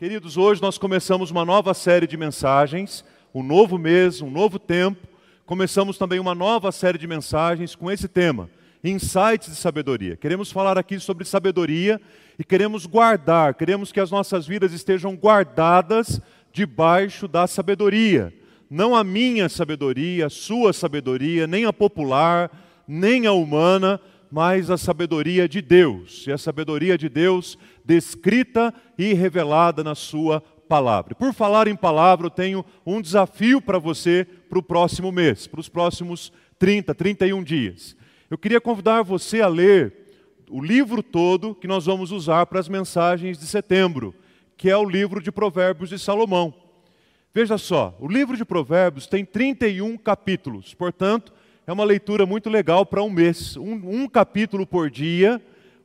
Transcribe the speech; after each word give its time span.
Queridos, 0.00 0.38
hoje 0.38 0.62
nós 0.62 0.78
começamos 0.78 1.30
uma 1.30 1.44
nova 1.44 1.74
série 1.74 2.06
de 2.06 2.16
mensagens, 2.16 3.04
um 3.34 3.42
novo 3.42 3.76
mês, 3.76 4.22
um 4.22 4.30
novo 4.30 4.58
tempo. 4.58 5.06
Começamos 5.44 5.98
também 5.98 6.18
uma 6.18 6.34
nova 6.34 6.72
série 6.72 6.96
de 6.96 7.06
mensagens 7.06 7.74
com 7.74 7.90
esse 7.90 8.08
tema, 8.08 8.48
insights 8.82 9.50
de 9.50 9.56
sabedoria. 9.56 10.16
Queremos 10.16 10.50
falar 10.50 10.78
aqui 10.78 10.98
sobre 10.98 11.26
sabedoria 11.26 12.00
e 12.38 12.42
queremos 12.42 12.86
guardar, 12.86 13.52
queremos 13.52 13.92
que 13.92 14.00
as 14.00 14.10
nossas 14.10 14.46
vidas 14.46 14.72
estejam 14.72 15.14
guardadas 15.14 16.18
debaixo 16.50 17.28
da 17.28 17.46
sabedoria. 17.46 18.32
Não 18.70 18.96
a 18.96 19.04
minha 19.04 19.50
sabedoria, 19.50 20.28
a 20.28 20.30
sua 20.30 20.72
sabedoria, 20.72 21.46
nem 21.46 21.66
a 21.66 21.74
popular, 21.74 22.50
nem 22.88 23.26
a 23.26 23.32
humana, 23.32 24.00
mas 24.30 24.70
a 24.70 24.78
sabedoria 24.78 25.46
de 25.46 25.60
Deus. 25.60 26.24
E 26.26 26.32
a 26.32 26.38
sabedoria 26.38 26.96
de 26.96 27.10
Deus 27.10 27.58
descrita 27.84 28.72
e 28.98 29.12
revelada 29.14 29.82
na 29.82 29.94
Sua 29.94 30.40
palavra. 30.68 31.14
Por 31.14 31.32
falar 31.34 31.66
em 31.66 31.74
palavra, 31.74 32.26
eu 32.26 32.30
tenho 32.30 32.64
um 32.86 33.00
desafio 33.00 33.60
para 33.60 33.78
você 33.78 34.24
para 34.48 34.58
o 34.58 34.62
próximo 34.62 35.10
mês, 35.10 35.46
para 35.46 35.60
os 35.60 35.68
próximos 35.68 36.32
30, 36.58 36.94
31 36.94 37.42
dias. 37.42 37.96
Eu 38.30 38.38
queria 38.38 38.60
convidar 38.60 39.02
você 39.02 39.40
a 39.40 39.48
ler 39.48 39.92
o 40.48 40.62
livro 40.62 41.02
todo 41.02 41.54
que 41.54 41.66
nós 41.66 41.86
vamos 41.86 42.12
usar 42.12 42.46
para 42.46 42.60
as 42.60 42.68
mensagens 42.68 43.38
de 43.38 43.46
setembro, 43.46 44.14
que 44.56 44.70
é 44.70 44.76
o 44.76 44.88
livro 44.88 45.22
de 45.22 45.32
Provérbios 45.32 45.90
de 45.90 45.98
Salomão. 45.98 46.54
Veja 47.32 47.56
só, 47.58 47.96
o 48.00 48.06
livro 48.06 48.36
de 48.36 48.44
Provérbios 48.44 49.06
tem 49.06 49.24
31 49.24 49.96
capítulos, 49.96 50.74
portanto, 50.74 51.32
é 51.66 51.72
uma 51.72 51.84
leitura 51.84 52.26
muito 52.26 52.50
legal 52.50 52.84
para 52.84 53.02
um 53.02 53.10
mês. 53.10 53.56
Um, 53.56 54.02
um 54.02 54.08
capítulo 54.08 54.66
por 54.66 54.90
dia, 54.90 55.40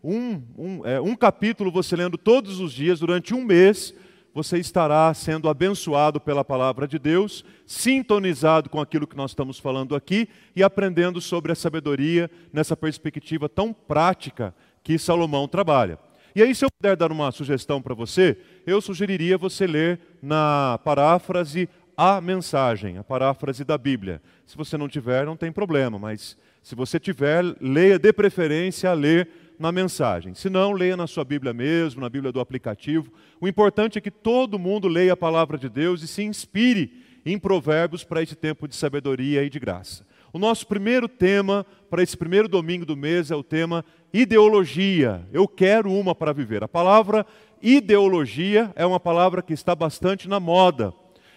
um, 0.05 0.41
um, 0.55 0.85
é, 0.85 1.01
um 1.01 1.15
capítulo 1.15 1.71
você 1.71 1.95
lendo 1.95 2.17
todos 2.17 2.59
os 2.59 2.71
dias 2.71 2.99
durante 2.99 3.33
um 3.33 3.43
mês, 3.43 3.93
você 4.33 4.59
estará 4.59 5.11
sendo 5.13 5.49
abençoado 5.49 6.19
pela 6.19 6.43
palavra 6.43 6.87
de 6.87 6.99
Deus, 6.99 7.43
sintonizado 7.65 8.69
com 8.69 8.79
aquilo 8.79 9.07
que 9.07 9.15
nós 9.15 9.31
estamos 9.31 9.57
falando 9.57 9.95
aqui 9.95 10.27
e 10.55 10.61
aprendendo 10.61 11.19
sobre 11.19 11.51
a 11.51 11.55
sabedoria 11.55 12.29
nessa 12.53 12.75
perspectiva 12.77 13.49
tão 13.49 13.73
prática 13.73 14.53
que 14.83 14.99
Salomão 14.99 15.47
trabalha. 15.47 15.97
E 16.35 16.43
aí, 16.43 16.53
se 16.53 16.65
eu 16.65 16.69
puder 16.69 16.97
dar 16.97 17.11
uma 17.11 17.31
sugestão 17.31 17.81
para 17.81 17.95
você, 17.95 18.37
eu 18.67 18.81
sugeriria 18.81 19.37
você 19.37 19.65
ler 19.65 19.99
na 20.21 20.77
paráfrase 20.83 21.69
a 21.97 22.19
mensagem, 22.19 22.97
a 22.97 23.03
paráfrase 23.03 23.63
da 23.63 23.77
Bíblia. 23.77 24.21
Se 24.45 24.57
você 24.57 24.77
não 24.77 24.89
tiver, 24.89 25.25
não 25.25 25.37
tem 25.37 25.51
problema, 25.51 25.97
mas 25.97 26.37
se 26.61 26.75
você 26.75 26.99
tiver, 26.99 27.43
leia 27.61 27.97
de 27.97 28.11
preferência 28.11 28.89
a 28.89 28.93
ler 28.93 29.29
na 29.59 29.71
mensagem. 29.71 30.33
Se 30.33 30.49
não, 30.49 30.71
leia 30.71 30.97
na 30.97 31.07
sua 31.07 31.23
Bíblia 31.23 31.53
mesmo, 31.53 32.01
na 32.01 32.09
Bíblia 32.09 32.31
do 32.31 32.39
aplicativo. 32.39 33.11
O 33.39 33.47
importante 33.47 33.97
é 33.97 34.01
que 34.01 34.11
todo 34.11 34.59
mundo 34.59 34.87
leia 34.87 35.13
a 35.13 35.17
palavra 35.17 35.57
de 35.57 35.69
Deus 35.69 36.01
e 36.01 36.07
se 36.07 36.23
inspire 36.23 37.03
em 37.25 37.39
provérbios 37.39 38.03
para 38.03 38.21
esse 38.21 38.35
tempo 38.35 38.67
de 38.67 38.75
sabedoria 38.75 39.43
e 39.43 39.49
de 39.49 39.59
graça. 39.59 40.05
O 40.31 40.37
nosso 40.37 40.67
primeiro 40.67 41.07
tema 41.07 41.65
para 41.89 42.03
esse 42.03 42.15
primeiro 42.15 42.47
domingo 42.47 42.85
do 42.85 42.97
mês 42.97 43.31
é 43.31 43.35
o 43.35 43.43
tema 43.43 43.85
ideologia. 44.13 45.27
Eu 45.31 45.47
quero 45.47 45.91
uma 45.91 46.13
para 46.13 46.33
viver. 46.33 46.63
A 46.63 46.67
palavra 46.67 47.25
ideologia 47.61 48.71
é 48.75 48.85
uma 48.85 48.99
palavra 48.99 49.41
que 49.41 49.53
está 49.53 49.73
bastante 49.73 50.27
na 50.27 50.39
moda 50.39 50.93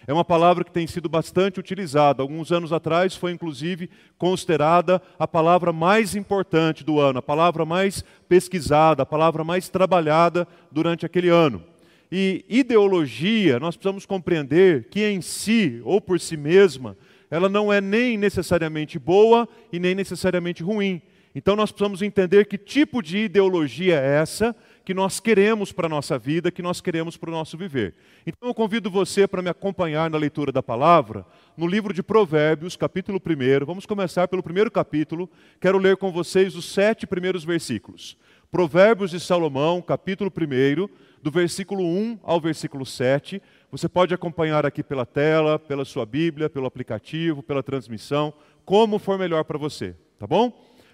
é 0.09 0.13
uma 0.13 0.25
palavra 0.25 0.63
que 0.63 0.71
tem 0.71 0.87
sido 0.87 1.07
bastante 1.07 1.59
utilizada. 1.59 2.23
Alguns 2.23 2.51
anos 2.51 2.73
atrás 2.73 3.15
foi 3.15 3.31
inclusive 3.31 3.91
considerada 4.17 4.99
a 5.19 5.27
palavra 5.27 5.71
mais 5.71 6.15
importante 6.15 6.83
do 6.83 6.99
ano, 6.99 7.19
a 7.19 7.21
palavra 7.21 7.63
mais 7.63 8.03
pesquisada, 8.27 9.03
a 9.03 9.05
palavra 9.05 9.43
mais 9.43 9.69
trabalhada 9.69 10.47
durante 10.71 11.05
aquele 11.05 11.29
ano. 11.29 11.63
E 12.11 12.43
ideologia, 12.49 13.59
nós 13.59 13.75
precisamos 13.77 14.03
compreender 14.03 14.85
que 14.89 15.05
em 15.05 15.21
si, 15.21 15.79
ou 15.85 16.01
por 16.01 16.19
si 16.19 16.35
mesma, 16.35 16.97
ela 17.29 17.47
não 17.47 17.71
é 17.71 17.79
nem 17.79 18.17
necessariamente 18.17 18.97
boa 18.97 19.47
e 19.71 19.77
nem 19.77 19.93
necessariamente 19.93 20.63
ruim. 20.63 21.03
Então 21.35 21.55
nós 21.55 21.71
precisamos 21.71 22.01
entender 22.01 22.47
que 22.47 22.57
tipo 22.57 23.03
de 23.03 23.19
ideologia 23.19 23.99
é 23.99 24.15
essa 24.21 24.55
que 24.89 24.93
nós 24.95 25.19
queremos 25.19 25.71
para 25.71 25.85
a 25.85 25.89
nossa 25.89 26.17
vida, 26.17 26.49
que 26.49 26.63
nós 26.63 26.81
queremos 26.81 27.15
para 27.15 27.29
o 27.29 27.31
nosso 27.31 27.55
viver. 27.55 27.93
Então 28.25 28.49
eu 28.49 28.55
convido 28.55 28.89
você 28.89 29.27
para 29.27 29.39
me 29.39 29.47
acompanhar 29.47 30.09
na 30.09 30.17
leitura 30.17 30.51
da 30.51 30.63
palavra, 30.63 31.23
no 31.55 31.67
livro 31.67 31.93
de 31.93 32.01
Provérbios, 32.01 32.75
capítulo 32.75 33.21
1. 33.23 33.65
Vamos 33.67 33.85
começar 33.85 34.27
pelo 34.27 34.41
primeiro 34.41 34.71
capítulo. 34.71 35.29
Quero 35.61 35.77
ler 35.77 35.95
com 35.97 36.11
vocês 36.11 36.55
os 36.55 36.65
sete 36.65 37.05
primeiros 37.05 37.43
versículos. 37.43 38.17
Provérbios 38.49 39.11
de 39.11 39.19
Salomão, 39.19 39.79
capítulo 39.79 40.33
1, 40.35 40.89
do 41.21 41.29
versículo 41.29 41.83
1 41.83 42.21
ao 42.23 42.41
versículo 42.41 42.83
7. 42.83 43.39
Você 43.71 43.87
pode 43.87 44.15
acompanhar 44.15 44.65
aqui 44.65 44.81
pela 44.81 45.05
tela, 45.05 45.59
pela 45.59 45.85
sua 45.85 46.03
Bíblia, 46.03 46.49
pelo 46.49 46.65
aplicativo, 46.65 47.43
pela 47.43 47.61
transmissão, 47.61 48.33
como 48.65 48.97
for 48.97 49.19
melhor 49.19 49.43
para 49.43 49.59
você, 49.59 49.95
tá 50.17 50.25
bom? 50.25 50.51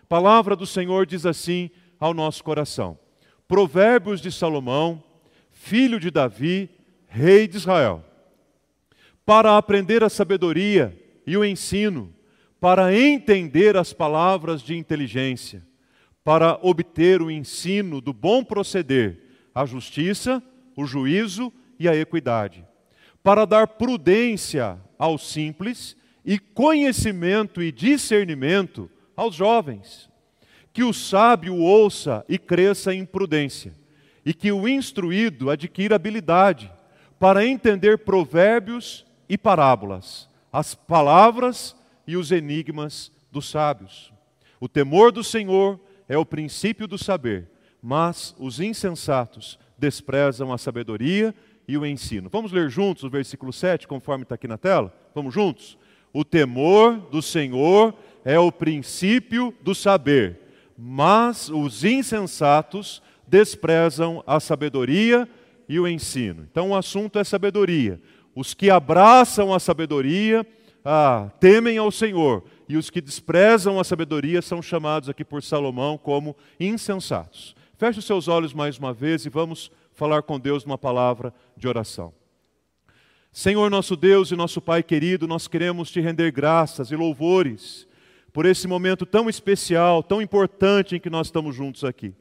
palavra 0.10 0.54
do 0.54 0.68
Senhor 0.68 1.06
diz 1.06 1.26
assim 1.26 1.72
ao 1.98 2.14
nosso 2.14 2.44
coração. 2.44 3.05
Provérbios 3.48 4.22
de 4.22 4.32
Salomão, 4.32 5.04
filho 5.52 6.00
de 6.00 6.10
Davi, 6.10 6.70
rei 7.08 7.48
de 7.48 7.58
Israel. 7.58 8.04
Para 9.26 9.58
aprender 9.58 10.04
a 10.04 10.10
sabedoria 10.10 10.98
e 11.26 11.38
o 11.38 11.46
ensino, 11.46 12.14
para 12.60 12.96
entender 12.96 13.78
as 13.78 13.94
palavras 13.94 14.62
de 14.62 14.76
inteligência, 14.76 15.66
para 16.24 16.60
obter 16.62 17.22
o 17.22 17.30
ensino 17.30 18.02
do 18.02 18.12
bom 18.12 18.44
proceder, 18.44 19.22
a 19.54 19.66
justiça, 19.66 20.42
o 20.76 20.86
juízo 20.86 21.54
e 21.80 21.88
a 21.88 21.96
equidade, 21.96 22.66
para 23.24 23.46
dar 23.46 23.68
prudência 23.68 24.80
aos 24.98 25.32
simples 25.32 25.96
e 26.26 26.40
conhecimento 26.40 27.62
e 27.62 27.72
discernimento 27.72 28.90
aos 29.16 29.36
jovens 29.36 30.10
que 30.76 30.84
o 30.84 30.92
sábio 30.92 31.56
ouça 31.56 32.26
e 32.28 32.38
cresça 32.38 32.94
em 32.94 33.06
prudência, 33.06 33.74
e 34.26 34.34
que 34.34 34.52
o 34.52 34.68
instruído 34.68 35.50
adquira 35.50 35.96
habilidade 35.96 36.70
para 37.18 37.46
entender 37.46 38.00
provérbios 38.00 39.06
e 39.30 39.38
parábolas, 39.38 40.28
as 40.52 40.76
palavras 40.76 41.74
e 42.06 42.18
os 42.18 42.30
enigmas 42.30 43.10
dos 43.32 43.50
sábios. 43.50 44.12
O 44.60 44.68
temor 44.68 45.14
do 45.14 45.24
Senhor 45.24 45.80
é 46.10 46.18
o 46.18 46.26
princípio 46.26 46.90
do 46.90 46.98
saber, 46.98 47.50
mas 47.82 48.36
os 48.38 48.60
insensatos 48.60 49.58
desprezam 49.78 50.52
a 50.52 50.58
sabedoria 50.58 51.34
e 51.66 51.78
o 51.78 51.86
ensino. 51.86 52.30
Vamos 52.30 52.52
ler 52.52 52.70
juntos 52.70 53.06
o 53.06 53.10
versículo 53.10 53.54
7, 53.54 53.88
conforme 53.88 54.24
está 54.24 54.36
aqui 54.36 54.46
na 54.48 54.58
tela? 54.58 54.94
Vamos 55.16 55.34
juntos? 55.34 55.78
O 56.12 56.26
temor 56.26 56.98
do 56.98 57.22
Senhor 57.22 57.94
é 58.26 58.38
o 58.38 58.52
princípio 58.52 59.54
do 59.62 59.74
saber, 59.74 60.42
mas 60.78 61.50
os 61.50 61.84
insensatos 61.84 63.02
desprezam 63.28 64.24
a 64.28 64.40
sabedoria 64.40 65.28
e 65.68 65.80
o 65.80 65.88
ensino. 65.88 66.48
Então 66.50 66.72
o 66.72 66.76
assunto 66.76 67.18
é 67.18 67.24
sabedoria. 67.24 68.00
Os 68.36 68.54
que 68.54 68.70
abraçam 68.70 69.54
a 69.54 69.60
sabedoria 69.60 70.46
ah, 70.84 71.32
temem 71.40 71.80
ao 71.80 71.90
Senhor, 71.90 72.44
e 72.70 72.78
os 72.78 72.92
que 72.92 73.02
desprezam 73.02 73.80
a 73.80 73.84
sabedoria 73.84 74.42
são 74.42 74.62
chamados 74.62 75.10
aqui 75.10 75.26
por 75.26 75.42
Salomão 75.42 75.98
como 75.98 76.36
insensatos. 76.60 77.56
Feche 77.78 78.00
os 78.00 78.06
seus 78.06 78.28
olhos 78.28 78.54
mais 78.54 78.78
uma 78.78 78.94
vez 78.94 79.26
e 79.26 79.30
vamos 79.30 79.72
falar 79.94 80.22
com 80.22 80.40
Deus 80.40 80.64
numa 80.64 80.78
palavra 80.78 81.34
de 81.58 81.68
oração. 81.68 82.14
Senhor 83.32 83.70
nosso 83.70 83.96
Deus 83.96 84.32
e 84.32 84.36
nosso 84.36 84.62
Pai 84.62 84.84
querido, 84.84 85.28
nós 85.28 85.48
queremos 85.48 85.92
te 85.92 86.00
render 86.00 86.32
graças 86.32 86.92
e 86.92 86.96
louvores 86.96 87.88
por 88.36 88.46
esse 88.46 88.68
momento 88.68 89.06
tão 89.06 89.30
especial, 89.30 90.04
tão 90.04 90.22
importante 90.22 90.94
em 90.94 91.00
que 91.00 91.10
nós 91.10 91.28
estamos 91.28 91.56
juntos 91.56 91.86
aqui. 91.86 92.14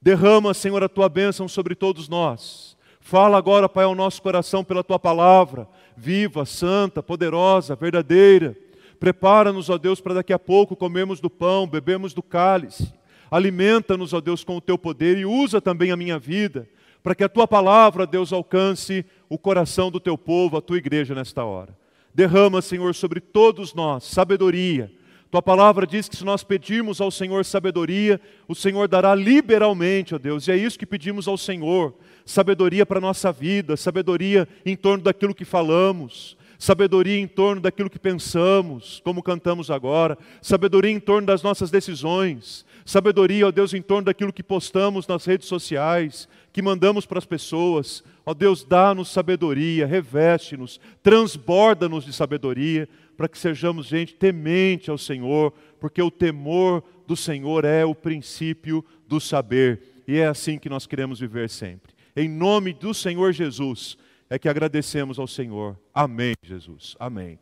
Derrama, 0.00 0.54
Senhor, 0.54 0.82
a 0.82 0.88
tua 0.88 1.10
bênção 1.10 1.46
sobre 1.46 1.74
todos 1.74 2.08
nós. 2.08 2.74
Fala 3.02 3.36
agora, 3.36 3.68
Pai, 3.68 3.84
ao 3.84 3.94
nosso 3.94 4.22
coração 4.22 4.64
pela 4.64 4.82
tua 4.82 4.98
palavra, 4.98 5.68
viva, 5.94 6.46
santa, 6.46 7.02
poderosa, 7.02 7.76
verdadeira. 7.76 8.56
Prepara-nos, 8.98 9.68
ó 9.68 9.76
Deus, 9.76 10.00
para 10.00 10.14
daqui 10.14 10.32
a 10.32 10.38
pouco 10.38 10.74
comermos 10.74 11.20
do 11.20 11.28
pão, 11.28 11.68
bebemos 11.68 12.14
do 12.14 12.22
cálice. 12.22 12.90
Alimenta-nos, 13.30 14.14
ó 14.14 14.22
Deus, 14.22 14.42
com 14.42 14.56
o 14.56 14.62
teu 14.62 14.78
poder 14.78 15.18
e 15.18 15.26
usa 15.26 15.60
também 15.60 15.90
a 15.90 15.98
minha 15.98 16.18
vida, 16.18 16.66
para 17.02 17.14
que 17.14 17.24
a 17.24 17.28
tua 17.28 17.46
palavra, 17.46 18.06
Deus, 18.06 18.32
alcance 18.32 19.04
o 19.28 19.36
coração 19.36 19.90
do 19.90 20.00
teu 20.00 20.16
povo, 20.16 20.56
a 20.56 20.62
tua 20.62 20.78
igreja 20.78 21.14
nesta 21.14 21.44
hora. 21.44 21.76
Derrama, 22.14 22.62
Senhor, 22.62 22.94
sobre 22.94 23.20
todos 23.20 23.74
nós 23.74 24.04
sabedoria, 24.04 24.90
tua 25.30 25.42
palavra 25.42 25.86
diz 25.86 26.08
que 26.08 26.16
se 26.16 26.24
nós 26.24 26.42
pedirmos 26.42 27.02
ao 27.02 27.10
Senhor 27.10 27.44
sabedoria, 27.44 28.18
o 28.46 28.54
Senhor 28.54 28.88
dará 28.88 29.14
liberalmente, 29.14 30.14
ó 30.14 30.18
Deus. 30.18 30.48
E 30.48 30.52
é 30.52 30.56
isso 30.56 30.78
que 30.78 30.86
pedimos 30.86 31.28
ao 31.28 31.36
Senhor: 31.36 31.94
sabedoria 32.24 32.86
para 32.86 32.98
a 32.98 33.00
nossa 33.00 33.30
vida, 33.30 33.76
sabedoria 33.76 34.48
em 34.64 34.74
torno 34.74 35.04
daquilo 35.04 35.34
que 35.34 35.44
falamos, 35.44 36.34
sabedoria 36.58 37.18
em 37.18 37.26
torno 37.26 37.60
daquilo 37.60 37.90
que 37.90 37.98
pensamos, 37.98 39.02
como 39.04 39.22
cantamos 39.22 39.70
agora, 39.70 40.16
sabedoria 40.40 40.90
em 40.90 40.98
torno 40.98 41.26
das 41.26 41.42
nossas 41.42 41.70
decisões, 41.70 42.64
sabedoria, 42.84 43.46
ó 43.46 43.50
Deus, 43.50 43.74
em 43.74 43.82
torno 43.82 44.06
daquilo 44.06 44.32
que 44.32 44.42
postamos 44.42 45.06
nas 45.06 45.26
redes 45.26 45.46
sociais, 45.46 46.26
que 46.52 46.62
mandamos 46.62 47.04
para 47.04 47.18
as 47.18 47.26
pessoas. 47.26 48.02
Ó 48.24 48.34
Deus, 48.34 48.64
dá-nos 48.64 49.08
sabedoria, 49.08 49.86
reveste-nos, 49.86 50.80
transborda-nos 51.02 52.04
de 52.04 52.12
sabedoria, 52.12 52.88
para 53.18 53.28
que 53.28 53.36
sejamos 53.36 53.86
gente 53.86 54.14
temente 54.14 54.88
ao 54.88 54.96
Senhor, 54.96 55.52
porque 55.80 56.00
o 56.00 56.08
temor 56.08 56.84
do 57.04 57.16
Senhor 57.16 57.64
é 57.64 57.84
o 57.84 57.92
princípio 57.92 58.84
do 59.08 59.20
saber, 59.20 60.02
e 60.06 60.18
é 60.18 60.28
assim 60.28 60.56
que 60.56 60.68
nós 60.68 60.86
queremos 60.86 61.18
viver 61.18 61.50
sempre. 61.50 61.92
Em 62.14 62.28
nome 62.28 62.72
do 62.72 62.94
Senhor 62.94 63.32
Jesus, 63.32 63.98
é 64.30 64.38
que 64.38 64.48
agradecemos 64.48 65.18
ao 65.18 65.26
Senhor. 65.26 65.76
Amém, 65.92 66.34
Jesus. 66.44 66.94
Amém. 67.00 67.40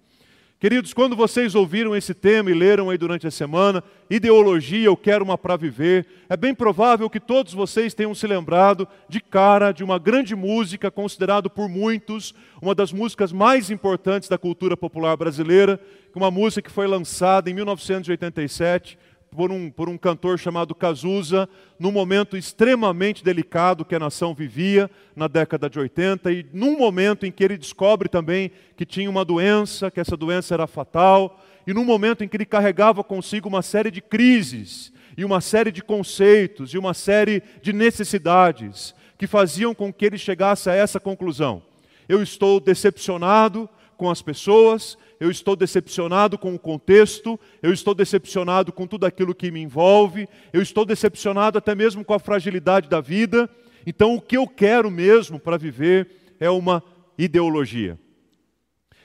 Queridos, 0.58 0.94
quando 0.94 1.14
vocês 1.14 1.54
ouviram 1.54 1.94
esse 1.94 2.14
tema 2.14 2.50
e 2.50 2.54
leram 2.54 2.88
aí 2.88 2.96
durante 2.96 3.26
a 3.26 3.30
semana, 3.30 3.84
ideologia, 4.08 4.86
eu 4.86 4.96
quero 4.96 5.22
uma 5.22 5.36
para 5.36 5.54
viver, 5.54 6.06
é 6.30 6.36
bem 6.36 6.54
provável 6.54 7.10
que 7.10 7.20
todos 7.20 7.52
vocês 7.52 7.92
tenham 7.92 8.14
se 8.14 8.26
lembrado 8.26 8.88
de 9.06 9.20
cara 9.20 9.70
de 9.70 9.84
uma 9.84 9.98
grande 9.98 10.34
música, 10.34 10.90
considerado 10.90 11.50
por 11.50 11.68
muitos 11.68 12.34
uma 12.62 12.74
das 12.74 12.90
músicas 12.90 13.32
mais 13.32 13.70
importantes 13.70 14.30
da 14.30 14.38
cultura 14.38 14.78
popular 14.78 15.14
brasileira, 15.14 15.78
uma 16.14 16.30
música 16.30 16.62
que 16.62 16.74
foi 16.74 16.86
lançada 16.86 17.50
em 17.50 17.54
1987 17.54 18.98
por 19.36 19.52
um, 19.52 19.70
por 19.70 19.86
um 19.86 19.98
cantor 19.98 20.38
chamado 20.38 20.74
Cazuza, 20.74 21.46
num 21.78 21.92
momento 21.92 22.38
extremamente 22.38 23.22
delicado 23.22 23.84
que 23.84 23.94
a 23.94 23.98
nação 23.98 24.34
vivia 24.34 24.90
na 25.14 25.28
década 25.28 25.68
de 25.68 25.78
80, 25.78 26.32
e 26.32 26.46
num 26.54 26.78
momento 26.78 27.26
em 27.26 27.30
que 27.30 27.44
ele 27.44 27.58
descobre 27.58 28.08
também 28.08 28.50
que 28.74 28.86
tinha 28.86 29.10
uma 29.10 29.26
doença, 29.26 29.90
que 29.90 30.00
essa 30.00 30.16
doença 30.16 30.54
era 30.54 30.66
fatal, 30.66 31.38
e 31.66 31.74
num 31.74 31.84
momento 31.84 32.24
em 32.24 32.28
que 32.28 32.36
ele 32.36 32.46
carregava 32.46 33.04
consigo 33.04 33.46
uma 33.46 33.60
série 33.60 33.90
de 33.90 34.00
crises, 34.00 34.90
e 35.18 35.24
uma 35.24 35.42
série 35.42 35.70
de 35.70 35.82
conceitos, 35.82 36.72
e 36.72 36.78
uma 36.78 36.94
série 36.94 37.42
de 37.60 37.74
necessidades, 37.74 38.94
que 39.18 39.26
faziam 39.26 39.74
com 39.74 39.92
que 39.92 40.06
ele 40.06 40.16
chegasse 40.16 40.70
a 40.70 40.74
essa 40.74 40.98
conclusão. 40.98 41.62
Eu 42.08 42.22
estou 42.22 42.58
decepcionado 42.58 43.68
com 43.98 44.10
as 44.10 44.22
pessoas, 44.22 44.96
eu 45.18 45.30
estou 45.30 45.56
decepcionado 45.56 46.36
com 46.36 46.54
o 46.54 46.58
contexto, 46.58 47.38
eu 47.62 47.72
estou 47.72 47.94
decepcionado 47.94 48.72
com 48.72 48.86
tudo 48.86 49.06
aquilo 49.06 49.34
que 49.34 49.50
me 49.50 49.60
envolve, 49.60 50.28
eu 50.52 50.60
estou 50.60 50.84
decepcionado 50.84 51.58
até 51.58 51.74
mesmo 51.74 52.04
com 52.04 52.14
a 52.14 52.18
fragilidade 52.18 52.88
da 52.88 53.00
vida. 53.00 53.48
Então, 53.86 54.14
o 54.14 54.20
que 54.20 54.36
eu 54.36 54.46
quero 54.46 54.90
mesmo 54.90 55.38
para 55.38 55.56
viver 55.56 56.08
é 56.38 56.50
uma 56.50 56.82
ideologia. 57.16 57.98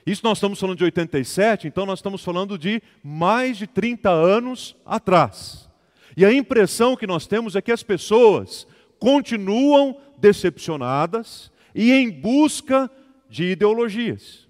Isso 0.06 0.22
nós 0.24 0.38
estamos 0.38 0.60
falando 0.60 0.78
de 0.78 0.84
87, 0.84 1.68
então 1.68 1.86
nós 1.86 2.00
estamos 2.00 2.24
falando 2.24 2.58
de 2.58 2.82
mais 3.04 3.58
de 3.58 3.68
30 3.68 4.10
anos 4.10 4.76
atrás. 4.86 5.70
E 6.18 6.26
a 6.26 6.34
impressão 6.34 6.98
que 6.98 7.08
nós 7.08 7.28
temos 7.28 7.56
é 7.56 7.62
que 7.62 7.72
as 7.72 7.84
pessoas 7.84 8.68
continuam 9.00 9.98
decepcionadas 10.18 11.52
e 11.74 11.92
em 11.92 12.10
busca 12.10 12.90
de 13.30 13.52
ideologias. 13.52 14.41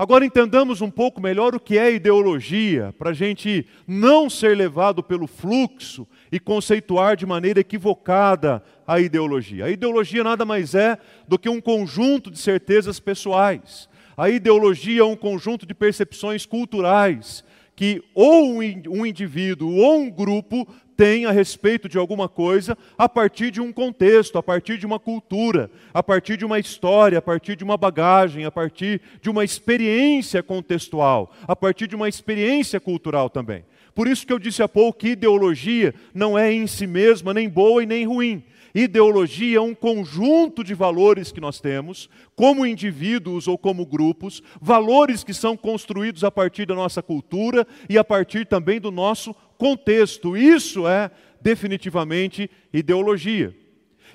Agora 0.00 0.24
entendamos 0.24 0.80
um 0.80 0.90
pouco 0.90 1.20
melhor 1.20 1.54
o 1.54 1.60
que 1.60 1.76
é 1.76 1.92
ideologia, 1.92 2.90
para 2.98 3.10
a 3.10 3.12
gente 3.12 3.66
não 3.86 4.30
ser 4.30 4.56
levado 4.56 5.02
pelo 5.02 5.26
fluxo 5.26 6.08
e 6.32 6.40
conceituar 6.40 7.18
de 7.18 7.26
maneira 7.26 7.60
equivocada 7.60 8.62
a 8.86 8.98
ideologia. 8.98 9.66
A 9.66 9.70
ideologia 9.70 10.24
nada 10.24 10.46
mais 10.46 10.74
é 10.74 10.96
do 11.28 11.38
que 11.38 11.50
um 11.50 11.60
conjunto 11.60 12.30
de 12.30 12.38
certezas 12.38 12.98
pessoais. 12.98 13.90
A 14.16 14.30
ideologia 14.30 15.02
é 15.02 15.04
um 15.04 15.14
conjunto 15.14 15.66
de 15.66 15.74
percepções 15.74 16.46
culturais 16.46 17.44
que 17.76 18.02
ou 18.14 18.56
um 18.56 19.04
indivíduo 19.04 19.70
ou 19.70 19.98
um 20.00 20.10
grupo 20.10 20.66
tem 21.00 21.24
a 21.24 21.30
respeito 21.30 21.88
de 21.88 21.96
alguma 21.96 22.28
coisa 22.28 22.76
a 22.98 23.08
partir 23.08 23.50
de 23.50 23.58
um 23.58 23.72
contexto, 23.72 24.36
a 24.36 24.42
partir 24.42 24.76
de 24.76 24.84
uma 24.84 24.98
cultura, 24.98 25.70
a 25.94 26.02
partir 26.02 26.36
de 26.36 26.44
uma 26.44 26.58
história, 26.58 27.16
a 27.16 27.22
partir 27.22 27.56
de 27.56 27.64
uma 27.64 27.78
bagagem, 27.78 28.44
a 28.44 28.50
partir 28.50 29.00
de 29.22 29.30
uma 29.30 29.42
experiência 29.42 30.42
contextual, 30.42 31.32
a 31.48 31.56
partir 31.56 31.86
de 31.86 31.96
uma 31.96 32.06
experiência 32.06 32.78
cultural 32.78 33.30
também. 33.30 33.64
Por 33.94 34.06
isso 34.06 34.26
que 34.26 34.32
eu 34.34 34.38
disse 34.38 34.62
há 34.62 34.68
pouco 34.68 34.98
que 34.98 35.12
ideologia 35.12 35.94
não 36.12 36.38
é 36.38 36.52
em 36.52 36.66
si 36.66 36.86
mesma 36.86 37.32
nem 37.32 37.48
boa 37.48 37.82
e 37.82 37.86
nem 37.86 38.06
ruim. 38.06 38.44
Ideologia 38.74 39.56
é 39.56 39.60
um 39.60 39.74
conjunto 39.74 40.62
de 40.62 40.74
valores 40.74 41.32
que 41.32 41.40
nós 41.40 41.60
temos, 41.60 42.10
como 42.36 42.66
indivíduos 42.66 43.48
ou 43.48 43.56
como 43.56 43.86
grupos, 43.86 44.42
valores 44.60 45.24
que 45.24 45.32
são 45.32 45.56
construídos 45.56 46.24
a 46.24 46.30
partir 46.30 46.66
da 46.66 46.74
nossa 46.74 47.02
cultura 47.02 47.66
e 47.88 47.96
a 47.96 48.04
partir 48.04 48.46
também 48.46 48.78
do 48.78 48.90
nosso 48.90 49.34
contexto. 49.60 50.34
Isso 50.34 50.88
é 50.88 51.10
definitivamente 51.42 52.50
ideologia. 52.72 53.54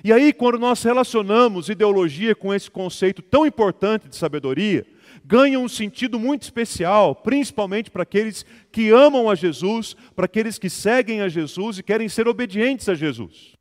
E 0.02 0.12
aí, 0.12 0.32
quando 0.32 0.58
nós 0.58 0.82
relacionamos 0.82 1.68
ideologia 1.68 2.34
com 2.34 2.52
esse 2.52 2.68
conceito 2.68 3.22
tão 3.22 3.46
importante 3.46 4.08
de 4.08 4.16
sabedoria, 4.16 4.84
ganha 5.24 5.58
um 5.58 5.68
sentido 5.68 6.18
muito 6.18 6.42
especial, 6.42 7.14
principalmente 7.14 7.90
para 7.90 8.02
aqueles 8.02 8.44
que 8.72 8.90
amam 8.90 9.30
a 9.30 9.36
Jesus, 9.36 9.96
para 10.16 10.26
aqueles 10.26 10.58
que 10.58 10.68
seguem 10.68 11.20
a 11.20 11.28
Jesus 11.28 11.78
e 11.78 11.82
querem 11.82 12.08
ser 12.08 12.26
obedientes 12.26 12.88
a 12.88 12.94
Jesus. 12.94 13.54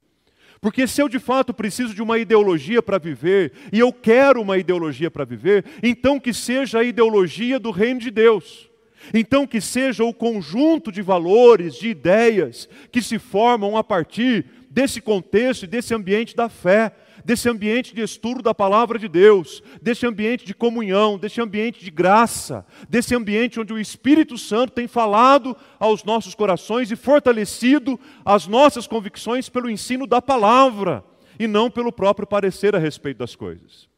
Porque 0.59 0.87
se 0.87 1.01
eu 1.01 1.07
de 1.07 1.19
fato 1.19 1.53
preciso 1.53 1.93
de 1.93 2.01
uma 2.01 2.17
ideologia 2.17 2.81
para 2.81 2.97
viver, 2.97 3.53
e 3.71 3.79
eu 3.79 3.93
quero 3.93 4.41
uma 4.41 4.57
ideologia 4.57 5.11
para 5.11 5.23
viver, 5.23 5.63
então 5.83 6.19
que 6.19 6.33
seja 6.33 6.79
a 6.79 6.83
ideologia 6.83 7.59
do 7.59 7.69
reino 7.69 7.99
de 7.99 8.09
Deus. 8.09 8.64
Então 9.13 9.47
que 9.47 9.61
seja 9.61 10.03
o 10.03 10.13
conjunto 10.13 10.91
de 10.91 11.01
valores, 11.01 11.75
de 11.75 11.89
ideias 11.89 12.67
que 12.91 13.01
se 13.01 13.19
formam 13.19 13.77
a 13.77 13.83
partir 13.83 14.45
desse 14.69 14.99
contexto 14.99 15.63
e 15.63 15.67
desse 15.67 15.93
ambiente 15.93 16.35
da 16.35 16.49
fé, 16.49 16.93
desse 17.23 17.49
ambiente 17.49 17.95
de 17.95 18.01
estudo 18.01 18.41
da 18.41 18.53
palavra 18.53 18.99
de 18.99 19.07
Deus, 19.07 19.63
desse 19.81 20.05
ambiente 20.05 20.45
de 20.45 20.53
comunhão, 20.53 21.17
desse 21.17 21.41
ambiente 21.41 21.83
de 21.83 21.89
graça, 21.89 22.65
desse 22.87 23.15
ambiente 23.15 23.59
onde 23.59 23.73
o 23.73 23.79
Espírito 23.79 24.37
Santo 24.37 24.73
tem 24.73 24.87
falado 24.87 25.55
aos 25.79 26.03
nossos 26.03 26.35
corações 26.35 26.91
e 26.91 26.95
fortalecido 26.95 27.99
as 28.23 28.47
nossas 28.47 28.85
convicções 28.85 29.49
pelo 29.49 29.69
ensino 29.69 30.05
da 30.05 30.21
palavra 30.21 31.03
e 31.39 31.47
não 31.47 31.71
pelo 31.71 31.91
próprio 31.91 32.27
parecer 32.27 32.75
a 32.75 32.79
respeito 32.79 33.17
das 33.17 33.35
coisas. 33.35 33.89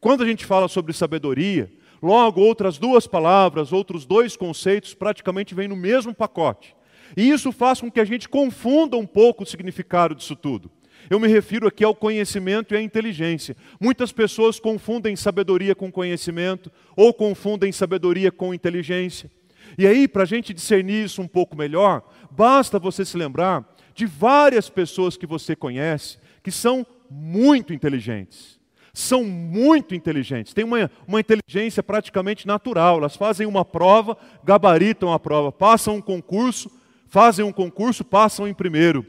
Quando 0.00 0.22
a 0.22 0.26
gente 0.26 0.44
fala 0.44 0.68
sobre 0.68 0.92
sabedoria, 0.92 1.72
logo 2.04 2.40
outras 2.40 2.76
duas 2.76 3.06
palavras, 3.06 3.72
outros 3.72 4.04
dois 4.04 4.36
conceitos 4.36 4.92
praticamente 4.92 5.54
vêm 5.54 5.68
no 5.68 5.74
mesmo 5.74 6.14
pacote. 6.14 6.76
E 7.16 7.30
isso 7.30 7.50
faz 7.50 7.80
com 7.80 7.90
que 7.90 7.98
a 7.98 8.04
gente 8.04 8.28
confunda 8.28 8.96
um 8.96 9.06
pouco 9.06 9.42
o 9.42 9.46
significado 9.46 10.14
disso 10.14 10.36
tudo. 10.36 10.70
Eu 11.08 11.18
me 11.18 11.28
refiro 11.28 11.66
aqui 11.66 11.82
ao 11.82 11.94
conhecimento 11.94 12.74
e 12.74 12.76
à 12.76 12.82
inteligência. 12.82 13.56
Muitas 13.80 14.12
pessoas 14.12 14.60
confundem 14.60 15.16
sabedoria 15.16 15.74
com 15.74 15.90
conhecimento, 15.90 16.70
ou 16.96 17.12
confundem 17.12 17.72
sabedoria 17.72 18.30
com 18.30 18.54
inteligência. 18.54 19.30
E 19.78 19.86
aí, 19.86 20.06
para 20.06 20.22
a 20.22 20.26
gente 20.26 20.52
discernir 20.52 21.04
isso 21.04 21.22
um 21.22 21.28
pouco 21.28 21.56
melhor, 21.56 22.02
basta 22.30 22.78
você 22.78 23.04
se 23.04 23.16
lembrar 23.16 23.66
de 23.94 24.06
várias 24.06 24.68
pessoas 24.68 25.16
que 25.16 25.26
você 25.26 25.56
conhece 25.56 26.18
que 26.42 26.50
são 26.50 26.86
muito 27.10 27.72
inteligentes. 27.72 28.53
São 28.94 29.24
muito 29.24 29.94
inteligentes, 29.94 30.54
têm 30.54 30.64
uma, 30.64 30.90
uma 31.06 31.20
inteligência 31.20 31.82
praticamente 31.82 32.46
natural. 32.46 32.98
Elas 32.98 33.16
fazem 33.16 33.46
uma 33.46 33.64
prova, 33.64 34.16
gabaritam 34.42 35.12
a 35.12 35.18
prova, 35.18 35.50
passam 35.52 35.96
um 35.96 36.00
concurso, 36.00 36.70
fazem 37.08 37.44
um 37.44 37.52
concurso, 37.52 38.04
passam 38.04 38.48
em 38.48 38.54
primeiro 38.54 39.04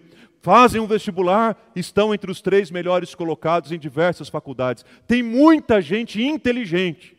fazem 0.46 0.80
um 0.80 0.86
vestibular, 0.86 1.58
estão 1.76 2.14
entre 2.14 2.30
os 2.30 2.40
três 2.40 2.70
melhores 2.70 3.16
colocados 3.16 3.72
em 3.72 3.80
diversas 3.80 4.30
faculdades. 4.30 4.86
Tem 5.08 5.24
muita 5.24 5.82
gente 5.82 6.22
inteligente, 6.22 7.18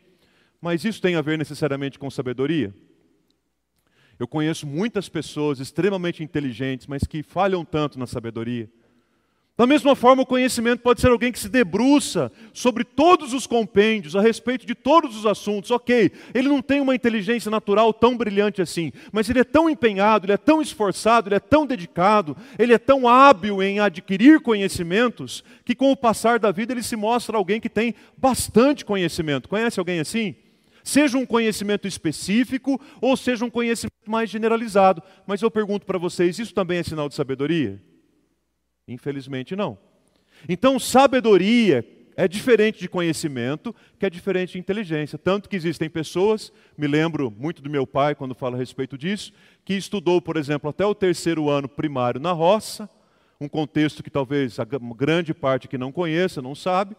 mas 0.61 0.85
isso 0.85 1.01
tem 1.01 1.15
a 1.15 1.21
ver 1.21 1.37
necessariamente 1.37 1.99
com 1.99 2.09
sabedoria? 2.09 2.73
Eu 4.17 4.29
conheço 4.29 4.65
muitas 4.65 5.09
pessoas 5.09 5.59
extremamente 5.59 6.23
inteligentes, 6.23 6.87
mas 6.87 7.03
que 7.03 7.21
falham 7.21 7.65
tanto 7.65 7.99
na 7.99 8.07
sabedoria. 8.07 8.69
Da 9.57 9.65
mesma 9.65 9.95
forma, 9.95 10.21
o 10.21 10.25
conhecimento 10.25 10.81
pode 10.81 11.01
ser 11.01 11.09
alguém 11.09 11.31
que 11.31 11.39
se 11.39 11.49
debruça 11.49 12.31
sobre 12.53 12.83
todos 12.83 13.33
os 13.33 13.47
compêndios, 13.47 14.15
a 14.15 14.21
respeito 14.21 14.67
de 14.67 14.75
todos 14.75 15.17
os 15.17 15.25
assuntos. 15.25 15.71
Ok, 15.71 16.11
ele 16.31 16.47
não 16.47 16.61
tem 16.61 16.79
uma 16.79 16.93
inteligência 16.93 17.49
natural 17.49 17.91
tão 17.91 18.15
brilhante 18.15 18.61
assim, 18.61 18.91
mas 19.11 19.27
ele 19.31 19.39
é 19.39 19.43
tão 19.43 19.67
empenhado, 19.67 20.27
ele 20.27 20.33
é 20.33 20.37
tão 20.37 20.61
esforçado, 20.61 21.27
ele 21.27 21.37
é 21.37 21.39
tão 21.39 21.65
dedicado, 21.65 22.37
ele 22.59 22.71
é 22.71 22.77
tão 22.77 23.07
hábil 23.07 23.63
em 23.63 23.79
adquirir 23.79 24.41
conhecimentos, 24.41 25.43
que 25.65 25.73
com 25.73 25.91
o 25.91 25.97
passar 25.97 26.37
da 26.37 26.51
vida 26.51 26.71
ele 26.71 26.83
se 26.83 26.95
mostra 26.95 27.35
alguém 27.35 27.59
que 27.59 27.67
tem 27.67 27.95
bastante 28.15 28.85
conhecimento. 28.85 29.49
Conhece 29.49 29.79
alguém 29.79 29.99
assim? 29.99 30.35
Seja 30.83 31.17
um 31.17 31.25
conhecimento 31.25 31.87
específico 31.87 32.79
ou 33.01 33.17
seja 33.17 33.43
um 33.43 33.49
conhecimento 33.49 33.91
mais 34.05 34.29
generalizado. 34.29 35.01
Mas 35.25 35.41
eu 35.41 35.49
pergunto 35.49 35.83
para 35.83 35.97
vocês: 35.97 36.37
isso 36.37 36.53
também 36.53 36.77
é 36.77 36.83
sinal 36.83 37.09
de 37.09 37.15
sabedoria? 37.15 37.81
Infelizmente 38.87 39.55
não. 39.55 39.77
Então, 40.47 40.79
sabedoria 40.79 41.85
é 42.15 42.27
diferente 42.27 42.79
de 42.79 42.89
conhecimento, 42.89 43.75
que 43.99 44.05
é 44.05 44.09
diferente 44.09 44.53
de 44.53 44.59
inteligência. 44.59 45.19
Tanto 45.19 45.47
que 45.47 45.55
existem 45.55 45.87
pessoas, 45.87 46.51
me 46.75 46.87
lembro 46.87 47.31
muito 47.37 47.61
do 47.61 47.69
meu 47.69 47.85
pai 47.85 48.15
quando 48.15 48.33
fala 48.33 48.55
a 48.55 48.59
respeito 48.59 48.97
disso, 48.97 49.31
que 49.63 49.75
estudou, 49.75 50.19
por 50.19 50.35
exemplo, 50.35 50.69
até 50.69 50.83
o 50.83 50.95
terceiro 50.95 51.47
ano 51.49 51.69
primário 51.69 52.19
na 52.19 52.31
roça, 52.31 52.89
um 53.39 53.47
contexto 53.47 54.01
que 54.01 54.09
talvez 54.09 54.59
a 54.59 54.65
grande 54.65 55.31
parte 55.31 55.67
que 55.67 55.77
não 55.77 55.91
conheça, 55.91 56.41
não 56.41 56.55
sabe, 56.55 56.95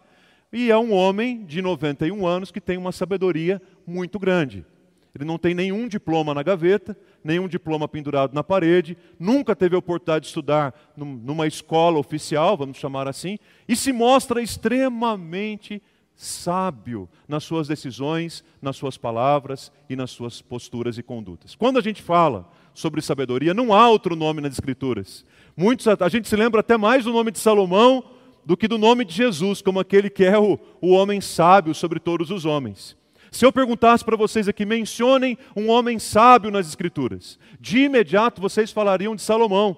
E 0.51 0.71
é 0.71 0.77
um 0.77 0.91
homem 0.91 1.45
de 1.45 1.61
91 1.61 2.25
anos 2.25 2.51
que 2.51 2.59
tem 2.59 2.75
uma 2.75 2.91
sabedoria 2.91 3.61
muito 3.85 4.17
grande. 4.17 4.65
Ele 5.13 5.25
não 5.25 5.37
tem 5.37 5.53
nenhum 5.53 5.87
diploma 5.87 6.33
na 6.33 6.43
gaveta, 6.43 6.97
nenhum 7.23 7.47
diploma 7.47 7.87
pendurado 7.87 8.33
na 8.33 8.43
parede, 8.43 8.97
nunca 9.19 9.55
teve 9.55 9.75
a 9.75 9.79
oportunidade 9.79 10.23
de 10.23 10.27
estudar 10.27 10.73
numa 10.95 11.47
escola 11.47 11.97
oficial, 11.97 12.55
vamos 12.55 12.77
chamar 12.77 13.07
assim, 13.07 13.37
e 13.67 13.75
se 13.75 13.91
mostra 13.91 14.41
extremamente 14.41 15.81
sábio 16.15 17.09
nas 17.27 17.43
suas 17.43 17.67
decisões, 17.67 18.43
nas 18.61 18.75
suas 18.75 18.97
palavras 18.97 19.71
e 19.89 19.95
nas 19.95 20.11
suas 20.11 20.41
posturas 20.41 20.97
e 20.97 21.03
condutas. 21.03 21.55
Quando 21.55 21.79
a 21.79 21.81
gente 21.81 22.01
fala 22.01 22.47
sobre 22.73 23.01
sabedoria, 23.01 23.53
não 23.53 23.73
há 23.73 23.89
outro 23.89 24.15
nome 24.15 24.41
nas 24.41 24.53
Escrituras. 24.53 25.25
Muitos, 25.55 25.87
a 25.87 26.09
gente 26.09 26.27
se 26.27 26.35
lembra 26.35 26.59
até 26.59 26.77
mais 26.77 27.05
do 27.05 27.13
nome 27.13 27.31
de 27.31 27.39
Salomão 27.39 28.03
do 28.45 28.57
que 28.57 28.67
do 28.67 28.77
nome 28.77 29.05
de 29.05 29.13
Jesus, 29.13 29.61
como 29.61 29.79
aquele 29.79 30.09
que 30.09 30.25
é 30.25 30.37
o, 30.37 30.59
o 30.81 30.89
homem 30.89 31.21
sábio 31.21 31.73
sobre 31.73 31.99
todos 31.99 32.31
os 32.31 32.45
homens. 32.45 32.98
Se 33.31 33.45
eu 33.45 33.51
perguntasse 33.51 34.03
para 34.03 34.17
vocês 34.17 34.47
aqui, 34.47 34.65
mencionem 34.65 35.37
um 35.55 35.69
homem 35.69 35.99
sábio 35.99 36.49
nas 36.49 36.67
Escrituras, 36.67 37.37
de 37.59 37.79
imediato 37.79 38.41
vocês 38.41 38.71
falariam 38.71 39.15
de 39.15 39.21
Salomão. 39.21 39.77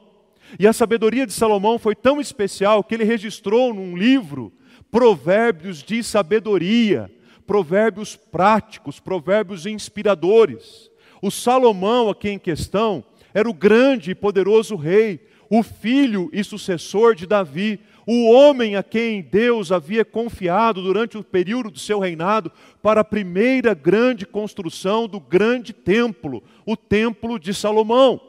E 0.60 0.68
a 0.68 0.74
sabedoria 0.74 1.26
de 1.26 1.34
Salomão 1.34 1.78
foi 1.78 1.96
tão 1.96 2.20
especial 2.20 2.84
que 2.84 2.96
ele 2.96 3.04
registrou 3.04 3.74
num 3.74 3.96
livro 3.96 4.54
provérbios 4.90 5.82
de 5.82 6.04
sabedoria, 6.04 7.10
provérbios 7.48 8.16
práticos, 8.16 9.00
provérbios 9.00 9.66
inspiradores. 9.66 10.92
O 11.22 11.32
Salomão, 11.32 12.10
aqui 12.10 12.30
em 12.30 12.40
questão, 12.40 13.04
era 13.34 13.50
o 13.50 13.54
grande 13.54 14.12
e 14.12 14.16
poderoso 14.16 14.76
rei, 14.76 15.26
o 15.50 15.64
filho 15.64 16.30
e 16.32 16.44
sucessor 16.44 17.16
de 17.16 17.26
Davi, 17.26 17.80
o 18.06 18.30
homem 18.30 18.76
a 18.76 18.84
quem 18.84 19.22
Deus 19.22 19.72
havia 19.72 20.04
confiado 20.04 20.82
durante 20.82 21.18
o 21.18 21.24
período 21.24 21.72
do 21.72 21.80
seu 21.80 22.00
reinado 22.00 22.52
para 22.82 23.02
a 23.02 23.06
primeira 23.06 23.74
grande 23.74 24.26
construção 24.26 25.08
do 25.08 25.20
grande 25.20 25.74
templo, 25.74 26.44
o 26.66 26.76
Templo 26.76 27.40
de 27.40 27.54
Salomão. 27.54 28.20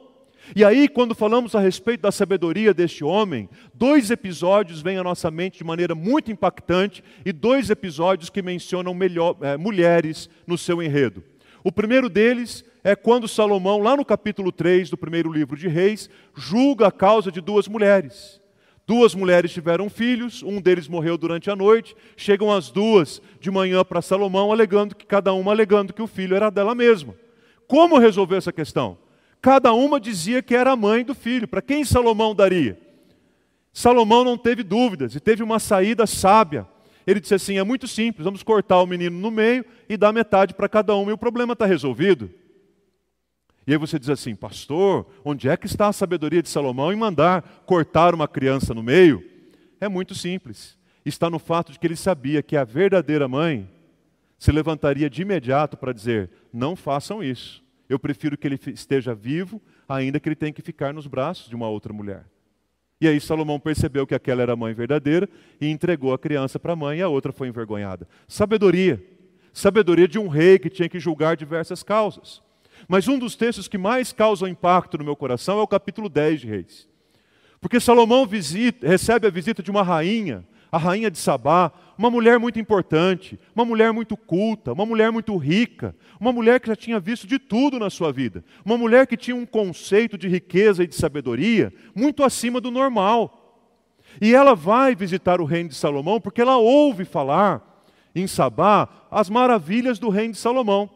E 0.55 0.65
aí, 0.65 0.89
quando 0.89 1.15
falamos 1.15 1.55
a 1.55 1.61
respeito 1.61 2.03
da 2.03 2.13
sabedoria 2.13 2.75
deste 2.75 3.05
homem, 3.05 3.49
dois 3.73 4.11
episódios 4.11 4.83
vêm 4.83 4.99
à 4.99 5.03
nossa 5.03 5.31
mente 5.31 5.59
de 5.59 5.65
maneira 5.65 5.95
muito 5.95 6.33
impactante 6.33 7.03
e 7.25 7.33
dois 7.33 7.71
episódios 7.71 8.29
que 8.29 8.43
mencionam 8.43 8.93
melhor, 8.93 9.37
é, 9.41 9.57
mulheres 9.57 10.29
no 10.47 10.59
seu 10.59 10.83
enredo. 10.83 11.23
O 11.65 11.71
primeiro 11.71 12.09
deles 12.09 12.65
é 12.83 12.97
quando 12.97 13.29
Salomão, 13.29 13.79
lá 13.79 13.97
no 13.97 14.05
capítulo 14.05 14.51
3 14.51 14.91
do 14.91 14.97
primeiro 14.97 15.33
livro 15.33 15.57
de 15.57 15.69
Reis, 15.69 16.11
julga 16.35 16.89
a 16.89 16.93
causa 16.93 17.31
de 17.31 17.41
duas 17.41 17.69
mulheres. 17.69 18.42
Duas 18.93 19.15
mulheres 19.15 19.51
tiveram 19.51 19.89
filhos, 19.89 20.43
um 20.43 20.61
deles 20.61 20.87
morreu 20.87 21.17
durante 21.17 21.51
a 21.51 21.57
noite. 21.57 21.97
Chegam 22.15 22.53
as 22.53 22.71
duas 22.71 23.23
de 23.41 23.51
manhã 23.51 23.83
para 23.83 24.03
Salomão, 24.03 24.53
alegando 24.53 24.95
que 24.95 25.07
cada 25.07 25.33
uma 25.33 25.51
alegando 25.51 25.95
que 25.95 26.03
o 26.03 26.07
filho 26.07 26.37
era 26.37 26.51
dela 26.51 26.75
mesma. 26.75 27.15
Como 27.67 27.97
resolver 27.97 28.37
essa 28.37 28.53
questão? 28.53 28.99
Cada 29.41 29.73
uma 29.73 29.99
dizia 29.99 30.43
que 30.43 30.55
era 30.55 30.73
a 30.73 30.77
mãe 30.77 31.03
do 31.07 31.15
filho. 31.15 31.49
Para 31.49 31.63
quem 31.63 31.87
Salomão 31.87 32.35
daria? 32.35 32.79
Salomão 33.73 34.25
não 34.25 34.37
teve 34.37 34.63
dúvidas 34.63 35.15
e 35.15 35.21
teve 35.21 35.43
uma 35.43 35.59
saída 35.59 36.07
sábia. 36.07 36.69
Ele 37.07 37.19
disse 37.19 37.35
assim: 37.35 37.57
é 37.57 37.65
muito 37.65 37.89
simples, 37.89 38.27
vamos 38.27 38.43
cortar 38.43 38.83
o 38.83 38.87
menino 38.87 39.19
no 39.19 39.31
meio 39.31 39.65
e 39.89 39.97
dar 39.97 40.13
metade 40.13 40.53
para 40.53 40.69
cada 40.69 40.95
um, 40.95 41.09
e 41.09 41.15
o 41.15 41.19
problema 41.19 41.55
está 41.55 41.65
resolvido. 41.65 42.29
E 43.67 43.73
aí 43.73 43.79
você 43.79 43.99
diz 43.99 44.09
assim, 44.09 44.35
pastor, 44.35 45.07
onde 45.25 45.49
é 45.49 45.57
que 45.57 45.67
está 45.67 45.89
a 45.89 45.93
sabedoria 45.93 46.43
de 46.43 46.49
Salomão 46.49 46.93
em 46.93 46.97
mandar 46.97 47.43
cortar 47.65 48.15
uma 48.15 48.27
criança 48.27 48.75
no 48.75 48.83
meio? 48.83 49.25
É 49.81 49.89
muito 49.89 50.15
simples. 50.15 50.77
Está 51.05 51.31
no 51.31 51.39
fato 51.39 51.73
de 51.73 51.79
que 51.79 51.87
ele 51.87 51.97
sabia 51.97 52.43
que 52.43 52.57
a 52.57 52.65
verdadeira 52.65 53.29
mãe 53.29 53.69
se 54.39 54.51
levantaria 54.51 55.09
de 55.09 55.23
imediato 55.23 55.77
para 55.77 55.93
dizer: 55.93 56.31
não 56.53 56.75
façam 56.75 57.23
isso. 57.23 57.63
Eu 57.89 57.99
prefiro 57.99 58.37
que 58.37 58.47
ele 58.47 58.59
esteja 58.69 59.15
vivo, 59.15 59.61
ainda 59.89 60.19
que 60.19 60.29
ele 60.29 60.37
tenha 60.37 60.53
que 60.53 60.63
ficar 60.63 60.93
nos 60.93 61.07
braços 61.07 61.49
de 61.49 61.55
uma 61.55 61.69
outra 61.69 61.93
mulher. 61.93 62.25
E 63.01 63.09
aí 63.09 63.21
Salomão 63.21 63.59
percebeu 63.59 64.07
que 64.07 64.15
aquela 64.15 64.43
era 64.43 64.53
a 64.53 64.57
mãe 64.57 64.73
verdadeira 64.73 65.29
e 65.61 65.69
entregou 65.69 66.13
a 66.13 66.19
criança 66.19 66.59
para 66.59 66.73
a 66.73 66.77
mãe 66.77 67.01
e 67.01 67.03
a 67.03 67.09
outra 67.09 67.33
foi 67.33 67.49
envergonhada. 67.49 68.09
Sabedoria. 68.29 69.05
Sabedoria 69.53 70.09
de 70.09 70.19
um 70.19 70.29
rei 70.29 70.59
que 70.59 70.71
tinha 70.71 70.89
que 70.89 71.01
julgar 71.01 71.37
diversas 71.37 71.83
causas. 71.83 72.41
Mas 72.89 73.09
um 73.09 73.19
dos 73.19 73.35
textos 73.37 73.69
que 73.69 73.79
mais 73.79 74.13
causam 74.13 74.49
impacto 74.49 74.99
no 74.99 75.05
meu 75.05 75.17
coração 75.17 75.59
é 75.59 75.63
o 75.63 75.69
capítulo 75.69 76.09
10 76.09 76.41
de 76.41 76.47
Reis. 76.47 76.89
Porque 77.61 77.79
Salomão 77.79 78.27
visita, 78.27 78.87
recebe 78.87 79.27
a 79.27 79.31
visita 79.31 79.63
de 79.63 79.71
uma 79.71 79.83
rainha, 79.83 80.45
a 80.71 80.79
rainha 80.79 81.11
de 81.11 81.19
Sabá, 81.19 81.71
uma 81.97 82.11
mulher 82.11 82.39
muito 82.39 82.59
importante, 82.59 83.39
uma 83.55 83.65
mulher 83.65 83.93
muito 83.93 84.17
culta, 84.17 84.73
uma 84.73 84.87
mulher 84.87 85.13
muito 85.13 85.37
rica, 85.37 85.95
uma 86.19 86.33
mulher 86.33 86.59
que 86.59 86.67
já 86.67 86.75
tinha 86.75 86.99
visto 86.99 87.27
de 87.27 87.39
tudo 87.39 87.79
na 87.79 87.91
sua 87.91 88.11
vida, 88.11 88.43
uma 88.65 88.77
mulher 88.77 89.07
que 89.07 89.17
tinha 89.17 89.37
um 89.37 89.47
conceito 89.47 90.19
de 90.19 90.27
riqueza 90.29 90.83
e 90.83 90.87
de 90.87 90.95
sabedoria 90.95 91.73
muito 91.95 92.25
acima 92.25 92.61
do 92.61 92.71
normal. 92.71 93.39
E 94.21 94.35
ela 94.35 94.55
vai 94.55 94.95
visitar 94.95 95.41
o 95.41 95.45
reino 95.45 95.69
de 95.69 95.75
Salomão 95.75 96.21
porque 96.21 96.41
ela 96.41 96.57
ouve 96.57 97.05
falar 97.05 97.85
em 98.15 98.27
Sabá 98.27 98.89
as 99.11 99.31
maravilhas 99.31 99.99
do 99.99 100.09
reino 100.09 100.33
de 100.33 100.39
Salomão. 100.39 100.91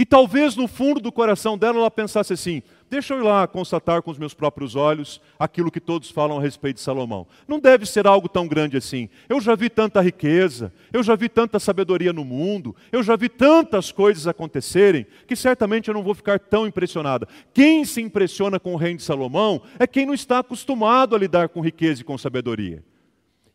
E 0.00 0.06
talvez 0.06 0.56
no 0.56 0.66
fundo 0.66 0.98
do 0.98 1.12
coração 1.12 1.58
dela 1.58 1.76
ela 1.76 1.90
pensasse 1.90 2.32
assim: 2.32 2.62
deixa 2.88 3.12
eu 3.12 3.18
ir 3.18 3.22
lá 3.22 3.46
constatar 3.46 4.00
com 4.00 4.10
os 4.10 4.16
meus 4.16 4.32
próprios 4.32 4.74
olhos 4.74 5.20
aquilo 5.38 5.70
que 5.70 5.78
todos 5.78 6.10
falam 6.10 6.38
a 6.38 6.40
respeito 6.40 6.76
de 6.76 6.80
Salomão. 6.80 7.26
Não 7.46 7.60
deve 7.60 7.84
ser 7.84 8.06
algo 8.06 8.26
tão 8.26 8.48
grande 8.48 8.78
assim. 8.78 9.10
Eu 9.28 9.42
já 9.42 9.54
vi 9.54 9.68
tanta 9.68 10.00
riqueza, 10.00 10.72
eu 10.90 11.02
já 11.02 11.14
vi 11.14 11.28
tanta 11.28 11.58
sabedoria 11.58 12.14
no 12.14 12.24
mundo, 12.24 12.74
eu 12.90 13.02
já 13.02 13.14
vi 13.14 13.28
tantas 13.28 13.92
coisas 13.92 14.26
acontecerem, 14.26 15.06
que 15.26 15.36
certamente 15.36 15.88
eu 15.88 15.94
não 15.94 16.02
vou 16.02 16.14
ficar 16.14 16.40
tão 16.40 16.66
impressionada. 16.66 17.28
Quem 17.52 17.84
se 17.84 18.00
impressiona 18.00 18.58
com 18.58 18.72
o 18.72 18.78
reino 18.78 18.96
de 18.96 19.04
Salomão 19.04 19.60
é 19.78 19.86
quem 19.86 20.06
não 20.06 20.14
está 20.14 20.38
acostumado 20.38 21.14
a 21.14 21.18
lidar 21.18 21.50
com 21.50 21.60
riqueza 21.60 22.00
e 22.00 22.04
com 22.04 22.16
sabedoria. 22.16 22.82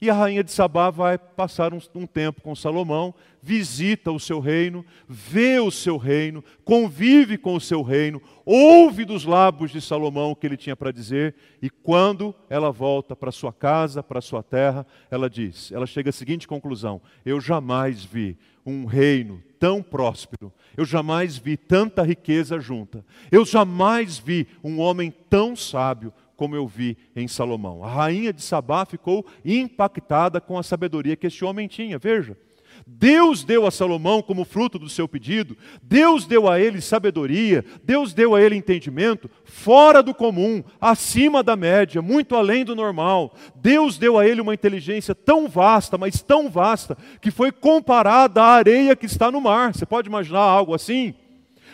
E 0.01 0.09
a 0.09 0.13
rainha 0.13 0.43
de 0.43 0.51
Sabá 0.51 0.89
vai 0.89 1.17
passar 1.17 1.73
um, 1.73 1.79
um, 1.95 2.05
tempo 2.05 2.41
com 2.41 2.53
Salomão, 2.53 3.13
visita 3.41 4.11
o 4.11 4.19
seu 4.19 4.39
reino, 4.39 4.85
vê 5.07 5.59
o 5.59 5.71
seu 5.71 5.97
reino, 5.97 6.43
convive 6.65 7.37
com 7.37 7.55
o 7.55 7.61
seu 7.61 7.81
reino, 7.81 8.21
ouve 8.45 9.05
dos 9.05 9.23
lábios 9.23 9.71
de 9.71 9.79
Salomão 9.79 10.31
o 10.31 10.35
que 10.35 10.45
ele 10.45 10.57
tinha 10.57 10.75
para 10.75 10.91
dizer, 10.91 11.35
e 11.61 11.69
quando 11.69 12.35
ela 12.49 12.71
volta 12.71 13.15
para 13.15 13.31
sua 13.31 13.53
casa, 13.53 14.03
para 14.03 14.19
sua 14.19 14.43
terra, 14.43 14.85
ela 15.09 15.29
diz, 15.29 15.71
ela 15.71 15.85
chega 15.85 16.09
à 16.09 16.13
seguinte 16.13 16.47
conclusão: 16.47 17.01
eu 17.25 17.39
jamais 17.39 18.03
vi 18.03 18.37
um 18.65 18.85
reino 18.85 19.41
tão 19.59 19.81
próspero, 19.81 20.51
eu 20.75 20.83
jamais 20.83 21.37
vi 21.37 21.55
tanta 21.55 22.03
riqueza 22.03 22.59
junta, 22.59 23.05
eu 23.31 23.45
jamais 23.45 24.17
vi 24.17 24.47
um 24.63 24.79
homem 24.79 25.13
tão 25.29 25.55
sábio 25.55 26.11
como 26.35 26.55
eu 26.55 26.67
vi 26.67 26.97
em 27.15 27.27
Salomão. 27.27 27.83
A 27.83 27.89
rainha 27.89 28.33
de 28.33 28.41
Sabá 28.41 28.85
ficou 28.85 29.25
impactada 29.43 30.39
com 30.41 30.57
a 30.57 30.63
sabedoria 30.63 31.15
que 31.15 31.27
este 31.27 31.43
homem 31.43 31.67
tinha. 31.67 31.97
Veja, 31.97 32.37
Deus 32.85 33.43
deu 33.43 33.65
a 33.65 33.71
Salomão 33.71 34.21
como 34.21 34.45
fruto 34.45 34.77
do 34.77 34.89
seu 34.89 35.07
pedido, 35.07 35.57
Deus 35.81 36.25
deu 36.25 36.49
a 36.49 36.59
ele 36.59 36.81
sabedoria, 36.81 37.63
Deus 37.83 38.13
deu 38.13 38.35
a 38.35 38.41
ele 38.41 38.55
entendimento 38.55 39.29
fora 39.43 40.01
do 40.03 40.13
comum, 40.13 40.63
acima 40.79 41.41
da 41.41 41.55
média, 41.55 42.01
muito 42.01 42.35
além 42.35 42.65
do 42.65 42.75
normal. 42.75 43.33
Deus 43.55 43.97
deu 43.97 44.17
a 44.17 44.27
ele 44.27 44.41
uma 44.41 44.53
inteligência 44.53 45.15
tão 45.15 45.47
vasta, 45.47 45.97
mas 45.97 46.21
tão 46.21 46.49
vasta, 46.49 46.97
que 47.21 47.31
foi 47.31 47.51
comparada 47.51 48.41
à 48.41 48.47
areia 48.47 48.95
que 48.95 49.05
está 49.05 49.31
no 49.31 49.41
mar. 49.41 49.73
Você 49.73 49.85
pode 49.85 50.09
imaginar 50.09 50.39
algo 50.39 50.73
assim? 50.73 51.15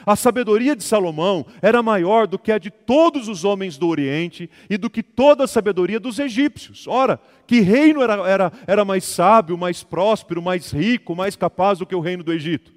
A 0.06 0.16
sabedoria 0.16 0.76
de 0.76 0.84
Salomão 0.84 1.46
era 1.62 1.84
maior 1.84 2.28
do 2.28 2.40
que 2.40 2.52
a 2.52 2.58
de 2.58 2.72
todos 2.72 3.28
os 3.28 3.44
homens 3.44 3.78
do 3.78 3.88
Oriente 3.88 4.50
e 4.70 4.78
do 4.78 4.90
que 4.90 5.04
toda 5.04 5.44
a 5.44 5.48
sabedoria 5.48 6.00
dos 6.00 6.20
egípcios. 6.20 6.88
Ora, 6.88 7.20
que 7.46 7.60
reino 7.60 8.02
era, 8.02 8.14
era, 8.28 8.52
era 8.66 8.86
mais 8.86 9.04
sábio, 9.04 9.58
mais 9.58 9.84
próspero, 9.84 10.42
mais 10.42 10.72
rico, 10.72 11.16
mais 11.16 11.36
capaz 11.36 11.80
do 11.80 11.86
que 11.86 11.96
o 11.96 12.00
reino 12.00 12.24
do 12.24 12.34
Egito? 12.34 12.72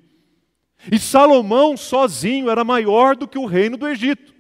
E 0.91 0.99
Salomão 0.99 1.77
sozinho 1.77 2.51
era 2.51 2.65
maior 2.65 3.17
do 3.17 3.27
que 3.27 3.39
o 3.39 3.47
reino 3.47 3.77
do 3.77 3.89
Egito. 3.89 4.35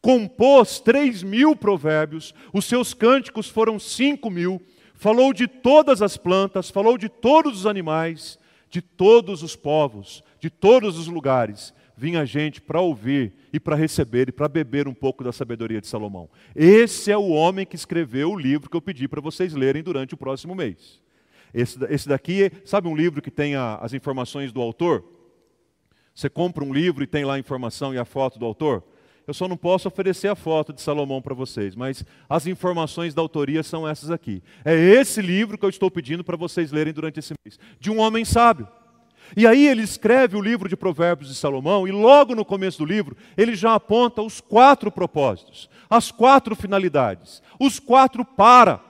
Compôs 0.00 0.78
três 0.78 1.24
mil 1.24 1.56
provérbios, 1.56 2.32
os 2.52 2.64
seus 2.64 2.94
cânticos 2.94 3.48
foram 3.48 3.78
cinco 3.80 4.30
mil, 4.30 4.62
falou 4.94 5.32
de 5.32 5.48
todas 5.48 6.00
as 6.00 6.16
plantas, 6.16 6.70
falou 6.70 6.96
de 6.96 7.08
todos 7.08 7.60
os 7.60 7.66
animais, 7.66 8.38
de 8.70 8.80
todos 8.80 9.42
os 9.42 9.56
povos, 9.56 10.22
de 10.38 10.50
todos 10.50 10.96
os 10.98 11.08
lugares, 11.08 11.74
vinha 11.98 12.24
gente 12.24 12.60
para 12.60 12.80
ouvir 12.80 13.32
e 13.52 13.58
para 13.58 13.74
receber 13.74 14.28
e 14.28 14.32
para 14.32 14.48
beber 14.48 14.86
um 14.86 14.94
pouco 14.94 15.24
da 15.24 15.32
sabedoria 15.32 15.80
de 15.80 15.88
Salomão. 15.88 16.30
Esse 16.54 17.10
é 17.10 17.16
o 17.16 17.30
homem 17.30 17.66
que 17.66 17.74
escreveu 17.74 18.30
o 18.30 18.38
livro 18.38 18.70
que 18.70 18.76
eu 18.76 18.80
pedi 18.80 19.08
para 19.08 19.20
vocês 19.20 19.52
lerem 19.52 19.82
durante 19.82 20.14
o 20.14 20.16
próximo 20.16 20.54
mês. 20.54 21.00
Esse, 21.52 21.76
esse 21.90 22.08
daqui, 22.08 22.52
sabe 22.64 22.86
um 22.86 22.94
livro 22.94 23.20
que 23.20 23.32
tem 23.32 23.56
a, 23.56 23.76
as 23.76 23.92
informações 23.92 24.52
do 24.52 24.60
autor? 24.60 25.04
Você 26.14 26.30
compra 26.30 26.64
um 26.64 26.72
livro 26.72 27.02
e 27.02 27.06
tem 27.06 27.24
lá 27.24 27.34
a 27.34 27.38
informação 27.38 27.92
e 27.92 27.98
a 27.98 28.04
foto 28.04 28.38
do 28.38 28.46
autor? 28.46 28.84
Eu 29.26 29.34
só 29.34 29.48
não 29.48 29.56
posso 29.56 29.88
oferecer 29.88 30.28
a 30.28 30.36
foto 30.36 30.72
de 30.72 30.80
Salomão 30.80 31.20
para 31.20 31.34
vocês, 31.34 31.74
mas 31.74 32.04
as 32.28 32.46
informações 32.46 33.12
da 33.12 33.20
autoria 33.20 33.62
são 33.64 33.86
essas 33.88 34.10
aqui. 34.10 34.40
É 34.64 34.74
esse 34.74 35.20
livro 35.20 35.58
que 35.58 35.64
eu 35.64 35.68
estou 35.68 35.90
pedindo 35.90 36.22
para 36.22 36.36
vocês 36.36 36.70
lerem 36.70 36.92
durante 36.92 37.18
esse 37.18 37.34
mês, 37.44 37.58
de 37.80 37.90
um 37.90 37.98
homem 37.98 38.24
sábio. 38.24 38.68
E 39.36 39.46
aí 39.46 39.66
ele 39.66 39.82
escreve 39.82 40.36
o 40.36 40.40
livro 40.40 40.68
de 40.68 40.76
Provérbios 40.76 41.28
de 41.28 41.34
Salomão, 41.34 41.86
e 41.86 41.92
logo 41.92 42.34
no 42.34 42.44
começo 42.44 42.78
do 42.78 42.84
livro, 42.84 43.16
ele 43.36 43.54
já 43.54 43.74
aponta 43.74 44.22
os 44.22 44.40
quatro 44.40 44.90
propósitos, 44.90 45.68
as 45.88 46.10
quatro 46.10 46.54
finalidades, 46.56 47.42
os 47.58 47.78
quatro 47.78 48.24
para. 48.24 48.80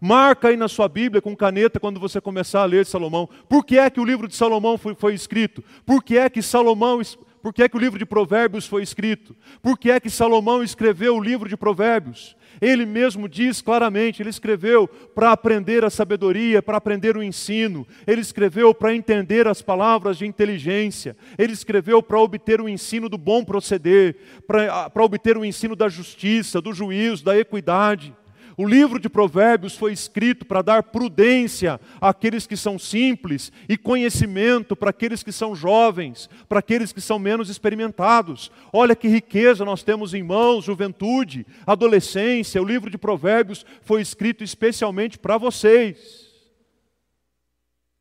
Marca 0.00 0.48
aí 0.48 0.56
na 0.56 0.68
sua 0.68 0.88
Bíblia 0.88 1.22
com 1.22 1.34
caneta 1.34 1.80
quando 1.80 1.98
você 1.98 2.20
começar 2.20 2.62
a 2.62 2.66
ler 2.66 2.84
Salomão. 2.86 3.28
Por 3.48 3.64
que 3.64 3.78
é 3.78 3.88
que 3.88 4.00
o 4.00 4.04
livro 4.04 4.28
de 4.28 4.36
Salomão 4.36 4.76
foi, 4.76 4.94
foi 4.94 5.14
escrito? 5.14 5.64
Por 5.84 6.02
que 6.02 6.18
é 6.18 6.28
que 6.28 6.42
Salomão, 6.42 7.00
por 7.42 7.52
que 7.52 7.62
é 7.62 7.68
que 7.68 7.76
o 7.76 7.80
livro 7.80 7.98
de 7.98 8.06
Provérbios 8.06 8.66
foi 8.66 8.82
escrito? 8.82 9.34
Por 9.62 9.78
que 9.78 9.90
é 9.90 9.98
que 9.98 10.10
Salomão 10.10 10.62
escreveu 10.62 11.16
o 11.16 11.20
livro 11.20 11.48
de 11.48 11.56
Provérbios? 11.56 12.36
Ele 12.60 12.84
mesmo 12.84 13.28
diz 13.28 13.60
claramente: 13.60 14.22
ele 14.22 14.30
escreveu 14.30 14.88
para 14.88 15.32
aprender 15.32 15.84
a 15.84 15.90
sabedoria, 15.90 16.62
para 16.62 16.76
aprender 16.76 17.16
o 17.16 17.22
ensino, 17.22 17.86
ele 18.06 18.20
escreveu 18.20 18.74
para 18.74 18.94
entender 18.94 19.46
as 19.46 19.62
palavras 19.62 20.18
de 20.18 20.26
inteligência, 20.26 21.16
ele 21.36 21.52
escreveu 21.52 22.02
para 22.02 22.18
obter 22.18 22.60
o 22.60 22.68
ensino 22.68 23.08
do 23.08 23.18
bom 23.18 23.44
proceder, 23.44 24.16
para, 24.46 24.90
obter 25.02 25.36
o 25.36 25.44
ensino 25.44 25.76
da 25.76 25.88
justiça, 25.88 26.60
do 26.60 26.72
juízo, 26.72 27.24
da 27.24 27.38
equidade. 27.38 28.14
O 28.60 28.66
livro 28.66 28.98
de 28.98 29.08
Provérbios 29.08 29.76
foi 29.76 29.92
escrito 29.92 30.44
para 30.44 30.62
dar 30.62 30.82
prudência 30.82 31.80
àqueles 32.00 32.44
que 32.44 32.56
são 32.56 32.76
simples 32.76 33.52
e 33.68 33.78
conhecimento 33.78 34.74
para 34.74 34.90
aqueles 34.90 35.22
que 35.22 35.30
são 35.30 35.54
jovens, 35.54 36.28
para 36.48 36.58
aqueles 36.58 36.92
que 36.92 37.00
são 37.00 37.20
menos 37.20 37.48
experimentados. 37.48 38.50
Olha 38.72 38.96
que 38.96 39.06
riqueza 39.06 39.64
nós 39.64 39.84
temos 39.84 40.12
em 40.12 40.24
mãos, 40.24 40.64
juventude, 40.64 41.46
adolescência. 41.64 42.60
O 42.60 42.64
livro 42.64 42.90
de 42.90 42.98
Provérbios 42.98 43.64
foi 43.82 44.02
escrito 44.02 44.42
especialmente 44.42 45.20
para 45.20 45.38
vocês. 45.38 46.26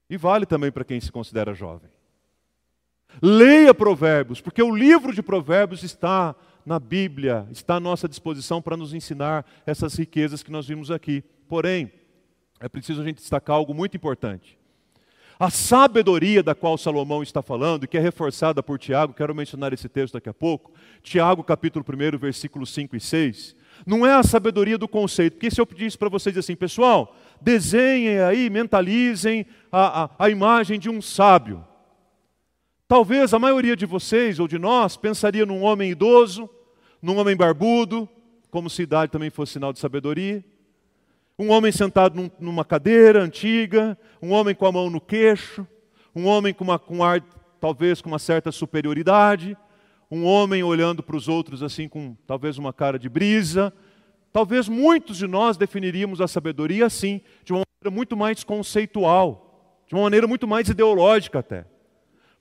E 0.09 0.17
vale 0.17 0.47
também 0.47 0.71
para 0.71 0.83
quem 0.83 0.99
se 0.99 1.11
considera 1.11 1.53
jovem. 1.53 1.91
Leia 3.21 3.75
Provérbios, 3.75 4.41
porque 4.41 4.63
o 4.63 4.75
livro 4.75 5.13
de 5.13 5.21
Provérbios 5.21 5.83
está 5.83 6.35
na 6.67 6.81
Bíblia, 6.81 7.47
está 7.49 7.75
à 7.75 7.79
nossa 7.79 8.09
disposição 8.09 8.61
para 8.61 8.75
nos 8.75 8.93
ensinar 8.93 9.45
essas 9.65 9.95
riquezas 9.95 10.43
que 10.43 10.51
nós 10.51 10.67
vimos 10.67 10.91
aqui. 10.91 11.23
Porém, 11.47 11.89
é 12.59 12.67
preciso 12.67 13.01
a 13.01 13.05
gente 13.05 13.19
destacar 13.19 13.55
algo 13.55 13.73
muito 13.73 13.95
importante. 13.95 14.59
A 15.39 15.49
sabedoria 15.49 16.43
da 16.43 16.53
qual 16.53 16.77
Salomão 16.77 17.23
está 17.23 17.41
falando, 17.41 17.85
e 17.85 17.87
que 17.87 17.97
é 17.97 18.01
reforçada 18.01 18.61
por 18.61 18.77
Tiago, 18.77 19.13
quero 19.13 19.33
mencionar 19.33 19.71
esse 19.71 19.87
texto 19.87 20.15
daqui 20.15 20.27
a 20.27 20.33
pouco, 20.33 20.73
Tiago 21.01 21.41
capítulo 21.41 21.85
1, 21.87 22.17
versículos 22.17 22.73
5 22.73 22.97
e 22.97 22.99
6, 22.99 23.55
não 23.85 24.05
é 24.05 24.13
a 24.13 24.23
sabedoria 24.23 24.77
do 24.77 24.89
conceito, 24.89 25.35
porque 25.35 25.49
se 25.49 25.61
eu 25.61 25.65
pedisse 25.65 25.97
para 25.97 26.09
vocês 26.09 26.37
assim, 26.37 26.55
pessoal, 26.55 27.15
desenhem 27.39 28.19
aí, 28.19 28.49
mentalizem 28.49 29.45
a, 29.71 30.03
a, 30.03 30.09
a 30.19 30.29
imagem 30.29 30.77
de 30.77 30.89
um 30.89 31.01
sábio. 31.01 31.63
Talvez 32.89 33.33
a 33.33 33.39
maioria 33.39 33.75
de 33.75 33.85
vocês 33.85 34.37
ou 34.37 34.49
de 34.49 34.59
nós 34.59 34.97
pensaria 34.97 35.45
num 35.45 35.61
homem 35.61 35.91
idoso, 35.91 36.49
num 37.01 37.17
homem 37.17 37.35
barbudo, 37.35 38.07
como 38.49 38.69
se 38.69 38.83
idade 38.83 39.11
também 39.11 39.29
fosse 39.29 39.53
sinal 39.53 39.71
de 39.71 39.79
sabedoria. 39.79 40.43
Um 41.37 41.51
homem 41.51 41.71
sentado 41.71 42.15
num, 42.15 42.31
numa 42.39 42.65
cadeira 42.65 43.21
antiga, 43.21 43.97
um 44.21 44.31
homem 44.31 44.55
com 44.55 44.65
a 44.65 44.71
mão 44.71 44.89
no 44.89 44.99
queixo, 44.99 45.67
um 46.15 46.25
homem 46.25 46.53
com, 46.53 46.63
uma, 46.63 46.79
com 46.79 47.03
ar, 47.03 47.21
talvez 47.59 48.01
com 48.01 48.09
uma 48.09 48.17
certa 48.17 48.51
superioridade, 48.51 49.55
um 50.09 50.25
homem 50.25 50.63
olhando 50.63 51.03
para 51.03 51.15
os 51.15 51.27
outros 51.27 51.61
assim 51.61 51.87
com 51.87 52.15
talvez 52.25 52.57
uma 52.57 52.73
cara 52.73 52.97
de 52.97 53.07
brisa. 53.07 53.71
Talvez 54.33 54.67
muitos 54.67 55.17
de 55.17 55.27
nós 55.27 55.57
definiríamos 55.57 56.21
a 56.21 56.27
sabedoria 56.27 56.85
assim, 56.85 57.21
de 57.43 57.53
uma 57.53 57.63
maneira 57.63 57.95
muito 57.95 58.17
mais 58.17 58.43
conceitual, 58.43 59.83
de 59.87 59.93
uma 59.95 60.03
maneira 60.03 60.27
muito 60.27 60.47
mais 60.47 60.69
ideológica 60.69 61.39
até. 61.39 61.65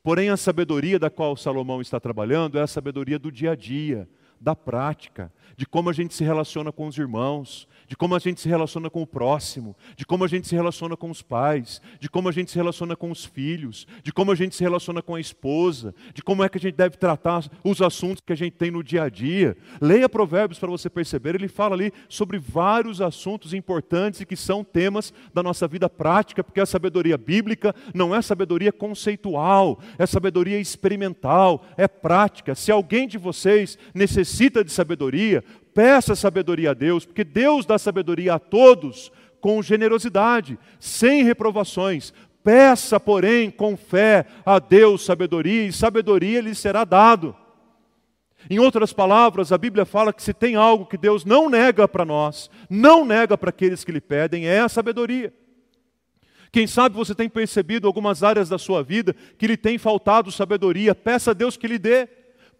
Porém, 0.02 0.30
a 0.30 0.36
sabedoria 0.36 0.98
da 0.98 1.10
qual 1.10 1.36
Salomão 1.36 1.80
está 1.80 1.98
trabalhando 1.98 2.58
é 2.58 2.62
a 2.62 2.66
sabedoria 2.66 3.18
do 3.18 3.32
dia 3.32 3.50
a 3.50 3.56
dia, 3.56 4.08
da 4.40 4.54
prática, 4.54 5.32
de 5.56 5.66
como 5.66 5.88
a 5.88 5.92
gente 5.92 6.14
se 6.14 6.22
relaciona 6.22 6.70
com 6.70 6.86
os 6.86 6.98
irmãos, 6.98 7.66
de 7.88 7.96
como 7.96 8.14
a 8.14 8.18
gente 8.18 8.40
se 8.40 8.48
relaciona 8.48 8.90
com 8.90 9.00
o 9.00 9.06
próximo, 9.06 9.74
de 9.96 10.04
como 10.04 10.24
a 10.24 10.28
gente 10.28 10.46
se 10.46 10.54
relaciona 10.54 10.96
com 10.96 11.10
os 11.10 11.22
pais, 11.22 11.80
de 11.98 12.10
como 12.10 12.28
a 12.28 12.32
gente 12.32 12.50
se 12.50 12.56
relaciona 12.56 12.94
com 12.94 13.10
os 13.10 13.24
filhos, 13.24 13.86
de 14.02 14.12
como 14.12 14.32
a 14.32 14.34
gente 14.34 14.54
se 14.54 14.62
relaciona 14.62 15.00
com 15.00 15.14
a 15.14 15.20
esposa, 15.20 15.94
de 16.12 16.22
como 16.22 16.44
é 16.44 16.48
que 16.48 16.58
a 16.58 16.60
gente 16.60 16.74
deve 16.74 16.96
tratar 16.96 17.48
os 17.64 17.80
assuntos 17.80 18.22
que 18.24 18.32
a 18.32 18.36
gente 18.36 18.52
tem 18.54 18.70
no 18.70 18.82
dia 18.82 19.04
a 19.04 19.08
dia. 19.08 19.56
Leia 19.80 20.08
Provérbios 20.08 20.58
para 20.58 20.68
você 20.68 20.90
perceber, 20.90 21.36
ele 21.36 21.48
fala 21.48 21.74
ali 21.74 21.92
sobre 22.08 22.38
vários 22.38 23.00
assuntos 23.00 23.54
importantes 23.54 24.20
e 24.20 24.26
que 24.26 24.36
são 24.36 24.62
temas 24.62 25.14
da 25.32 25.42
nossa 25.42 25.66
vida 25.66 25.88
prática, 25.88 26.44
porque 26.44 26.60
a 26.60 26.66
sabedoria 26.66 27.16
bíblica 27.16 27.74
não 27.94 28.14
é 28.14 28.20
sabedoria 28.20 28.72
conceitual, 28.72 29.80
é 29.96 30.04
sabedoria 30.04 30.58
experimental, 30.58 31.64
é 31.76 31.88
prática. 31.88 32.54
Se 32.54 32.70
alguém 32.70 33.08
de 33.08 33.16
vocês 33.16 33.78
necessita 33.94 34.25
de 34.64 34.70
sabedoria, 34.70 35.42
Peça 35.76 36.14
sabedoria 36.14 36.70
a 36.70 36.74
Deus, 36.74 37.04
porque 37.04 37.22
Deus 37.22 37.66
dá 37.66 37.76
sabedoria 37.76 38.32
a 38.32 38.38
todos 38.38 39.12
com 39.42 39.62
generosidade, 39.62 40.58
sem 40.80 41.22
reprovações. 41.22 42.14
Peça, 42.42 42.98
porém, 42.98 43.50
com 43.50 43.76
fé 43.76 44.24
a 44.46 44.58
Deus 44.58 45.04
sabedoria, 45.04 45.66
e 45.66 45.72
sabedoria 45.74 46.40
lhe 46.40 46.54
será 46.54 46.82
dado. 46.82 47.36
Em 48.48 48.58
outras 48.58 48.90
palavras, 48.90 49.52
a 49.52 49.58
Bíblia 49.58 49.84
fala 49.84 50.14
que 50.14 50.22
se 50.22 50.32
tem 50.32 50.54
algo 50.54 50.86
que 50.86 50.96
Deus 50.96 51.26
não 51.26 51.50
nega 51.50 51.86
para 51.86 52.06
nós, 52.06 52.48
não 52.70 53.04
nega 53.04 53.36
para 53.36 53.50
aqueles 53.50 53.84
que 53.84 53.92
lhe 53.92 54.00
pedem, 54.00 54.46
é 54.46 54.60
a 54.60 54.70
sabedoria. 54.70 55.30
Quem 56.50 56.66
sabe 56.66 56.96
você 56.96 57.14
tem 57.14 57.28
percebido 57.28 57.86
algumas 57.86 58.22
áreas 58.22 58.48
da 58.48 58.56
sua 58.56 58.82
vida 58.82 59.14
que 59.36 59.46
lhe 59.46 59.58
tem 59.58 59.76
faltado 59.76 60.32
sabedoria, 60.32 60.94
peça 60.94 61.32
a 61.32 61.34
Deus 61.34 61.54
que 61.54 61.68
lhe 61.68 61.78
dê, 61.78 62.08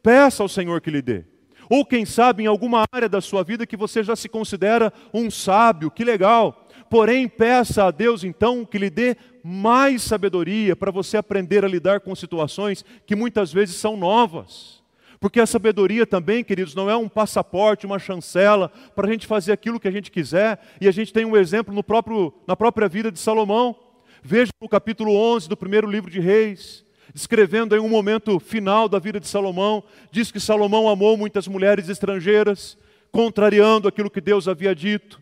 peça 0.03 0.43
ao 0.43 0.51
Senhor 0.51 0.83
que 0.83 0.91
lhe 0.91 1.01
dê. 1.01 1.25
Ou 1.69 1.85
quem 1.85 2.05
sabe 2.05 2.45
em 2.45 2.47
alguma 2.47 2.85
área 2.93 3.09
da 3.09 3.21
sua 3.21 3.43
vida 3.43 3.67
que 3.67 3.77
você 3.77 4.03
já 4.03 4.15
se 4.15 4.29
considera 4.29 4.93
um 5.13 5.31
sábio, 5.31 5.91
que 5.91 6.05
legal. 6.05 6.67
Porém, 6.89 7.29
peça 7.29 7.85
a 7.85 7.91
Deus 7.91 8.23
então 8.23 8.65
que 8.65 8.79
lhe 8.79 8.91
dê 8.91 9.17
mais 9.43 10.03
sabedoria 10.03 10.77
para 10.77 10.91
você 10.91 11.17
aprender 11.17 11.65
a 11.65 11.69
lidar 11.69 12.01
com 12.01 12.15
situações 12.15 12.85
que 13.05 13.17
muitas 13.17 13.53
vezes 13.53 13.77
são 13.77 13.97
novas. 13.97 14.85
Porque 15.19 15.41
a 15.41 15.47
sabedoria 15.47 16.07
também, 16.07 16.45
queridos, 16.45 16.75
não 16.75 16.91
é 16.91 16.97
um 16.97 17.09
passaporte, 17.09 17.87
uma 17.87 17.99
chancela 17.99 18.71
para 18.95 19.09
a 19.09 19.11
gente 19.11 19.27
fazer 19.27 19.53
aquilo 19.53 19.81
que 19.81 19.89
a 19.89 19.93
gente 19.93 20.11
quiser. 20.11 20.61
E 20.81 20.87
a 20.87 20.93
gente 20.93 21.13
tem 21.13 21.25
um 21.25 21.37
exemplo 21.37 21.75
no 21.75 21.83
próprio, 21.83 22.33
na 22.47 22.55
própria 22.55 22.89
vida 22.89 23.11
de 23.11 23.19
Salomão. 23.19 23.75
Veja 24.23 24.51
no 24.61 24.69
capítulo 24.69 25.17
11 25.17 25.49
do 25.49 25.57
primeiro 25.57 25.91
livro 25.91 26.11
de 26.11 26.21
Reis 26.21 26.86
descrevendo 27.17 27.75
em 27.75 27.81
um 27.81 27.89
momento 27.89 28.39
final 28.39 28.91
da 28.91 28.99
vida 28.99 29.19
de 29.19 29.27
Salomão, 29.27 29.83
diz 30.11 30.31
que 30.31 30.39
Salomão 30.39 30.87
amou 30.87 31.17
muitas 31.17 31.49
mulheres 31.49 31.89
estrangeiras, 31.89 32.77
contrariando 33.11 33.89
aquilo 33.89 34.11
que 34.11 34.21
Deus 34.21 34.47
havia 34.47 34.75
dito. 34.75 35.19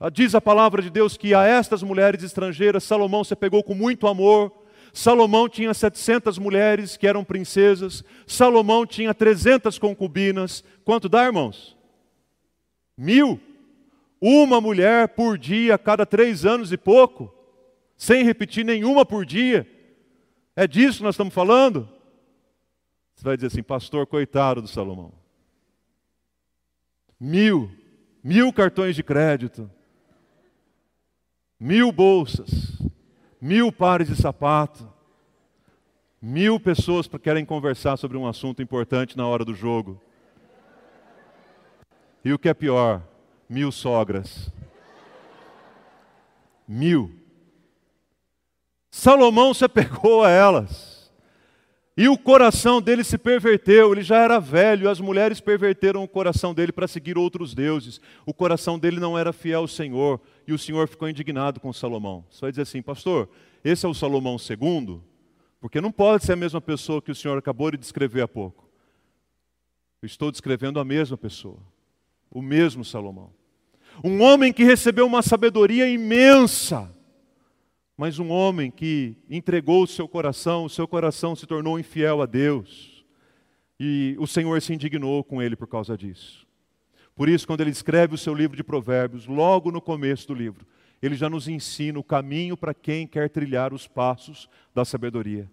Ah, 0.00 0.10
diz 0.10 0.34
a 0.34 0.40
palavra 0.40 0.82
de 0.82 0.90
Deus 0.90 1.16
que 1.16 1.32
a 1.34 1.44
estas 1.46 1.80
mulheres 1.80 2.24
estrangeiras 2.24 2.82
Salomão 2.82 3.22
se 3.22 3.36
pegou 3.36 3.62
com 3.62 3.72
muito 3.72 4.08
amor. 4.08 4.52
Salomão 4.92 5.48
tinha 5.48 5.72
700 5.72 6.38
mulheres 6.38 6.96
que 6.96 7.06
eram 7.06 7.22
princesas. 7.22 8.02
Salomão 8.26 8.84
tinha 8.84 9.14
300 9.14 9.78
concubinas. 9.78 10.64
Quanto 10.84 11.08
dá, 11.08 11.24
irmãos? 11.24 11.76
Mil. 12.96 13.40
Uma 14.20 14.60
mulher 14.60 15.06
por 15.10 15.38
dia, 15.38 15.76
a 15.76 15.78
cada 15.78 16.04
três 16.04 16.44
anos 16.44 16.72
e 16.72 16.76
pouco, 16.76 17.32
sem 17.96 18.24
repetir 18.24 18.64
nenhuma 18.64 19.06
por 19.06 19.24
dia. 19.24 19.77
É 20.58 20.66
disso 20.66 20.98
que 20.98 21.04
nós 21.04 21.14
estamos 21.14 21.32
falando? 21.32 21.88
Você 23.14 23.22
vai 23.22 23.36
dizer 23.36 23.46
assim, 23.46 23.62
pastor, 23.62 24.08
coitado 24.08 24.60
do 24.60 24.66
Salomão. 24.66 25.12
Mil, 27.18 27.70
mil 28.24 28.52
cartões 28.52 28.96
de 28.96 29.04
crédito, 29.04 29.70
mil 31.60 31.92
bolsas, 31.92 32.76
mil 33.40 33.70
pares 33.70 34.08
de 34.08 34.16
sapato, 34.16 34.92
mil 36.20 36.58
pessoas 36.58 37.06
que 37.06 37.16
querem 37.20 37.44
conversar 37.44 37.96
sobre 37.96 38.16
um 38.16 38.26
assunto 38.26 38.60
importante 38.60 39.16
na 39.16 39.28
hora 39.28 39.44
do 39.44 39.54
jogo. 39.54 40.02
E 42.24 42.32
o 42.32 42.38
que 42.38 42.48
é 42.48 42.54
pior, 42.54 43.00
mil 43.48 43.70
sogras. 43.70 44.50
Mil. 46.66 47.17
Salomão 48.90 49.52
se 49.52 49.64
apegou 49.64 50.24
a 50.24 50.30
elas. 50.30 50.98
E 51.96 52.08
o 52.08 52.16
coração 52.16 52.80
dele 52.80 53.02
se 53.02 53.18
perverteu, 53.18 53.90
ele 53.92 54.02
já 54.02 54.18
era 54.18 54.38
velho, 54.38 54.88
as 54.88 55.00
mulheres 55.00 55.40
perverteram 55.40 56.04
o 56.04 56.06
coração 56.06 56.54
dele 56.54 56.70
para 56.70 56.86
seguir 56.86 57.18
outros 57.18 57.54
deuses. 57.54 58.00
O 58.24 58.32
coração 58.32 58.78
dele 58.78 59.00
não 59.00 59.18
era 59.18 59.32
fiel 59.32 59.62
ao 59.62 59.66
Senhor, 59.66 60.20
e 60.46 60.52
o 60.52 60.58
Senhor 60.58 60.86
ficou 60.86 61.08
indignado 61.08 61.58
com 61.58 61.72
Salomão. 61.72 62.24
Vai 62.40 62.52
dizer 62.52 62.62
assim, 62.62 62.80
pastor, 62.80 63.28
esse 63.64 63.84
é 63.84 63.88
o 63.88 63.94
Salomão 63.94 64.38
segundo? 64.38 65.02
Porque 65.60 65.80
não 65.80 65.90
pode 65.90 66.24
ser 66.24 66.34
a 66.34 66.36
mesma 66.36 66.60
pessoa 66.60 67.02
que 67.02 67.10
o 67.10 67.14
Senhor 67.16 67.36
acabou 67.36 67.72
de 67.72 67.76
descrever 67.76 68.22
há 68.22 68.28
pouco. 68.28 68.70
Eu 70.00 70.06
estou 70.06 70.30
descrevendo 70.30 70.78
a 70.78 70.84
mesma 70.84 71.16
pessoa, 71.16 71.58
o 72.30 72.40
mesmo 72.40 72.84
Salomão. 72.84 73.32
Um 74.04 74.22
homem 74.22 74.52
que 74.52 74.62
recebeu 74.62 75.04
uma 75.04 75.20
sabedoria 75.20 75.88
imensa, 75.88 76.88
mas 77.98 78.20
um 78.20 78.30
homem 78.30 78.70
que 78.70 79.16
entregou 79.28 79.82
o 79.82 79.86
seu 79.88 80.06
coração, 80.06 80.64
o 80.64 80.70
seu 80.70 80.86
coração 80.86 81.34
se 81.34 81.48
tornou 81.48 81.80
infiel 81.80 82.22
a 82.22 82.26
Deus. 82.26 83.04
E 83.78 84.14
o 84.20 84.26
Senhor 84.26 84.62
se 84.62 84.72
indignou 84.72 85.24
com 85.24 85.42
ele 85.42 85.56
por 85.56 85.66
causa 85.66 85.98
disso. 85.98 86.46
Por 87.16 87.28
isso, 87.28 87.44
quando 87.44 87.60
ele 87.60 87.70
escreve 87.70 88.14
o 88.14 88.18
seu 88.18 88.32
livro 88.32 88.56
de 88.56 88.62
Provérbios, 88.62 89.26
logo 89.26 89.72
no 89.72 89.80
começo 89.80 90.28
do 90.28 90.34
livro, 90.34 90.64
ele 91.02 91.16
já 91.16 91.28
nos 91.28 91.48
ensina 91.48 91.98
o 91.98 92.04
caminho 92.04 92.56
para 92.56 92.72
quem 92.72 93.04
quer 93.04 93.28
trilhar 93.30 93.74
os 93.74 93.88
passos 93.88 94.48
da 94.72 94.84
sabedoria. 94.84 95.50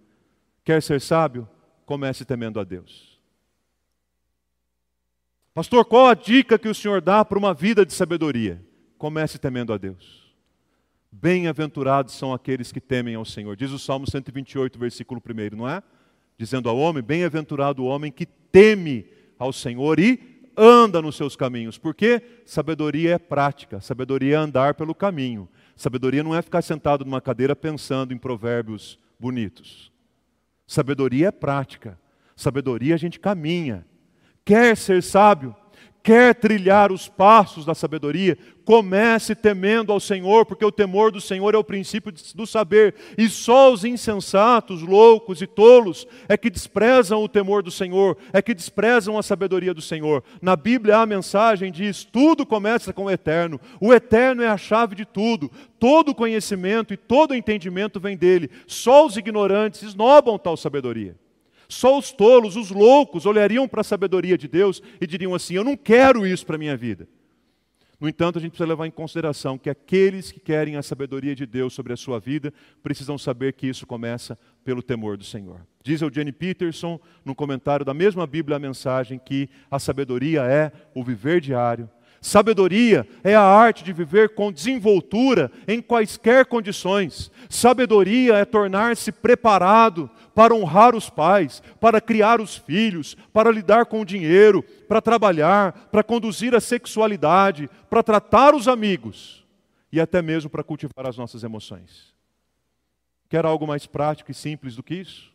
Quer 0.63 0.83
ser 0.83 1.01
sábio? 1.01 1.49
Comece 1.83 2.23
temendo 2.25 2.59
a 2.59 2.63
Deus. 2.63 3.19
Pastor, 5.51 5.83
qual 5.85 6.05
a 6.05 6.13
dica 6.13 6.59
que 6.59 6.69
o 6.69 6.75
Senhor 6.75 7.01
dá 7.01 7.25
para 7.25 7.39
uma 7.39 7.55
vida 7.55 7.83
de 7.83 7.93
sabedoria? 7.93 8.63
Comece 8.99 9.39
temendo 9.39 9.73
a 9.73 9.77
Deus. 9.79 10.24
Bem-aventurados 11.21 12.13
são 12.13 12.33
aqueles 12.33 12.73
que 12.73 12.81
temem 12.81 13.15
ao 13.15 13.23
Senhor. 13.23 13.55
Diz 13.55 13.71
o 13.71 13.79
Salmo 13.79 14.09
128, 14.09 14.77
versículo 14.77 15.21
1, 15.25 15.55
não 15.55 15.67
é? 15.67 15.81
Dizendo 16.37 16.67
ao 16.67 16.77
homem: 16.77 17.01
Bem-aventurado 17.01 17.81
o 17.81 17.85
homem 17.85 18.11
que 18.11 18.25
teme 18.25 19.07
ao 19.39 19.53
Senhor 19.53 19.97
e 19.97 20.51
anda 20.57 21.01
nos 21.01 21.15
seus 21.15 21.35
caminhos. 21.37 21.77
Porque 21.77 22.21
sabedoria 22.45 23.13
é 23.13 23.17
prática, 23.17 23.79
sabedoria 23.79 24.35
é 24.35 24.37
andar 24.37 24.75
pelo 24.75 24.93
caminho. 24.93 25.47
Sabedoria 25.73 26.21
não 26.21 26.35
é 26.35 26.41
ficar 26.41 26.61
sentado 26.61 27.05
numa 27.05 27.21
cadeira 27.21 27.55
pensando 27.55 28.13
em 28.13 28.17
provérbios 28.17 28.99
bonitos. 29.17 29.93
Sabedoria 30.67 31.29
é 31.29 31.31
prática. 31.31 31.97
Sabedoria 32.35 32.93
a 32.93 32.97
gente 32.97 33.21
caminha. 33.21 33.85
Quer 34.43 34.75
ser 34.75 35.01
sábio? 35.01 35.55
Quer 36.05 36.35
trilhar 36.35 36.91
os 36.91 37.07
passos 37.07 37.65
da 37.65 37.73
sabedoria, 37.73 38.37
comece 38.63 39.33
temendo 39.33 39.91
ao 39.91 39.99
Senhor, 39.99 40.45
porque 40.45 40.63
o 40.63 40.71
temor 40.71 41.11
do 41.11 41.19
Senhor 41.19 41.55
é 41.55 41.57
o 41.57 41.63
princípio 41.63 42.13
do 42.35 42.45
saber. 42.45 42.93
E 43.17 43.27
só 43.27 43.73
os 43.73 43.83
insensatos, 43.83 44.83
loucos 44.83 45.41
e 45.41 45.47
tolos 45.47 46.07
é 46.29 46.37
que 46.37 46.51
desprezam 46.51 47.23
o 47.23 47.27
temor 47.27 47.63
do 47.63 47.71
Senhor, 47.71 48.15
é 48.31 48.39
que 48.39 48.53
desprezam 48.53 49.17
a 49.17 49.23
sabedoria 49.23 49.73
do 49.73 49.81
Senhor. 49.81 50.23
Na 50.39 50.55
Bíblia 50.55 50.97
a 50.97 51.07
mensagem 51.07 51.71
diz: 51.71 52.03
tudo 52.03 52.45
começa 52.45 52.93
com 52.93 53.05
o 53.05 53.11
eterno. 53.11 53.59
O 53.81 53.91
eterno 53.91 54.43
é 54.43 54.47
a 54.47 54.57
chave 54.57 54.93
de 54.93 55.05
tudo. 55.05 55.49
Todo 55.79 56.13
conhecimento 56.13 56.93
e 56.93 56.97
todo 56.97 57.33
entendimento 57.33 57.99
vem 57.99 58.15
dele. 58.15 58.51
Só 58.67 59.07
os 59.07 59.17
ignorantes 59.17 59.81
esnobam 59.81 60.37
tal 60.37 60.55
sabedoria. 60.55 61.15
Só 61.67 61.97
os 61.97 62.11
tolos, 62.11 62.55
os 62.55 62.71
loucos, 62.71 63.25
olhariam 63.25 63.67
para 63.67 63.81
a 63.81 63.83
sabedoria 63.83 64.37
de 64.37 64.47
Deus 64.47 64.81
e 64.99 65.07
diriam 65.07 65.33
assim: 65.33 65.55
Eu 65.55 65.63
não 65.63 65.75
quero 65.75 66.25
isso 66.25 66.45
para 66.45 66.55
a 66.55 66.59
minha 66.59 66.77
vida. 66.77 67.07
No 67.99 68.09
entanto, 68.09 68.37
a 68.37 68.41
gente 68.41 68.51
precisa 68.51 68.67
levar 68.67 68.85
em 68.85 68.91
consideração 68.91 69.57
que 69.57 69.69
aqueles 69.69 70.31
que 70.31 70.39
querem 70.39 70.75
a 70.75 70.83
sabedoria 70.83 71.33
de 71.33 71.45
Deus 71.45 71.73
sobre 71.73 71.93
a 71.93 71.97
sua 71.97 72.19
vida 72.19 72.53
precisam 72.83 73.17
saber 73.17 73.53
que 73.53 73.67
isso 73.67 73.87
começa 73.87 74.37
pelo 74.63 74.83
temor 74.83 75.17
do 75.17 75.23
Senhor. 75.23 75.65
Diz 75.81 76.01
Jenny 76.13 76.31
Peterson, 76.31 76.99
no 77.23 77.33
comentário 77.33 77.85
da 77.85 77.93
mesma 77.93 78.27
Bíblia, 78.27 78.57
a 78.57 78.59
mensagem 78.59 79.17
que 79.17 79.49
a 79.71 79.79
sabedoria 79.79 80.43
é 80.43 80.71
o 80.93 81.03
viver 81.03 81.39
diário, 81.39 81.89
Sabedoria 82.25 83.07
é 83.23 83.35
a 83.35 83.43
arte 83.43 83.83
de 83.83 83.93
viver 83.93 84.33
com 84.33 84.51
desenvoltura 84.51 85.51
em 85.67 85.79
quaisquer 85.79 86.47
condições. 86.47 87.29
Sabedoria 87.47 88.33
é 88.33 88.43
tornar-se 88.43 89.11
preparado 89.11 90.09
para 90.33 90.55
honrar 90.55 90.95
os 90.95 91.07
pais, 91.07 91.61
para 91.79 92.01
criar 92.01 92.41
os 92.41 92.57
filhos, 92.57 93.15
para 93.31 93.51
lidar 93.51 93.85
com 93.85 94.01
o 94.01 94.05
dinheiro, 94.05 94.63
para 94.87 95.03
trabalhar, 95.03 95.87
para 95.91 96.03
conduzir 96.03 96.55
a 96.55 96.59
sexualidade, 96.59 97.69
para 97.91 98.01
tratar 98.01 98.55
os 98.55 98.67
amigos 98.67 99.45
e 99.91 100.01
até 100.01 100.19
mesmo 100.19 100.49
para 100.49 100.63
cultivar 100.63 101.05
as 101.07 101.17
nossas 101.17 101.43
emoções. 101.43 102.11
Quer 103.29 103.45
algo 103.45 103.67
mais 103.67 103.85
prático 103.85 104.31
e 104.31 104.33
simples 104.33 104.75
do 104.75 104.81
que 104.81 104.95
isso? 104.95 105.31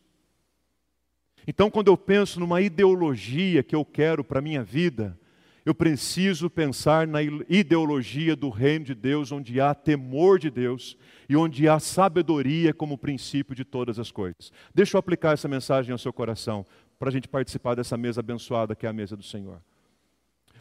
Então, 1.47 1.71
quando 1.71 1.87
eu 1.87 1.95
penso 1.95 2.37
numa 2.37 2.59
ideologia 2.59 3.63
que 3.63 3.77
eu 3.77 3.85
quero 3.85 4.25
para 4.25 4.39
a 4.39 4.41
minha 4.41 4.61
vida, 4.61 5.17
eu 5.65 5.75
preciso 5.75 6.49
pensar 6.49 7.05
na 7.07 7.21
ideologia 7.21 8.35
do 8.35 8.49
reino 8.49 8.85
de 8.85 8.95
Deus, 8.95 9.31
onde 9.31 9.61
há 9.61 9.75
temor 9.75 10.39
de 10.39 10.49
Deus 10.49 10.97
e 11.29 11.35
onde 11.35 11.67
há 11.67 11.79
sabedoria 11.79 12.73
como 12.73 12.97
princípio 12.97 13.55
de 13.55 13.63
todas 13.63 13.99
as 13.99 14.11
coisas. 14.11 14.51
Deixa 14.73 14.97
eu 14.97 14.99
aplicar 14.99 15.33
essa 15.33 15.47
mensagem 15.47 15.91
ao 15.91 15.97
seu 15.97 16.11
coração, 16.11 16.65
para 16.97 17.09
a 17.09 17.11
gente 17.11 17.27
participar 17.27 17.75
dessa 17.75 17.97
mesa 17.97 18.19
abençoada 18.19 18.75
que 18.75 18.85
é 18.85 18.89
a 18.89 18.93
mesa 18.93 19.15
do 19.15 19.23
Senhor. 19.23 19.61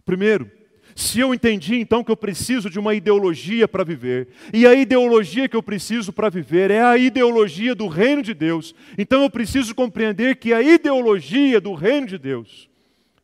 Primeiro, 0.05 0.51
se 0.95 1.21
eu 1.21 1.33
entendi 1.35 1.77
então 1.77 2.03
que 2.03 2.11
eu 2.11 2.17
preciso 2.17 2.69
de 2.69 2.79
uma 2.79 2.95
ideologia 2.95 3.69
para 3.69 3.85
viver, 3.85 4.29
e 4.53 4.67
a 4.67 4.75
ideologia 4.75 5.49
que 5.49 5.57
eu 5.57 5.63
preciso 5.63 6.13
para 6.13 6.29
viver 6.29 6.71
é 6.71 6.83
a 6.83 6.97
ideologia 6.97 7.75
do 7.75 7.87
reino 7.89 8.23
de 8.23 8.35
Deus, 8.35 8.75
então 8.99 9.23
eu 9.23 9.31
preciso 9.31 9.75
compreender 9.75 10.37
que 10.37 10.53
a 10.53 10.63
ideologia 10.63 11.61
do 11.61 11.75
reino 11.75 12.07
de 12.07 12.19
Deus 12.19 12.69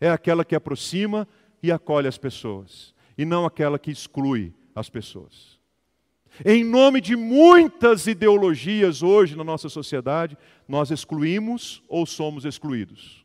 é 0.00 0.10
aquela 0.10 0.44
que 0.44 0.54
aproxima 0.54 1.26
e 1.66 1.72
acolhe 1.72 2.08
as 2.08 2.18
pessoas, 2.18 2.94
e 3.18 3.24
não 3.24 3.44
aquela 3.44 3.78
que 3.78 3.90
exclui 3.90 4.52
as 4.74 4.88
pessoas. 4.88 5.56
Em 6.44 6.62
nome 6.62 7.00
de 7.00 7.16
muitas 7.16 8.06
ideologias 8.06 9.02
hoje 9.02 9.36
na 9.36 9.44
nossa 9.44 9.68
sociedade, 9.68 10.36
nós 10.68 10.90
excluímos 10.90 11.82
ou 11.88 12.04
somos 12.04 12.44
excluídos. 12.44 13.24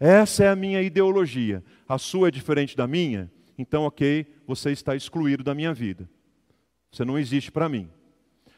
Essa 0.00 0.44
é 0.44 0.48
a 0.48 0.56
minha 0.56 0.82
ideologia. 0.82 1.62
A 1.88 1.98
sua 1.98 2.28
é 2.28 2.30
diferente 2.30 2.76
da 2.76 2.86
minha? 2.86 3.30
Então, 3.56 3.84
ok, 3.84 4.26
você 4.46 4.70
está 4.70 4.94
excluído 4.94 5.42
da 5.42 5.54
minha 5.54 5.72
vida. 5.72 6.08
Você 6.90 7.04
não 7.04 7.18
existe 7.18 7.50
para 7.50 7.68
mim. 7.68 7.88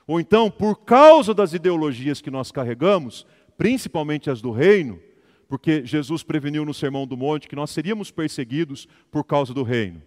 Ou 0.06 0.18
então, 0.18 0.50
por 0.50 0.84
causa 0.84 1.32
das 1.32 1.52
ideologias 1.52 2.20
que 2.20 2.30
nós 2.30 2.50
carregamos, 2.50 3.26
principalmente 3.56 4.30
as 4.30 4.40
do 4.40 4.50
reino, 4.50 5.00
porque 5.50 5.84
Jesus 5.84 6.22
preveniu 6.22 6.64
no 6.64 6.72
Sermão 6.72 7.04
do 7.04 7.16
Monte 7.16 7.48
que 7.48 7.56
nós 7.56 7.70
seríamos 7.70 8.12
perseguidos 8.12 8.86
por 9.10 9.24
causa 9.24 9.52
do 9.52 9.64
reino. 9.64 10.00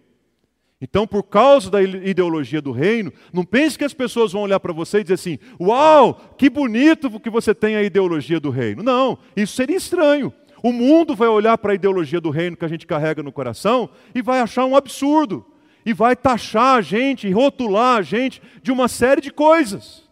Então, 0.79 1.05
por 1.05 1.21
causa 1.23 1.69
da 1.69 1.83
ideologia 1.83 2.61
do 2.61 2.71
reino, 2.71 3.11
não 3.33 3.43
pense 3.43 3.77
que 3.77 3.83
as 3.83 3.93
pessoas 3.93 4.31
vão 4.31 4.43
olhar 4.43 4.61
para 4.61 4.71
você 4.71 4.99
e 4.99 5.03
dizer 5.03 5.15
assim: 5.15 5.37
Uau, 5.59 6.33
que 6.37 6.49
bonito 6.49 7.19
que 7.19 7.29
você 7.29 7.53
tem 7.53 7.75
a 7.75 7.83
ideologia 7.83 8.39
do 8.39 8.49
reino. 8.49 8.81
Não, 8.81 9.17
isso 9.35 9.53
seria 9.53 9.75
estranho. 9.75 10.33
O 10.63 10.71
mundo 10.71 11.13
vai 11.13 11.27
olhar 11.27 11.57
para 11.57 11.73
a 11.73 11.75
ideologia 11.75 12.21
do 12.21 12.29
reino 12.29 12.55
que 12.55 12.63
a 12.63 12.69
gente 12.69 12.87
carrega 12.87 13.21
no 13.21 13.31
coração 13.31 13.89
e 14.15 14.21
vai 14.21 14.39
achar 14.39 14.63
um 14.63 14.77
absurdo. 14.77 15.45
E 15.85 15.91
vai 15.91 16.15
taxar 16.15 16.77
a 16.77 16.81
gente, 16.81 17.29
rotular 17.29 17.97
a 17.97 18.01
gente 18.01 18.41
de 18.61 18.71
uma 18.71 18.87
série 18.87 19.19
de 19.19 19.29
coisas. 19.29 20.09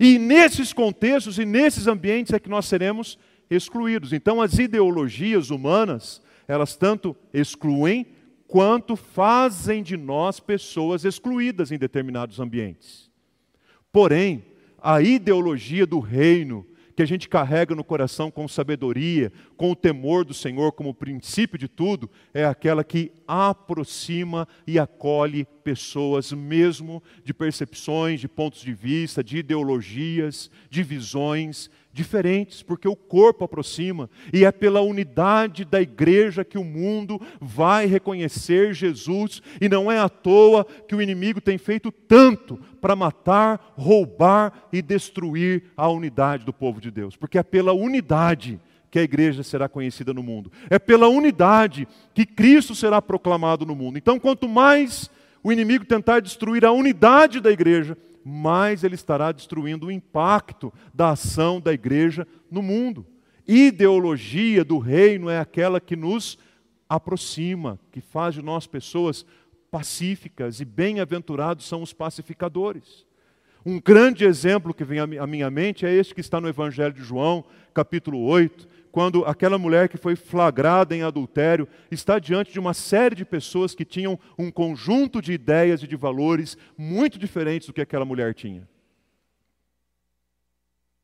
E 0.00 0.18
nesses 0.18 0.72
contextos 0.72 1.38
e 1.38 1.44
nesses 1.44 1.86
ambientes 1.86 2.32
é 2.32 2.38
que 2.38 2.48
nós 2.48 2.64
seremos 2.64 3.18
excluídos. 3.54 4.12
Então, 4.12 4.40
as 4.40 4.58
ideologias 4.58 5.50
humanas, 5.50 6.22
elas 6.46 6.76
tanto 6.76 7.16
excluem 7.32 8.06
quanto 8.46 8.94
fazem 8.96 9.82
de 9.82 9.96
nós 9.96 10.38
pessoas 10.38 11.04
excluídas 11.04 11.72
em 11.72 11.78
determinados 11.78 12.38
ambientes. 12.38 13.10
Porém, 13.90 14.44
a 14.80 15.00
ideologia 15.00 15.86
do 15.86 15.98
reino, 15.98 16.66
que 16.94 17.02
a 17.02 17.06
gente 17.06 17.28
carrega 17.28 17.74
no 17.74 17.82
coração 17.82 18.30
com 18.30 18.46
sabedoria, 18.46 19.32
com 19.56 19.72
o 19.72 19.76
temor 19.76 20.24
do 20.24 20.32
Senhor 20.32 20.72
como 20.72 20.94
princípio 20.94 21.58
de 21.58 21.66
tudo, 21.66 22.08
é 22.32 22.44
aquela 22.44 22.84
que 22.84 23.10
aproxima 23.26 24.46
e 24.66 24.78
acolhe 24.78 25.46
pessoas, 25.64 26.32
mesmo 26.32 27.02
de 27.24 27.34
percepções, 27.34 28.20
de 28.20 28.28
pontos 28.28 28.60
de 28.60 28.72
vista, 28.72 29.24
de 29.24 29.38
ideologias, 29.38 30.50
de 30.70 30.82
visões 30.82 31.70
diferentes, 31.94 32.60
porque 32.60 32.88
o 32.88 32.96
corpo 32.96 33.44
aproxima, 33.44 34.10
e 34.32 34.44
é 34.44 34.50
pela 34.50 34.80
unidade 34.80 35.64
da 35.64 35.80
igreja 35.80 36.44
que 36.44 36.58
o 36.58 36.64
mundo 36.64 37.20
vai 37.40 37.86
reconhecer 37.86 38.74
Jesus, 38.74 39.40
e 39.60 39.68
não 39.68 39.90
é 39.90 39.98
à 39.98 40.08
toa 40.08 40.64
que 40.64 40.96
o 40.96 41.00
inimigo 41.00 41.40
tem 41.40 41.56
feito 41.56 41.92
tanto 41.92 42.58
para 42.80 42.96
matar, 42.96 43.74
roubar 43.76 44.66
e 44.72 44.82
destruir 44.82 45.70
a 45.76 45.88
unidade 45.88 46.44
do 46.44 46.52
povo 46.52 46.80
de 46.80 46.90
Deus, 46.90 47.16
porque 47.16 47.38
é 47.38 47.42
pela 47.44 47.72
unidade 47.72 48.60
que 48.90 48.98
a 48.98 49.02
igreja 49.02 49.44
será 49.44 49.68
conhecida 49.68 50.12
no 50.12 50.22
mundo, 50.22 50.50
é 50.68 50.78
pela 50.80 51.08
unidade 51.08 51.86
que 52.12 52.26
Cristo 52.26 52.74
será 52.74 53.00
proclamado 53.00 53.64
no 53.64 53.74
mundo. 53.74 53.98
Então, 53.98 54.18
quanto 54.18 54.48
mais 54.48 55.08
o 55.44 55.52
inimigo 55.52 55.84
tentar 55.84 56.20
destruir 56.20 56.64
a 56.64 56.72
unidade 56.72 57.40
da 57.40 57.52
igreja, 57.52 57.96
mais 58.24 58.82
ele 58.82 58.94
estará 58.94 59.30
destruindo 59.30 59.86
o 59.86 59.92
impacto 59.92 60.72
da 60.92 61.10
ação 61.10 61.60
da 61.60 61.72
igreja 61.72 62.26
no 62.50 62.62
mundo. 62.62 63.06
Ideologia 63.46 64.64
do 64.64 64.78
reino 64.78 65.28
é 65.28 65.38
aquela 65.38 65.80
que 65.80 65.94
nos 65.94 66.38
aproxima, 66.88 67.78
que 67.92 68.00
faz 68.00 68.34
de 68.34 68.42
nós 68.42 68.66
pessoas 68.66 69.26
pacíficas 69.70 70.60
e 70.60 70.64
bem-aventurados 70.64 71.66
são 71.66 71.82
os 71.82 71.92
pacificadores. 71.92 73.04
Um 73.66 73.80
grande 73.80 74.24
exemplo 74.24 74.74
que 74.74 74.84
vem 74.84 75.00
à 75.00 75.26
minha 75.26 75.50
mente 75.50 75.84
é 75.84 75.92
este 75.92 76.14
que 76.14 76.20
está 76.20 76.40
no 76.40 76.48
Evangelho 76.48 76.92
de 76.92 77.02
João, 77.02 77.44
capítulo 77.72 78.20
8, 78.20 78.68
quando 78.94 79.24
aquela 79.24 79.58
mulher 79.58 79.88
que 79.88 79.96
foi 79.96 80.14
flagrada 80.14 80.94
em 80.94 81.02
adultério 81.02 81.66
está 81.90 82.20
diante 82.20 82.52
de 82.52 82.60
uma 82.60 82.72
série 82.72 83.16
de 83.16 83.24
pessoas 83.24 83.74
que 83.74 83.84
tinham 83.84 84.16
um 84.38 84.52
conjunto 84.52 85.20
de 85.20 85.32
ideias 85.32 85.82
e 85.82 85.88
de 85.88 85.96
valores 85.96 86.56
muito 86.78 87.18
diferentes 87.18 87.66
do 87.66 87.72
que 87.72 87.80
aquela 87.80 88.04
mulher 88.04 88.34
tinha. 88.34 88.68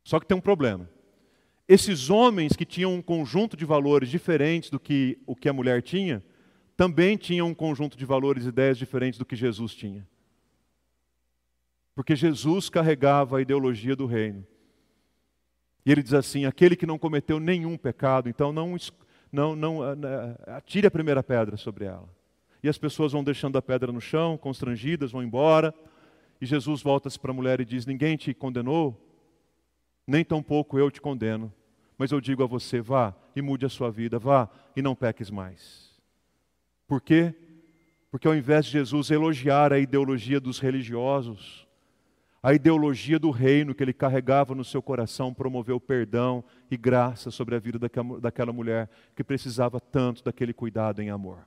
Só 0.05 0.21
que 0.21 0.27
tem 0.27 0.39
um 0.39 0.41
problema. 0.41 0.89
Esses 1.67 2.11
homens 2.11 2.53
que 2.53 2.65
tinham 2.65 2.95
um 2.95 3.03
conjunto 3.03 3.57
de 3.57 3.65
valores 3.65 4.09
diferentes 4.09 4.71
do 4.71 4.79
que 4.79 5.19
o 5.27 5.35
que 5.35 5.49
a 5.49 5.53
mulher 5.53 5.83
tinha, 5.83 6.23
também 6.77 7.17
tinham 7.17 7.49
um 7.49 7.55
conjunto 7.55 7.99
de 7.99 8.05
valores 8.05 8.45
e 8.45 8.51
ideias 8.51 8.79
diferentes 8.79 9.19
do 9.19 9.27
que 9.27 9.35
Jesus 9.35 9.75
tinha. 9.75 10.07
Porque 11.93 12.15
Jesus 12.15 12.69
carregava 12.69 13.39
a 13.39 13.43
ideologia 13.43 13.97
do 13.97 14.07
reino. 14.07 14.47
E 15.85 15.93
ele 15.93 16.03
diz 16.03 16.15
assim: 16.15 16.45
aquele 16.45 16.77
que 16.77 16.87
não 16.87 16.99
cometeu 16.99 17.41
nenhum 17.41 17.77
pecado, 17.77 18.29
então 18.29 18.53
não, 18.53 18.77
não, 19.33 19.57
não 19.57 19.83
ah, 19.83 19.97
né, 19.97 20.37
atire 20.47 20.87
a 20.87 20.91
primeira 20.91 21.23
pedra 21.23 21.57
sobre 21.57 21.85
ela. 21.85 22.09
E 22.63 22.69
as 22.69 22.77
pessoas 22.77 23.13
vão 23.13 23.25
deixando 23.25 23.57
a 23.57 23.63
pedra 23.63 23.91
no 23.91 24.01
chão, 24.01 24.37
constrangidas, 24.37 25.13
vão 25.13 25.23
embora. 25.23 25.75
E 26.41 26.47
Jesus 26.47 26.83
volta-se 26.83 27.19
para 27.19 27.31
a 27.31 27.35
mulher 27.35 27.61
e 27.61 27.65
diz: 27.65 27.87
Ninguém 27.87 28.17
te 28.17 28.35
condenou, 28.35 28.99
nem 30.07 30.25
tampouco 30.25 30.79
eu 30.79 30.91
te 30.91 31.01
condeno. 31.01 31.53
Mas 31.97 32.13
eu 32.13 32.21
digo 32.21 32.43
a 32.43 32.47
você: 32.47 32.81
vá 32.81 33.15
e 33.35 33.43
mude 33.43 33.67
a 33.67 33.69
sua 33.69 33.91
vida, 33.91 34.19
vá 34.19 34.49
e 34.75 34.83
não 34.83 34.95
peques 34.95 35.31
mais. 35.31 35.91
Por 36.87 37.01
quê? 37.01 37.35
Porque 38.11 38.27
ao 38.27 38.35
invés 38.35 38.67
de 38.67 38.73
Jesus 38.73 39.11
elogiar 39.11 39.73
a 39.73 39.79
ideologia 39.79 40.41
dos 40.41 40.59
religiosos, 40.59 41.67
a 42.43 42.55
ideologia 42.55 43.19
do 43.19 43.31
reino 43.31 43.75
que 43.75 43.83
ele 43.83 43.93
carregava 43.93 44.55
no 44.55 44.65
seu 44.65 44.81
coração 44.81 45.35
promoveu 45.35 45.79
perdão 45.79 46.43
e 46.71 46.77
graça 46.77 47.31
sobre 47.31 47.55
a 47.55 47.59
vida 47.59 47.79
daquela 48.21 48.53
mulher 48.53 48.89
que 49.15 49.23
precisava 49.23 49.79
tanto 49.79 50.25
daquele 50.25 50.55
cuidado 50.55 51.03
em 51.03 51.11
amor. 51.11 51.47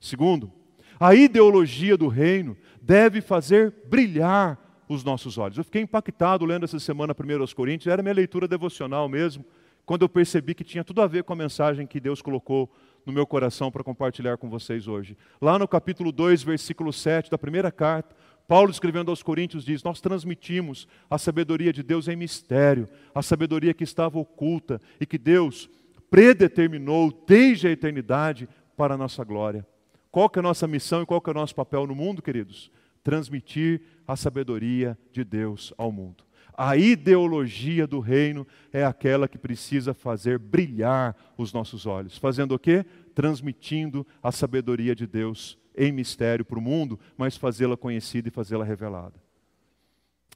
Segundo, 0.00 0.50
a 0.98 1.14
ideologia 1.14 1.96
do 1.96 2.08
reino 2.08 2.56
deve 2.80 3.20
fazer 3.20 3.74
brilhar 3.86 4.58
os 4.88 5.04
nossos 5.04 5.38
olhos. 5.38 5.58
Eu 5.58 5.64
fiquei 5.64 5.82
impactado 5.82 6.44
lendo 6.44 6.64
essa 6.64 6.78
semana 6.78 7.14
1 7.14 7.54
Coríntios, 7.54 7.92
era 7.92 8.02
minha 8.02 8.14
leitura 8.14 8.48
devocional 8.48 9.08
mesmo, 9.08 9.44
quando 9.84 10.02
eu 10.02 10.08
percebi 10.08 10.54
que 10.54 10.64
tinha 10.64 10.84
tudo 10.84 11.02
a 11.02 11.06
ver 11.06 11.24
com 11.24 11.32
a 11.34 11.36
mensagem 11.36 11.86
que 11.86 12.00
Deus 12.00 12.22
colocou 12.22 12.70
no 13.04 13.12
meu 13.12 13.26
coração 13.26 13.70
para 13.70 13.84
compartilhar 13.84 14.38
com 14.38 14.48
vocês 14.48 14.88
hoje. 14.88 15.16
Lá 15.40 15.58
no 15.58 15.68
capítulo 15.68 16.10
2, 16.10 16.42
versículo 16.42 16.90
7 16.90 17.30
da 17.30 17.36
primeira 17.36 17.70
carta, 17.70 18.16
Paulo, 18.46 18.70
escrevendo 18.70 19.10
aos 19.10 19.22
Coríntios, 19.22 19.64
diz: 19.64 19.82
Nós 19.82 20.00
transmitimos 20.00 20.86
a 21.08 21.18
sabedoria 21.18 21.72
de 21.72 21.82
Deus 21.82 22.08
em 22.08 22.16
mistério, 22.16 22.88
a 23.14 23.22
sabedoria 23.22 23.72
que 23.72 23.84
estava 23.84 24.18
oculta 24.18 24.80
e 25.00 25.06
que 25.06 25.18
Deus 25.18 25.68
predeterminou 26.10 27.24
desde 27.26 27.66
a 27.66 27.70
eternidade 27.70 28.48
para 28.76 28.94
a 28.94 28.98
nossa 28.98 29.24
glória. 29.24 29.66
Qual 30.10 30.28
que 30.28 30.38
é 30.38 30.40
a 30.40 30.42
nossa 30.42 30.68
missão 30.68 31.02
e 31.02 31.06
qual 31.06 31.20
que 31.20 31.30
é 31.30 31.32
o 31.32 31.34
nosso 31.34 31.54
papel 31.54 31.86
no 31.86 31.94
mundo, 31.94 32.22
queridos? 32.22 32.70
Transmitir 33.02 33.80
a 34.06 34.14
sabedoria 34.14 34.96
de 35.10 35.24
Deus 35.24 35.72
ao 35.76 35.90
mundo. 35.90 36.22
A 36.56 36.76
ideologia 36.76 37.86
do 37.86 37.98
reino 37.98 38.46
é 38.72 38.84
aquela 38.84 39.26
que 39.26 39.36
precisa 39.36 39.92
fazer 39.92 40.38
brilhar 40.38 41.16
os 41.36 41.52
nossos 41.52 41.84
olhos. 41.84 42.16
Fazendo 42.16 42.54
o 42.54 42.58
quê? 42.58 42.84
Transmitindo 43.12 44.06
a 44.22 44.30
sabedoria 44.30 44.94
de 44.94 45.06
Deus 45.06 45.58
em 45.76 45.92
mistério 45.92 46.44
para 46.44 46.58
o 46.58 46.62
mundo, 46.62 46.98
mas 47.16 47.36
fazê-la 47.36 47.76
conhecida 47.76 48.28
e 48.28 48.30
fazê-la 48.30 48.64
revelada. 48.64 49.22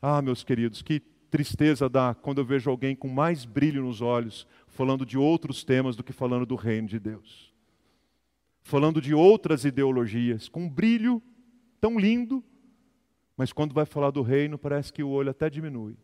Ah, 0.01 0.23
meus 0.23 0.45
queridos, 0.45 0.83
que 0.83 1.01
tristeza 1.31 1.89
dá 1.89 2.15
quando 2.15 2.39
eu 2.39 2.45
vejo 2.45 2.71
alguém 2.71 2.97
com 2.97 3.09
mais 3.09 3.45
brilho 3.45 3.83
nos 3.83 4.01
olhos 4.01 4.47
falando 4.67 5.05
de 5.05 5.19
outros 5.19 5.65
temas 5.65 5.97
do 5.97 6.05
que 6.05 6.13
falando 6.13 6.47
do 6.47 6.55
reino 6.55 6.89
de 6.89 6.99
Deus. 6.99 7.53
Falando 8.63 9.01
de 9.01 9.15
outras 9.15 9.65
ideologias, 9.65 10.49
com 10.49 10.65
um 10.65 10.69
brilho 10.69 11.23
tão 11.81 11.99
lindo, 11.99 12.45
mas 13.37 13.53
quando 13.53 13.73
vai 13.73 13.87
falar 13.87 14.11
do 14.11 14.23
reino, 14.23 14.59
parece 14.59 14.93
que 14.93 15.03
o 15.03 15.09
olho 15.09 15.31
até 15.31 15.49
diminui. 15.49 15.97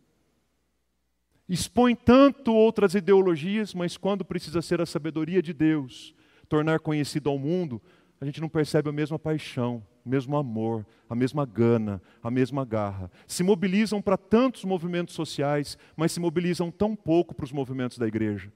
Expõe 1.49 1.94
tanto 1.94 2.55
outras 2.55 2.94
ideologias, 2.94 3.75
mas 3.75 3.97
quando 3.97 4.25
precisa 4.25 4.62
ser 4.62 4.81
a 4.81 4.87
sabedoria 4.87 5.42
de 5.42 5.53
Deus, 5.53 6.14
tornar 6.49 6.81
conhecido 6.81 7.29
ao 7.29 7.38
mundo, 7.38 7.83
a 8.20 8.24
gente 8.24 8.40
não 8.40 8.48
percebe 8.48 8.88
a 8.88 8.92
mesma 8.92 9.18
paixão, 9.18 9.83
o 10.05 10.09
mesmo 10.09 10.37
amor, 10.37 10.87
a 11.09 11.14
mesma 11.14 11.44
gana, 11.44 12.00
a 12.22 12.31
mesma 12.31 12.64
garra. 12.64 13.11
Se 13.27 13.42
mobilizam 13.42 14.00
para 14.00 14.16
tantos 14.16 14.64
movimentos 14.64 15.14
sociais, 15.14 15.79
mas 15.96 16.12
se 16.12 16.20
mobilizam 16.20 16.70
tão 16.70 16.94
pouco 16.94 17.35
para 17.35 17.44
os 17.44 17.53
movimentos 17.53 17.98
da 17.98 18.07
igreja. 18.07 18.53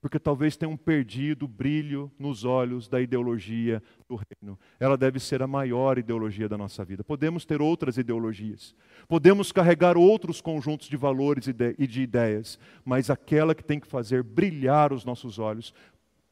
Porque 0.00 0.20
talvez 0.20 0.56
tenham 0.56 0.76
perdido 0.76 1.44
o 1.44 1.48
brilho 1.48 2.10
nos 2.16 2.44
olhos 2.44 2.88
da 2.88 3.00
ideologia 3.00 3.82
do 4.08 4.14
reino. 4.14 4.56
Ela 4.78 4.96
deve 4.96 5.18
ser 5.18 5.42
a 5.42 5.46
maior 5.46 5.98
ideologia 5.98 6.48
da 6.48 6.56
nossa 6.56 6.84
vida. 6.84 7.02
Podemos 7.02 7.44
ter 7.44 7.60
outras 7.60 7.98
ideologias, 7.98 8.76
podemos 9.08 9.50
carregar 9.50 9.96
outros 9.96 10.40
conjuntos 10.40 10.88
de 10.88 10.96
valores 10.96 11.48
e 11.48 11.86
de 11.86 12.00
ideias, 12.00 12.60
mas 12.84 13.10
aquela 13.10 13.56
que 13.56 13.64
tem 13.64 13.80
que 13.80 13.88
fazer 13.88 14.22
brilhar 14.22 14.92
os 14.92 15.04
nossos 15.04 15.40
olhos 15.40 15.74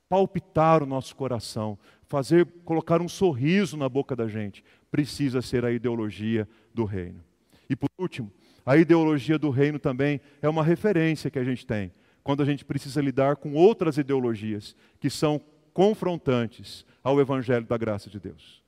palpitar 0.09 0.83
o 0.83 0.87
nosso 0.87 1.15
coração, 1.17 1.79
fazer 2.07 2.47
colocar 2.65 3.01
um 3.01 3.09
sorriso 3.09 3.77
na 3.77 3.89
boca 3.89 4.15
da 4.15 4.29
gente, 4.29 4.65
precisa 4.91 5.43
ser 5.43 5.65
a 5.65 5.73
ideologia 5.73 6.49
do 6.73 6.85
reino. 6.85 7.21
E 7.69 7.75
por 7.75 7.89
último, 7.99 8.31
a 8.65 8.77
ideologia 8.77 9.39
do 9.39 9.51
reino 9.51 9.79
também 9.79 10.21
é 10.41 10.49
uma 10.49 10.63
referência 10.63 11.31
que 11.31 11.39
a 11.39 11.45
gente 11.45 11.67
tem 11.67 11.93
quando 12.23 12.43
a 12.43 12.47
gente 12.47 12.65
precisa 12.65 13.01
lidar 13.01 13.37
com 13.37 13.55
outras 13.55 13.99
ideologias 13.99 14.75
que 14.99 15.09
são 15.09 15.41
confrontantes 15.73 16.85
ao 17.05 17.21
evangelho 17.21 17.65
da 17.65 17.77
graça 17.77 18.11
de 18.11 18.19
Deus. 18.19 18.61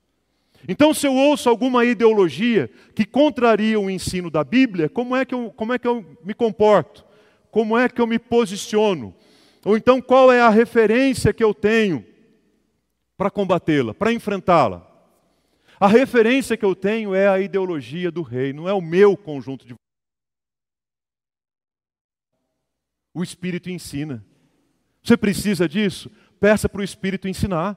Então, 0.68 0.94
se 0.94 1.08
eu 1.08 1.14
ouço 1.14 1.48
alguma 1.48 1.84
ideologia 1.84 2.70
que 2.94 3.04
contraria 3.04 3.78
o 3.78 3.90
ensino 3.90 4.30
da 4.30 4.44
Bíblia, 4.44 4.88
como 4.88 5.16
é 5.16 5.24
que 5.24 5.34
eu, 5.34 5.50
como 5.50 5.72
é 5.72 5.78
que 5.78 5.88
eu 5.88 6.04
me 6.24 6.34
comporto? 6.34 7.04
Como 7.50 7.76
é 7.76 7.88
que 7.88 8.00
eu 8.00 8.06
me 8.06 8.18
posiciono? 8.18 9.12
Ou 9.64 9.76
então, 9.76 10.00
qual 10.00 10.32
é 10.32 10.40
a 10.40 10.48
referência 10.48 11.32
que 11.32 11.42
eu 11.42 11.52
tenho 11.52 12.04
para 13.16 13.30
combatê-la, 13.30 13.92
para 13.92 14.12
enfrentá-la? 14.12 14.86
A 15.80 15.86
referência 15.86 16.56
que 16.56 16.64
eu 16.64 16.74
tenho 16.74 17.14
é 17.14 17.28
a 17.28 17.40
ideologia 17.40 18.10
do 18.10 18.22
rei, 18.22 18.52
não 18.52 18.68
é 18.68 18.72
o 18.72 18.80
meu 18.80 19.16
conjunto 19.16 19.66
de. 19.66 19.74
O 23.14 23.22
Espírito 23.22 23.70
ensina. 23.70 24.24
Você 25.02 25.16
precisa 25.16 25.68
disso? 25.68 26.10
Peça 26.40 26.68
para 26.68 26.80
o 26.80 26.84
Espírito 26.84 27.28
ensinar. 27.28 27.76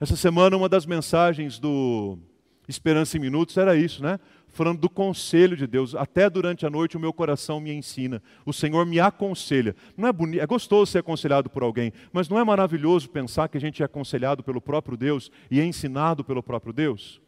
Essa 0.00 0.16
semana, 0.16 0.56
uma 0.56 0.68
das 0.68 0.84
mensagens 0.84 1.58
do 1.58 2.18
Esperança 2.66 3.16
em 3.16 3.20
Minutos 3.20 3.56
era 3.56 3.76
isso, 3.76 4.02
né? 4.02 4.18
falando 4.54 4.78
do 4.78 4.88
conselho 4.88 5.56
de 5.56 5.66
Deus. 5.66 5.94
Até 5.94 6.30
durante 6.30 6.64
a 6.64 6.70
noite 6.70 6.96
o 6.96 7.00
meu 7.00 7.12
coração 7.12 7.60
me 7.60 7.72
ensina. 7.72 8.22
O 8.46 8.52
Senhor 8.52 8.86
me 8.86 9.00
aconselha. 9.00 9.76
Não 9.96 10.08
é 10.08 10.12
bonito, 10.12 10.40
é 10.40 10.46
gostoso 10.46 10.90
ser 10.90 10.98
aconselhado 10.98 11.50
por 11.50 11.62
alguém, 11.62 11.92
mas 12.12 12.28
não 12.28 12.38
é 12.38 12.44
maravilhoso 12.44 13.10
pensar 13.10 13.48
que 13.48 13.58
a 13.58 13.60
gente 13.60 13.82
é 13.82 13.84
aconselhado 13.84 14.42
pelo 14.42 14.60
próprio 14.60 14.96
Deus 14.96 15.30
e 15.50 15.60
é 15.60 15.64
ensinado 15.64 16.24
pelo 16.24 16.42
próprio 16.42 16.72
Deus? 16.72 17.20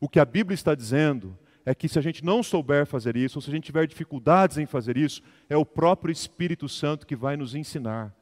O 0.00 0.08
que 0.08 0.20
a 0.20 0.24
Bíblia 0.24 0.54
está 0.54 0.74
dizendo 0.74 1.36
é 1.66 1.74
que 1.74 1.88
se 1.88 1.98
a 1.98 2.02
gente 2.02 2.24
não 2.24 2.42
souber 2.42 2.86
fazer 2.86 3.16
isso, 3.16 3.36
ou 3.38 3.42
se 3.42 3.50
a 3.50 3.52
gente 3.52 3.64
tiver 3.64 3.86
dificuldades 3.86 4.56
em 4.56 4.64
fazer 4.64 4.96
isso, 4.96 5.20
é 5.48 5.56
o 5.56 5.66
próprio 5.66 6.10
Espírito 6.10 6.68
Santo 6.68 7.06
que 7.06 7.14
vai 7.14 7.36
nos 7.36 7.54
ensinar 7.54 8.14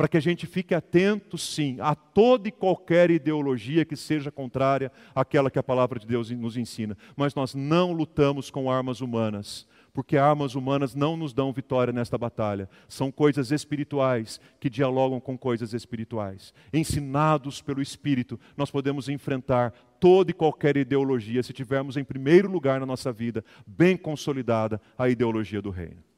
para 0.00 0.08
que 0.08 0.16
a 0.16 0.20
gente 0.20 0.46
fique 0.46 0.74
atento, 0.74 1.36
sim, 1.36 1.76
a 1.78 1.94
toda 1.94 2.48
e 2.48 2.50
qualquer 2.50 3.10
ideologia 3.10 3.84
que 3.84 3.94
seja 3.94 4.32
contrária 4.32 4.90
àquela 5.14 5.50
que 5.50 5.58
a 5.58 5.62
palavra 5.62 5.98
de 5.98 6.06
Deus 6.06 6.30
nos 6.30 6.56
ensina. 6.56 6.96
Mas 7.14 7.34
nós 7.34 7.54
não 7.54 7.92
lutamos 7.92 8.50
com 8.50 8.70
armas 8.70 9.02
humanas, 9.02 9.68
porque 9.92 10.16
armas 10.16 10.54
humanas 10.54 10.94
não 10.94 11.18
nos 11.18 11.34
dão 11.34 11.52
vitória 11.52 11.92
nesta 11.92 12.16
batalha. 12.16 12.66
São 12.88 13.12
coisas 13.12 13.50
espirituais 13.50 14.40
que 14.58 14.70
dialogam 14.70 15.20
com 15.20 15.36
coisas 15.36 15.74
espirituais. 15.74 16.54
Ensinados 16.72 17.60
pelo 17.60 17.82
Espírito, 17.82 18.40
nós 18.56 18.70
podemos 18.70 19.06
enfrentar 19.06 19.70
toda 20.00 20.30
e 20.30 20.32
qualquer 20.32 20.78
ideologia 20.78 21.42
se 21.42 21.52
tivermos 21.52 21.98
em 21.98 22.04
primeiro 22.04 22.50
lugar 22.50 22.80
na 22.80 22.86
nossa 22.86 23.12
vida, 23.12 23.44
bem 23.66 23.98
consolidada, 23.98 24.80
a 24.96 25.10
ideologia 25.10 25.60
do 25.60 25.68
reino. 25.68 26.09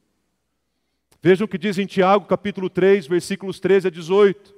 Vejam 1.23 1.45
o 1.45 1.49
que 1.49 1.57
diz 1.57 1.79
em 1.79 1.87
Tiago, 1.87 2.27
capítulo 2.27 2.69
3, 2.69 3.07
versículos 3.07 3.61
13 3.61 3.87
a 3.87 3.91
18. 3.91 4.53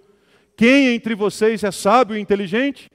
Quem 0.57 0.95
entre 0.95 1.15
vocês 1.15 1.63
é 1.63 1.71
sábio 1.71 2.17
e 2.17 2.21
inteligente? 2.21 2.91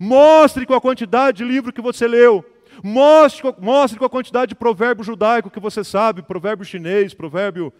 Mostre 0.00 0.66
com 0.66 0.74
a 0.74 0.80
quantidade 0.80 1.38
de 1.38 1.44
livro 1.44 1.72
que 1.72 1.80
você 1.80 2.08
leu. 2.08 2.44
Mostre, 2.82 3.54
mostre 3.60 4.00
com 4.00 4.04
a 4.04 4.10
quantidade 4.10 4.48
de 4.48 4.54
provérbio 4.56 5.04
judaico 5.04 5.48
que 5.48 5.60
você 5.60 5.84
sabe, 5.84 6.22
provérbio 6.22 6.64
chinês, 6.64 7.14
provérbio 7.14 7.72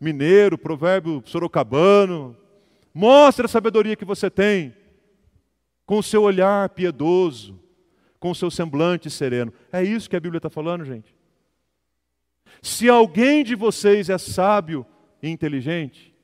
mineiro, 0.00 0.56
provérbio 0.56 1.22
sorocabano. 1.26 2.34
Mostre 2.94 3.44
a 3.44 3.48
sabedoria 3.48 3.94
que 3.94 4.04
você 4.06 4.30
tem 4.30 4.74
com 5.84 5.98
o 5.98 6.02
seu 6.02 6.22
olhar 6.22 6.70
piedoso, 6.70 7.60
com 8.18 8.30
o 8.30 8.34
seu 8.34 8.50
semblante 8.50 9.10
sereno. 9.10 9.52
É 9.70 9.82
isso 9.82 10.08
que 10.08 10.16
a 10.16 10.20
Bíblia 10.20 10.38
está 10.38 10.48
falando, 10.48 10.86
gente. 10.86 11.19
Se 12.62 12.88
alguém 12.88 13.42
de 13.42 13.54
vocês 13.54 14.08
é 14.08 14.18
sábio, 14.18 14.86
e 15.22 15.28
inteligente, 15.28 16.14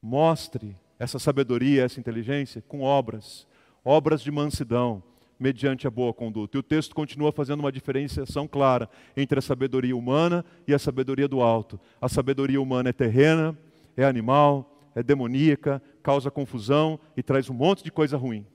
mostre 0.00 0.76
essa 0.98 1.18
sabedoria, 1.18 1.84
essa 1.84 1.98
inteligência 1.98 2.62
com 2.66 2.82
obras, 2.82 3.46
obras 3.84 4.20
de 4.20 4.30
mansidão, 4.30 5.02
mediante 5.38 5.86
a 5.86 5.90
boa 5.90 6.12
conduta. 6.12 6.56
E 6.56 6.60
o 6.60 6.62
texto 6.62 6.94
continua 6.94 7.32
fazendo 7.32 7.60
uma 7.60 7.72
diferenciação 7.72 8.46
clara 8.46 8.90
entre 9.16 9.38
a 9.38 9.42
sabedoria 9.42 9.96
humana 9.96 10.44
e 10.66 10.74
a 10.74 10.78
sabedoria 10.78 11.26
do 11.26 11.40
alto. 11.40 11.80
A 11.98 12.10
sabedoria 12.10 12.60
humana 12.60 12.90
é 12.90 12.92
terrena, 12.92 13.58
é 13.96 14.04
animal, 14.04 14.90
é 14.94 15.02
demoníaca, 15.02 15.82
causa 16.02 16.30
confusão 16.30 17.00
e 17.16 17.22
traz 17.22 17.48
um 17.48 17.54
monte 17.54 17.82
de 17.82 17.90
coisa 17.90 18.18
ruim. 18.18 18.46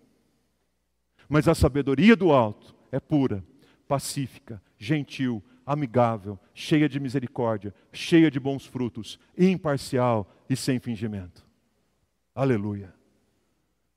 Mas 1.28 1.48
a 1.48 1.56
sabedoria 1.56 2.16
do 2.16 2.32
alto 2.32 2.76
é 2.92 3.00
pura, 3.00 3.44
pacífica, 3.88 4.62
gentil, 4.78 5.44
amigável, 5.66 6.40
cheia 6.54 6.88
de 6.88 7.00
misericórdia, 7.00 7.74
cheia 7.92 8.30
de 8.30 8.40
bons 8.40 8.66
frutos, 8.66 9.20
imparcial 9.38 10.30
e 10.50 10.56
sem 10.56 10.80
fingimento. 10.80 11.46
Aleluia. 12.34 12.94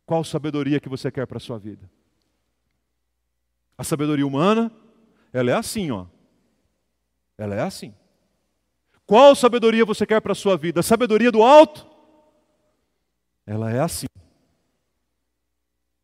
Qual 0.07 0.24
sabedoria 0.24 0.81
que 0.81 0.88
você 0.88 1.11
quer 1.11 1.26
para 1.26 1.37
a 1.37 1.40
sua 1.40 1.59
vida? 1.59 1.90
A 3.76 3.85
sabedoria 3.85 4.26
humana, 4.26 4.72
ela 5.33 5.50
é 5.50 5.54
assim, 5.54 5.90
ó. 5.90 6.07
Ela 7.37 7.54
é 7.54 7.61
assim. 7.61 7.94
Qual 9.07 9.35
sabedoria 9.35 9.85
você 9.85 10.07
quer 10.07 10.20
para 10.20 10.33
a 10.33 10.35
sua 10.35 10.57
vida? 10.57 10.81
A 10.81 10.83
sabedoria 10.83 11.31
do 11.31 11.42
alto? 11.42 11.87
Ela 13.46 13.70
é 13.70 13.81
assim. 13.81 14.07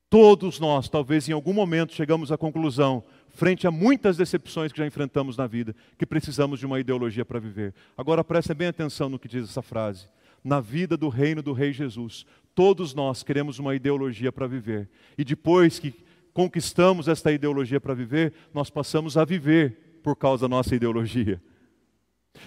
Todos 0.08 0.60
nós, 0.60 0.88
talvez 0.88 1.28
em 1.28 1.32
algum 1.32 1.52
momento, 1.52 1.92
chegamos 1.92 2.30
à 2.30 2.38
conclusão, 2.38 3.02
frente 3.34 3.66
a 3.66 3.70
muitas 3.70 4.16
decepções 4.16 4.72
que 4.72 4.78
já 4.78 4.86
enfrentamos 4.86 5.36
na 5.36 5.46
vida, 5.46 5.74
que 5.98 6.06
precisamos 6.06 6.60
de 6.60 6.66
uma 6.66 6.78
ideologia 6.78 7.24
para 7.24 7.40
viver. 7.40 7.74
Agora 7.98 8.24
prestem 8.24 8.56
bem 8.56 8.68
atenção 8.68 9.08
no 9.08 9.18
que 9.18 9.28
diz 9.28 9.44
essa 9.50 9.60
frase. 9.60 10.08
Na 10.42 10.60
vida 10.60 10.96
do 10.96 11.08
reino 11.08 11.42
do 11.42 11.52
Rei 11.52 11.72
Jesus, 11.72 12.24
todos 12.54 12.94
nós 12.94 13.22
queremos 13.22 13.58
uma 13.58 13.74
ideologia 13.74 14.30
para 14.30 14.46
viver. 14.46 14.88
E 15.18 15.24
depois 15.24 15.78
que 15.78 15.92
conquistamos 16.32 17.08
esta 17.08 17.32
ideologia 17.32 17.80
para 17.80 17.92
viver, 17.92 18.32
nós 18.52 18.70
passamos 18.70 19.16
a 19.16 19.24
viver 19.24 19.98
por 20.02 20.14
causa 20.14 20.42
da 20.42 20.48
nossa 20.48 20.74
ideologia. 20.74 21.42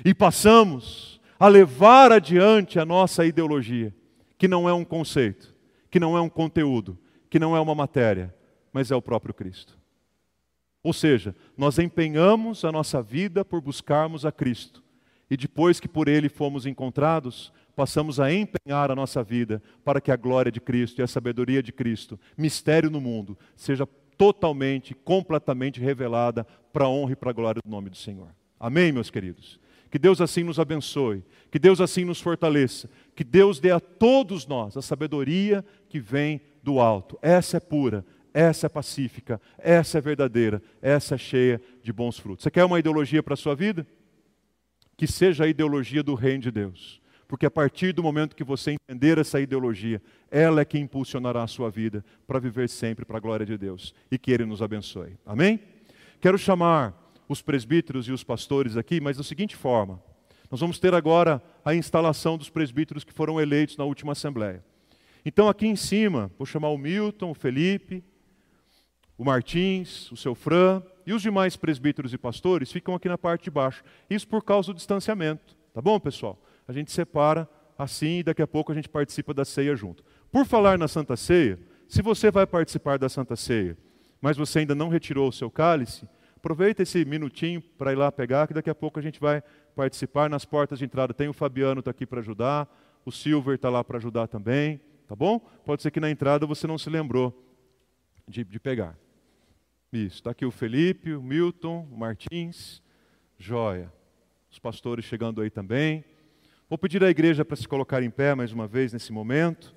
E 0.05 0.13
passamos 0.13 1.19
a 1.37 1.47
levar 1.47 2.11
adiante 2.11 2.79
a 2.79 2.85
nossa 2.85 3.25
ideologia, 3.25 3.93
que 4.37 4.47
não 4.47 4.69
é 4.69 4.73
um 4.73 4.85
conceito, 4.85 5.53
que 5.91 5.99
não 5.99 6.17
é 6.17 6.21
um 6.21 6.29
conteúdo, 6.29 6.97
que 7.29 7.39
não 7.39 7.55
é 7.55 7.59
uma 7.59 7.75
matéria, 7.75 8.33
mas 8.71 8.89
é 8.89 8.95
o 8.95 9.01
próprio 9.01 9.33
Cristo. 9.33 9.76
Ou 10.87 10.93
seja, 10.93 11.35
nós 11.57 11.77
empenhamos 11.79 12.63
a 12.63 12.71
nossa 12.71 13.01
vida 13.01 13.43
por 13.43 13.59
buscarmos 13.59 14.25
a 14.25 14.31
Cristo. 14.31 14.81
E 15.29 15.35
depois 15.35 15.81
que 15.81 15.87
por 15.89 16.07
Ele 16.07 16.29
fomos 16.29 16.65
encontrados, 16.65 17.51
passamos 17.75 18.21
a 18.21 18.31
empenhar 18.31 18.89
a 18.89 18.95
nossa 18.95 19.21
vida 19.21 19.61
para 19.83 19.99
que 19.99 20.13
a 20.13 20.15
glória 20.15 20.49
de 20.49 20.61
Cristo 20.61 20.99
e 20.99 21.03
a 21.03 21.07
sabedoria 21.07 21.61
de 21.61 21.73
Cristo, 21.73 22.17
mistério 22.37 22.89
no 22.89 23.01
mundo, 23.01 23.37
seja 23.53 23.85
totalmente, 24.17 24.95
completamente 24.95 25.81
revelada 25.81 26.47
para 26.71 26.85
a 26.85 26.89
honra 26.89 27.11
e 27.11 27.15
para 27.17 27.31
a 27.31 27.33
glória 27.33 27.61
do 27.61 27.69
nome 27.69 27.89
do 27.89 27.97
Senhor. 27.97 28.29
Amém, 28.57 28.93
meus 28.93 29.09
queridos? 29.09 29.59
Que 29.91 29.99
Deus 29.99 30.21
assim 30.21 30.43
nos 30.43 30.57
abençoe, 30.57 31.21
que 31.51 31.59
Deus 31.59 31.81
assim 31.81 32.05
nos 32.05 32.21
fortaleça, 32.21 32.89
que 33.13 33.25
Deus 33.25 33.59
dê 33.59 33.71
a 33.71 33.79
todos 33.81 34.47
nós 34.47 34.77
a 34.77 34.81
sabedoria 34.81 35.65
que 35.89 35.99
vem 35.99 36.39
do 36.63 36.79
alto. 36.79 37.19
Essa 37.21 37.57
é 37.57 37.59
pura, 37.59 38.05
essa 38.39 38.67
é 38.67 38.69
pacífica, 38.69 39.41
essa 39.57 39.97
é 39.97 40.01
verdadeira, 40.01 40.61
essa 40.81 41.15
é 41.15 41.17
cheia 41.17 41.61
de 41.81 41.91
bons 41.91 42.19
frutos. 42.19 42.43
Você 42.43 42.51
quer 42.51 42.65
uma 42.65 42.77
ideologia 42.77 43.23
para 43.23 43.33
a 43.33 43.37
sua 43.37 43.55
vida? 43.55 43.85
Que 44.95 45.07
seja 45.07 45.45
a 45.45 45.47
ideologia 45.47 46.03
do 46.03 46.13
reino 46.13 46.43
de 46.43 46.51
Deus 46.51 47.01
porque 47.27 47.45
a 47.45 47.51
partir 47.51 47.91
do 47.91 48.01
momento 48.01 48.35
que 48.35 48.43
você 48.43 48.71
entender 48.71 49.17
essa 49.17 49.39
ideologia, 49.41 50.01
ela 50.31 50.61
é 50.61 50.65
que 50.65 50.79
impulsionará 50.79 51.43
a 51.43 51.47
sua 51.47 51.69
vida 51.69 52.03
para 52.25 52.39
viver 52.39 52.69
sempre 52.69 53.03
para 53.03 53.17
a 53.17 53.19
glória 53.19 53.45
de 53.45 53.57
Deus 53.57 53.93
e 54.09 54.17
que 54.17 54.31
Ele 54.31 54.45
nos 54.45 54.61
abençoe. 54.61 55.17
Amém? 55.25 55.59
Quero 56.21 56.37
chamar 56.37 56.95
os 57.27 57.41
presbíteros 57.41 58.07
e 58.07 58.13
os 58.13 58.23
pastores 58.23 58.77
aqui, 58.77 59.01
mas 59.01 59.17
da 59.17 59.23
seguinte 59.23 59.57
forma: 59.57 60.01
nós 60.49 60.61
vamos 60.61 60.79
ter 60.79 60.93
agora 60.93 61.43
a 61.65 61.75
instalação 61.75 62.37
dos 62.37 62.49
presbíteros 62.49 63.03
que 63.03 63.13
foram 63.13 63.41
eleitos 63.41 63.75
na 63.75 63.83
última 63.83 64.13
Assembleia. 64.13 64.63
Então, 65.25 65.49
aqui 65.49 65.67
em 65.67 65.75
cima, 65.75 66.31
vou 66.37 66.45
chamar 66.45 66.69
o 66.69 66.77
Milton, 66.77 67.31
o 67.31 67.33
Felipe, 67.33 68.01
o 69.17 69.25
Martins, 69.25 70.11
o 70.11 70.17
seu 70.17 70.35
Fran 70.35 70.81
e 71.05 71.13
os 71.13 71.21
demais 71.21 71.55
presbíteros 71.55 72.13
e 72.13 72.17
pastores 72.17 72.71
ficam 72.71 72.93
aqui 72.93 73.09
na 73.09 73.17
parte 73.17 73.45
de 73.45 73.51
baixo. 73.51 73.83
Isso 74.09 74.27
por 74.27 74.43
causa 74.43 74.71
do 74.71 74.75
distanciamento. 74.75 75.55
Tá 75.73 75.81
bom, 75.81 75.99
pessoal? 75.99 76.39
a 76.67 76.73
gente 76.73 76.91
separa 76.91 77.47
assim 77.77 78.19
e 78.19 78.23
daqui 78.23 78.41
a 78.41 78.47
pouco 78.47 78.71
a 78.71 78.75
gente 78.75 78.89
participa 78.89 79.33
da 79.33 79.45
ceia 79.45 79.75
junto. 79.75 80.03
Por 80.31 80.45
falar 80.45 80.77
na 80.77 80.87
Santa 80.87 81.15
Ceia, 81.15 81.57
se 81.87 82.01
você 82.01 82.29
vai 82.29 82.45
participar 82.45 82.99
da 82.99 83.07
Santa 83.07 83.35
Ceia, 83.35 83.77
mas 84.19 84.35
você 84.35 84.59
ainda 84.59 84.75
não 84.75 84.89
retirou 84.89 85.29
o 85.29 85.31
seu 85.31 85.49
cálice, 85.49 86.07
aproveita 86.35 86.83
esse 86.83 87.05
minutinho 87.05 87.61
para 87.61 87.93
ir 87.93 87.95
lá 87.95 88.11
pegar, 88.11 88.47
que 88.47 88.53
daqui 88.53 88.69
a 88.69 88.75
pouco 88.75 88.99
a 88.99 89.01
gente 89.01 89.19
vai 89.19 89.41
participar. 89.75 90.29
Nas 90.29 90.43
portas 90.43 90.79
de 90.79 90.85
entrada 90.85 91.13
tem 91.13 91.29
o 91.29 91.33
Fabiano 91.33 91.79
está 91.79 91.91
aqui 91.91 92.05
para 92.05 92.19
ajudar, 92.19 92.67
o 93.05 93.11
Silver 93.11 93.55
está 93.55 93.69
lá 93.69 93.83
para 93.83 93.97
ajudar 93.97 94.27
também, 94.27 94.81
tá 95.07 95.15
bom? 95.15 95.39
Pode 95.63 95.81
ser 95.81 95.91
que 95.91 95.99
na 95.99 96.09
entrada 96.09 96.45
você 96.45 96.67
não 96.67 96.77
se 96.77 96.89
lembrou 96.89 97.33
de, 98.27 98.43
de 98.43 98.59
pegar. 98.59 98.97
Isso, 99.97 100.17
está 100.17 100.29
aqui 100.29 100.45
o 100.45 100.51
Felipe, 100.51 101.15
o 101.15 101.23
Milton, 101.23 101.87
o 101.91 101.97
Martins, 101.97 102.83
joia. 103.35 103.91
Os 104.51 104.59
pastores 104.59 105.03
chegando 105.03 105.41
aí 105.41 105.49
também. 105.49 106.05
Vou 106.69 106.77
pedir 106.77 107.03
à 107.03 107.09
igreja 107.09 107.43
para 107.43 107.55
se 107.55 107.67
colocar 107.67 108.03
em 108.03 108.11
pé 108.11 108.35
mais 108.35 108.51
uma 108.51 108.67
vez 108.67 108.93
nesse 108.93 109.11
momento. 109.11 109.73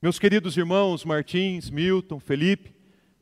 Meus 0.00 0.18
queridos 0.18 0.56
irmãos 0.56 1.04
Martins, 1.04 1.68
Milton, 1.68 2.18
Felipe, 2.18 2.74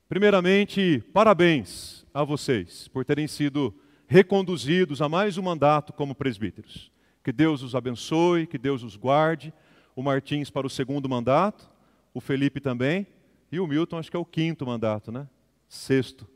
primeiramente, 0.08 1.02
parabéns 1.12 2.06
a 2.14 2.22
vocês 2.22 2.86
por 2.86 3.04
terem 3.04 3.26
sido 3.26 3.74
reconduzidos 4.06 5.02
a 5.02 5.08
mais 5.08 5.36
um 5.36 5.42
mandato 5.42 5.92
como 5.92 6.14
presbíteros. 6.14 6.92
Que 7.24 7.32
Deus 7.32 7.62
os 7.62 7.74
abençoe, 7.74 8.46
que 8.46 8.58
Deus 8.58 8.84
os 8.84 8.94
guarde. 8.94 9.52
O 9.94 10.02
Martins 10.02 10.50
para 10.50 10.66
o 10.66 10.70
segundo 10.70 11.08
mandato, 11.08 11.70
o 12.14 12.20
Felipe 12.20 12.60
também, 12.60 13.06
e 13.50 13.60
o 13.60 13.66
Milton 13.66 13.98
acho 13.98 14.10
que 14.10 14.16
é 14.16 14.20
o 14.20 14.24
quinto 14.24 14.66
mandato, 14.66 15.12
né? 15.12 15.28
Sexto 15.68 16.26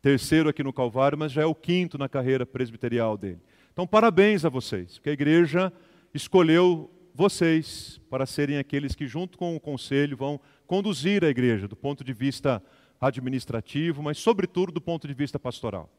terceiro 0.00 0.48
aqui 0.48 0.62
no 0.62 0.72
Calvário, 0.72 1.18
mas 1.18 1.32
já 1.32 1.42
é 1.42 1.46
o 1.46 1.54
quinto 1.54 1.98
na 1.98 2.08
carreira 2.08 2.46
presbiterial 2.46 3.16
dele. 3.16 3.40
Então, 3.72 3.86
parabéns 3.86 4.44
a 4.44 4.48
vocês, 4.48 4.94
porque 4.94 5.10
a 5.10 5.12
igreja 5.12 5.72
escolheu 6.12 6.90
vocês 7.14 8.00
para 8.08 8.26
serem 8.26 8.58
aqueles 8.58 8.94
que, 8.94 9.06
junto 9.06 9.36
com 9.36 9.56
o 9.56 9.60
conselho, 9.60 10.16
vão 10.16 10.40
conduzir 10.66 11.24
a 11.24 11.28
igreja 11.28 11.66
do 11.66 11.76
ponto 11.76 12.04
de 12.04 12.12
vista 12.12 12.62
administrativo, 13.00 14.02
mas, 14.02 14.18
sobretudo, 14.18 14.72
do 14.72 14.80
ponto 14.80 15.06
de 15.06 15.14
vista 15.14 15.38
pastoral. 15.38 15.90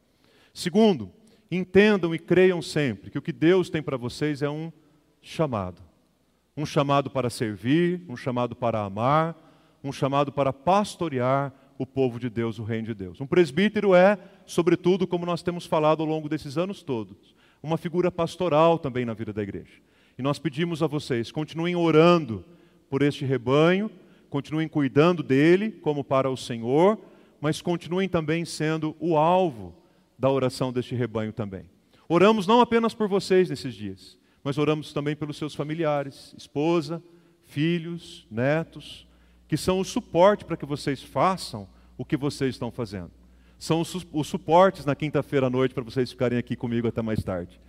Segundo, 0.53 1.11
entendam 1.49 2.13
e 2.13 2.19
creiam 2.19 2.61
sempre 2.61 3.09
que 3.09 3.17
o 3.17 3.21
que 3.21 3.31
Deus 3.31 3.69
tem 3.69 3.81
para 3.81 3.97
vocês 3.97 4.41
é 4.41 4.49
um 4.49 4.71
chamado. 5.21 5.81
Um 6.59 6.65
chamado 6.65 7.09
para 7.09 7.29
servir, 7.29 8.01
um 8.09 8.17
chamado 8.17 8.53
para 8.53 8.81
amar, 8.81 9.33
um 9.81 9.93
chamado 9.93 10.29
para 10.29 10.51
pastorear 10.51 11.53
o 11.77 11.85
povo 11.85 12.19
de 12.19 12.29
Deus, 12.29 12.59
o 12.59 12.63
reino 12.63 12.87
de 12.87 12.93
Deus. 12.93 13.21
Um 13.21 13.25
presbítero 13.25 13.95
é, 13.95 14.19
sobretudo, 14.45 15.07
como 15.07 15.25
nós 15.25 15.41
temos 15.41 15.65
falado 15.65 16.01
ao 16.01 16.05
longo 16.05 16.27
desses 16.27 16.57
anos 16.57 16.83
todos, 16.83 17.33
uma 17.63 17.77
figura 17.77 18.11
pastoral 18.11 18.77
também 18.77 19.05
na 19.05 19.13
vida 19.13 19.31
da 19.31 19.41
igreja. 19.41 19.71
E 20.17 20.21
nós 20.21 20.37
pedimos 20.37 20.83
a 20.83 20.87
vocês, 20.87 21.31
continuem 21.31 21.77
orando 21.77 22.43
por 22.89 23.01
este 23.03 23.23
rebanho, 23.23 23.89
continuem 24.29 24.67
cuidando 24.67 25.23
dele 25.23 25.71
como 25.71 26.03
para 26.03 26.29
o 26.29 26.35
Senhor, 26.35 26.99
mas 27.39 27.61
continuem 27.61 28.09
também 28.09 28.43
sendo 28.43 28.97
o 28.99 29.15
alvo 29.15 29.73
da 30.17 30.29
oração 30.29 30.73
deste 30.73 30.93
rebanho 30.93 31.31
também. 31.31 31.69
Oramos 32.09 32.45
não 32.45 32.59
apenas 32.59 32.93
por 32.93 33.07
vocês 33.07 33.49
nesses 33.49 33.73
dias, 33.73 34.18
mas 34.43 34.57
oramos 34.57 34.93
também 34.93 35.15
pelos 35.15 35.37
seus 35.37 35.53
familiares, 35.53 36.33
esposa, 36.37 37.03
filhos, 37.45 38.27
netos, 38.29 39.07
que 39.47 39.57
são 39.57 39.79
o 39.79 39.85
suporte 39.85 40.45
para 40.45 40.55
que 40.55 40.65
vocês 40.65 41.01
façam 41.01 41.67
o 41.97 42.05
que 42.05 42.15
vocês 42.15 42.55
estão 42.55 42.71
fazendo. 42.71 43.11
São 43.57 43.81
os, 43.81 44.27
suportes 44.27 44.85
na 44.85 44.95
quinta-feira 44.95 45.47
à 45.47 45.49
noite 45.49 45.73
para 45.73 45.83
vocês 45.83 46.09
ficarem 46.09 46.37
aqui 46.37 46.55
comigo 46.55 46.87
até 46.87 47.01
mais 47.01 47.21
tarde. 47.21 47.59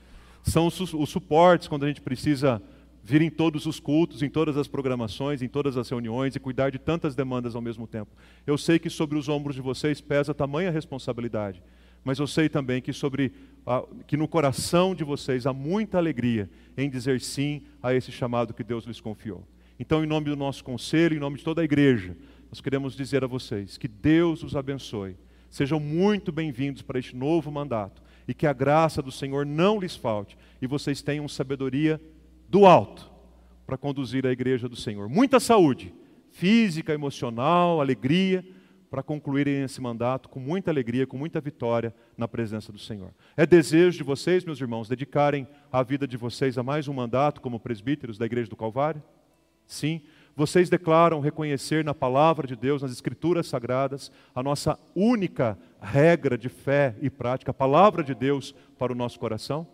São 0.42 0.68
os 0.68 1.10
suportes 1.10 1.66
quando 1.66 1.84
a 1.84 1.88
gente 1.88 2.00
precisa 2.00 2.62
vir 3.02 3.22
em 3.22 3.30
todos 3.30 3.66
os 3.66 3.80
cultos, 3.80 4.22
em 4.22 4.28
todas 4.28 4.56
as 4.56 4.68
programações, 4.68 5.42
em 5.42 5.48
todas 5.48 5.76
as 5.76 5.88
reuniões 5.88 6.36
e 6.36 6.40
cuidar 6.40 6.70
de 6.70 6.78
tantas 6.78 7.14
demandas 7.14 7.56
ao 7.56 7.62
mesmo 7.62 7.86
tempo. 7.86 8.10
Eu 8.46 8.56
sei 8.56 8.78
que 8.78 8.90
sobre 8.90 9.18
os 9.18 9.28
ombros 9.28 9.56
de 9.56 9.62
vocês 9.62 10.00
pesa 10.00 10.34
tamanha 10.34 10.70
responsabilidade, 10.70 11.62
mas 12.04 12.18
eu 12.18 12.26
sei 12.26 12.48
também 12.48 12.80
que 12.80 12.92
sobre 12.92 13.32
que 14.06 14.16
no 14.16 14.26
coração 14.26 14.94
de 14.94 15.04
vocês 15.04 15.46
há 15.46 15.52
muita 15.52 15.98
alegria 15.98 16.50
em 16.76 16.88
dizer 16.88 17.20
sim 17.20 17.62
a 17.82 17.94
esse 17.94 18.10
chamado 18.10 18.54
que 18.54 18.64
Deus 18.64 18.84
lhes 18.84 19.00
confiou. 19.00 19.46
Então, 19.78 20.02
em 20.02 20.06
nome 20.06 20.26
do 20.26 20.36
nosso 20.36 20.64
conselho, 20.64 21.16
em 21.16 21.20
nome 21.20 21.36
de 21.36 21.44
toda 21.44 21.60
a 21.60 21.64
igreja, 21.64 22.16
nós 22.50 22.60
queremos 22.60 22.96
dizer 22.96 23.22
a 23.22 23.26
vocês 23.26 23.76
que 23.76 23.86
Deus 23.86 24.42
os 24.42 24.56
abençoe 24.56 25.16
Sejam 25.50 25.80
muito 25.80 26.30
bem-vindos 26.30 26.80
para 26.80 27.00
este 27.00 27.16
novo 27.16 27.50
mandato 27.50 28.00
e 28.28 28.32
que 28.32 28.46
a 28.46 28.52
graça 28.52 29.02
do 29.02 29.10
Senhor 29.10 29.44
não 29.44 29.80
lhes 29.80 29.96
falte 29.96 30.38
e 30.62 30.66
vocês 30.66 31.02
tenham 31.02 31.26
sabedoria 31.26 32.00
do 32.48 32.66
alto 32.66 33.10
para 33.66 33.76
conduzir 33.76 34.24
a 34.24 34.30
igreja 34.30 34.68
do 34.68 34.76
Senhor. 34.76 35.08
Muita 35.08 35.40
saúde 35.40 35.92
física, 36.30 36.94
emocional, 36.94 37.80
alegria 37.80 38.44
para 38.90 39.04
concluírem 39.04 39.62
esse 39.62 39.80
mandato 39.80 40.28
com 40.28 40.40
muita 40.40 40.70
alegria, 40.70 41.06
com 41.06 41.16
muita 41.16 41.40
vitória 41.40 41.94
na 42.18 42.26
presença 42.26 42.72
do 42.72 42.78
Senhor. 42.78 43.12
É 43.36 43.46
desejo 43.46 43.96
de 43.96 44.02
vocês, 44.02 44.44
meus 44.44 44.60
irmãos, 44.60 44.88
dedicarem 44.88 45.46
a 45.70 45.80
vida 45.84 46.08
de 46.08 46.16
vocês 46.16 46.58
a 46.58 46.62
mais 46.62 46.88
um 46.88 46.92
mandato 46.92 47.40
como 47.40 47.60
presbíteros 47.60 48.18
da 48.18 48.26
Igreja 48.26 48.50
do 48.50 48.56
Calvário? 48.56 49.00
Sim. 49.64 50.02
Vocês 50.34 50.68
declaram 50.68 51.20
reconhecer 51.20 51.84
na 51.84 51.94
palavra 51.94 52.46
de 52.48 52.56
Deus, 52.56 52.82
nas 52.82 52.90
Escrituras 52.90 53.46
Sagradas, 53.46 54.10
a 54.34 54.42
nossa 54.42 54.76
única 54.94 55.56
regra 55.80 56.36
de 56.36 56.48
fé 56.48 56.96
e 57.00 57.08
prática, 57.08 57.52
a 57.52 57.54
palavra 57.54 58.02
de 58.02 58.14
Deus 58.14 58.52
para 58.76 58.92
o 58.92 58.96
nosso 58.96 59.20
coração? 59.20 59.66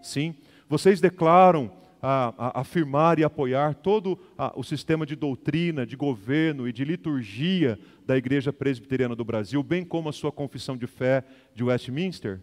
Sim. 0.00 0.36
Vocês 0.68 1.00
declaram 1.00 1.72
a, 2.02 2.34
a, 2.36 2.60
afirmar 2.60 3.20
e 3.20 3.24
apoiar 3.24 3.74
todo 3.76 4.18
a, 4.36 4.52
o 4.58 4.64
sistema 4.64 5.06
de 5.06 5.14
doutrina, 5.14 5.86
de 5.86 5.94
governo 5.94 6.66
e 6.68 6.72
de 6.72 6.84
liturgia 6.84 7.78
da 8.04 8.16
Igreja 8.16 8.52
Presbiteriana 8.52 9.14
do 9.14 9.24
Brasil, 9.24 9.62
bem 9.62 9.84
como 9.84 10.08
a 10.08 10.12
sua 10.12 10.32
confissão 10.32 10.76
de 10.76 10.88
fé 10.88 11.24
de 11.54 11.62
Westminster? 11.62 12.40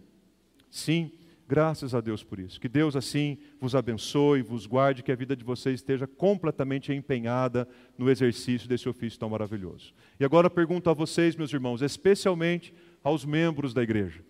Sim, 0.70 1.12
graças 1.46 1.94
a 1.94 2.00
Deus 2.00 2.24
por 2.24 2.38
isso. 2.38 2.58
Que 2.58 2.68
Deus 2.68 2.96
assim 2.96 3.36
vos 3.60 3.74
abençoe, 3.74 4.40
vos 4.40 4.64
guarde, 4.64 5.02
que 5.02 5.12
a 5.12 5.16
vida 5.16 5.36
de 5.36 5.44
vocês 5.44 5.74
esteja 5.74 6.06
completamente 6.06 6.90
empenhada 6.94 7.68
no 7.98 8.08
exercício 8.08 8.66
desse 8.66 8.88
ofício 8.88 9.18
tão 9.18 9.28
maravilhoso. 9.28 9.92
E 10.18 10.24
agora 10.24 10.48
pergunto 10.48 10.88
a 10.88 10.94
vocês, 10.94 11.36
meus 11.36 11.52
irmãos, 11.52 11.82
especialmente 11.82 12.72
aos 13.04 13.26
membros 13.26 13.74
da 13.74 13.82
igreja. 13.82 14.22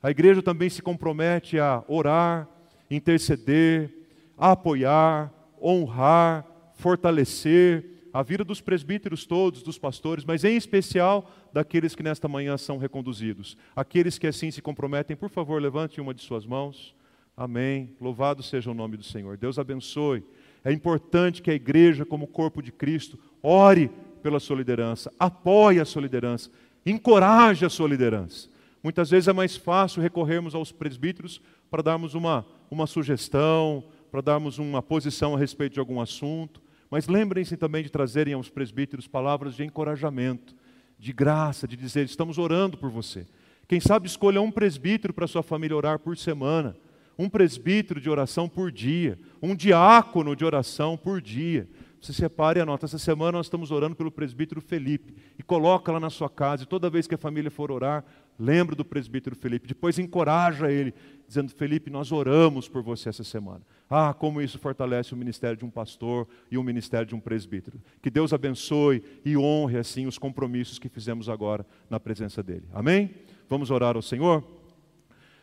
A 0.00 0.10
igreja 0.12 0.40
também 0.40 0.70
se 0.70 0.80
compromete 0.80 1.58
a 1.58 1.82
orar, 1.88 2.48
interceder, 2.88 4.05
apoiar, 4.36 5.32
honrar, 5.60 6.46
fortalecer 6.74 7.96
a 8.12 8.22
vida 8.22 8.42
dos 8.42 8.60
presbíteros 8.60 9.26
todos, 9.26 9.62
dos 9.62 9.78
pastores, 9.78 10.24
mas 10.24 10.42
em 10.42 10.56
especial 10.56 11.30
daqueles 11.52 11.94
que 11.94 12.02
nesta 12.02 12.26
manhã 12.26 12.56
são 12.56 12.78
reconduzidos. 12.78 13.56
Aqueles 13.74 14.18
que 14.18 14.26
assim 14.26 14.50
se 14.50 14.62
comprometem, 14.62 15.16
por 15.16 15.28
favor, 15.28 15.60
levante 15.60 16.00
uma 16.00 16.14
de 16.14 16.22
suas 16.22 16.46
mãos. 16.46 16.94
Amém. 17.36 17.94
Louvado 18.00 18.42
seja 18.42 18.70
o 18.70 18.74
nome 18.74 18.96
do 18.96 19.04
Senhor. 19.04 19.36
Deus 19.36 19.58
abençoe. 19.58 20.24
É 20.64 20.72
importante 20.72 21.42
que 21.42 21.50
a 21.50 21.54
igreja, 21.54 22.06
como 22.06 22.26
corpo 22.26 22.62
de 22.62 22.72
Cristo, 22.72 23.18
ore 23.42 23.90
pela 24.22 24.40
sua 24.40 24.56
liderança, 24.56 25.12
apoie 25.18 25.78
a 25.78 25.84
sua 25.84 26.02
liderança, 26.02 26.50
encoraje 26.84 27.66
a 27.66 27.68
sua 27.68 27.86
liderança. 27.86 28.48
Muitas 28.82 29.10
vezes 29.10 29.28
é 29.28 29.32
mais 29.32 29.56
fácil 29.56 30.00
recorrermos 30.00 30.54
aos 30.54 30.72
presbíteros 30.72 31.40
para 31.70 31.82
darmos 31.82 32.14
uma, 32.14 32.46
uma 32.70 32.86
sugestão, 32.86 33.84
para 34.16 34.22
darmos 34.22 34.58
uma 34.58 34.80
posição 34.80 35.34
a 35.34 35.38
respeito 35.38 35.74
de 35.74 35.78
algum 35.78 36.00
assunto, 36.00 36.62
mas 36.90 37.06
lembrem-se 37.06 37.54
também 37.54 37.82
de 37.82 37.90
trazerem 37.90 38.32
aos 38.32 38.48
presbíteros 38.48 39.06
palavras 39.06 39.54
de 39.54 39.62
encorajamento, 39.62 40.54
de 40.98 41.12
graça, 41.12 41.68
de 41.68 41.76
dizer: 41.76 42.06
estamos 42.06 42.38
orando 42.38 42.78
por 42.78 42.88
você. 42.88 43.26
Quem 43.68 43.78
sabe 43.78 44.06
escolha 44.06 44.40
um 44.40 44.50
presbítero 44.50 45.12
para 45.12 45.26
sua 45.26 45.42
família 45.42 45.76
orar 45.76 45.98
por 45.98 46.16
semana, 46.16 46.74
um 47.18 47.28
presbítero 47.28 48.00
de 48.00 48.08
oração 48.08 48.48
por 48.48 48.72
dia, 48.72 49.18
um 49.42 49.54
diácono 49.54 50.34
de 50.34 50.46
oração 50.46 50.96
por 50.96 51.20
dia. 51.20 51.68
Você 52.00 52.14
separe 52.14 52.58
e 52.58 52.62
anota. 52.62 52.86
Essa 52.86 52.98
semana 52.98 53.32
nós 53.32 53.46
estamos 53.46 53.70
orando 53.70 53.96
pelo 53.96 54.10
presbítero 54.10 54.62
Felipe. 54.62 55.14
E 55.38 55.42
coloca 55.42 55.92
lá 55.92 56.00
na 56.00 56.08
sua 56.08 56.30
casa. 56.30 56.62
E 56.62 56.66
toda 56.66 56.88
vez 56.88 57.06
que 57.06 57.14
a 57.14 57.18
família 57.18 57.50
for 57.50 57.70
orar, 57.70 58.04
lembre 58.38 58.74
do 58.74 58.84
presbítero 58.84 59.34
Felipe. 59.36 59.66
Depois 59.66 59.98
encoraja 59.98 60.70
ele, 60.70 60.94
dizendo: 61.26 61.52
Felipe, 61.52 61.90
nós 61.90 62.12
oramos 62.12 62.68
por 62.68 62.82
você 62.82 63.08
essa 63.08 63.24
semana. 63.24 63.60
Ah, 63.88 64.12
como 64.12 64.40
isso 64.42 64.58
fortalece 64.58 65.14
o 65.14 65.16
ministério 65.16 65.56
de 65.56 65.64
um 65.64 65.70
pastor 65.70 66.26
e 66.50 66.58
o 66.58 66.62
ministério 66.62 67.06
de 67.06 67.14
um 67.14 67.20
presbítero. 67.20 67.80
Que 68.02 68.10
Deus 68.10 68.32
abençoe 68.32 69.02
e 69.24 69.36
honre 69.36 69.78
assim 69.78 70.06
os 70.06 70.18
compromissos 70.18 70.78
que 70.78 70.88
fizemos 70.88 71.28
agora 71.28 71.64
na 71.88 72.00
presença 72.00 72.42
dele. 72.42 72.64
Amém? 72.72 73.10
Vamos 73.48 73.70
orar 73.70 73.96
ao 73.96 74.02
Senhor? 74.02 74.42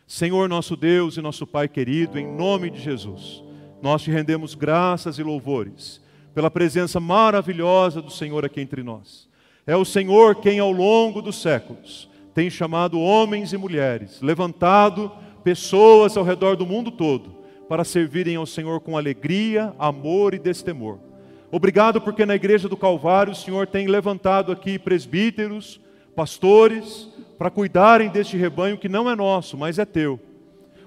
Senhor, 0.06 0.48
nosso 0.48 0.76
Deus 0.76 1.16
e 1.16 1.22
nosso 1.22 1.46
Pai 1.46 1.66
querido, 1.66 2.18
em 2.18 2.26
nome 2.26 2.68
de 2.68 2.78
Jesus, 2.78 3.42
nós 3.80 4.02
te 4.02 4.10
rendemos 4.10 4.54
graças 4.54 5.18
e 5.18 5.22
louvores 5.22 6.02
pela 6.34 6.50
presença 6.50 7.00
maravilhosa 7.00 8.02
do 8.02 8.10
Senhor 8.10 8.44
aqui 8.44 8.60
entre 8.60 8.82
nós. 8.82 9.28
É 9.66 9.74
o 9.74 9.84
Senhor 9.84 10.36
quem, 10.36 10.58
ao 10.58 10.70
longo 10.70 11.22
dos 11.22 11.40
séculos, 11.40 12.10
tem 12.34 12.50
chamado 12.50 12.98
homens 12.98 13.52
e 13.52 13.56
mulheres, 13.56 14.20
levantado 14.20 15.10
pessoas 15.42 16.16
ao 16.16 16.24
redor 16.24 16.56
do 16.56 16.66
mundo 16.66 16.90
todo 16.90 17.44
para 17.68 17.84
servirem 17.84 18.36
ao 18.36 18.46
Senhor 18.46 18.80
com 18.80 18.96
alegria, 18.96 19.74
amor 19.78 20.34
e 20.34 20.38
destemor. 20.38 20.98
Obrigado 21.50 22.00
porque 22.00 22.26
na 22.26 22.34
igreja 22.34 22.68
do 22.68 22.76
Calvário 22.76 23.32
o 23.32 23.36
Senhor 23.36 23.66
tem 23.66 23.86
levantado 23.86 24.52
aqui 24.52 24.78
presbíteros, 24.78 25.80
pastores, 26.14 27.08
para 27.38 27.50
cuidarem 27.50 28.08
deste 28.08 28.36
rebanho 28.36 28.78
que 28.78 28.88
não 28.88 29.10
é 29.10 29.16
nosso, 29.16 29.56
mas 29.56 29.78
é 29.78 29.84
teu. 29.84 30.20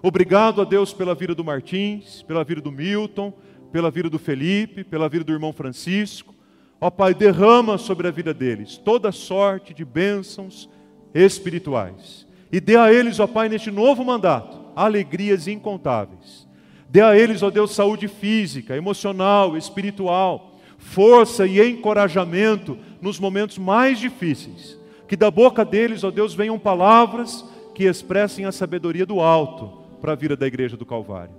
Obrigado 0.02 0.62
a 0.62 0.66
Deus 0.66 0.94
pela 0.94 1.16
vida 1.16 1.34
do 1.34 1.44
Martins, 1.44 2.22
pela 2.22 2.44
vida 2.44 2.62
do 2.62 2.72
Milton, 2.72 3.34
pela 3.72 3.90
vida 3.90 4.10
do 4.10 4.20
Felipe, 4.20 4.84
pela 4.84 5.10
vida 5.10 5.24
do 5.24 5.34
irmão 5.34 5.52
Francisco. 5.52 6.36
Ó 6.80 6.90
Pai, 6.90 7.14
derrama 7.14 7.78
sobre 7.78 8.08
a 8.08 8.12
vida 8.12 8.34
deles 8.34 8.78
toda 8.78 9.12
sorte 9.12 9.74
de 9.74 9.84
bênçãos 9.84 10.70
espirituais. 11.14 12.26
E 12.52 12.60
dê 12.60 12.78
a 12.78 12.92
eles, 12.92 13.20
ó 13.20 13.28
Pai, 13.28 13.50
neste 13.50 13.72
novo 13.72 14.04
mandato, 14.04 14.58
alegrias 14.76 15.48
incontáveis. 15.48 16.48
Dê 16.90 17.02
a 17.02 17.18
eles, 17.18 17.44
ó 17.44 17.50
Deus, 17.50 17.72
saúde 17.72 18.08
física, 18.08 18.76
emocional, 18.76 19.58
espiritual, 19.58 20.58
força 20.78 21.46
e 21.46 21.60
encorajamento 21.70 22.78
nos 23.02 23.20
momentos 23.20 23.58
mais 23.58 24.00
difíceis. 24.00 24.78
Que 25.08 25.16
da 25.16 25.30
boca 25.30 25.66
deles, 25.66 26.04
ó 26.04 26.12
Deus, 26.12 26.34
venham 26.34 26.58
palavras 26.58 27.44
que 27.76 27.84
expressem 27.84 28.46
a 28.46 28.52
sabedoria 28.52 29.06
do 29.06 29.20
alto 29.20 29.86
para 30.02 30.14
a 30.14 30.16
vida 30.16 30.36
da 30.36 30.48
igreja 30.48 30.78
do 30.78 30.86
Calvário. 30.86 31.34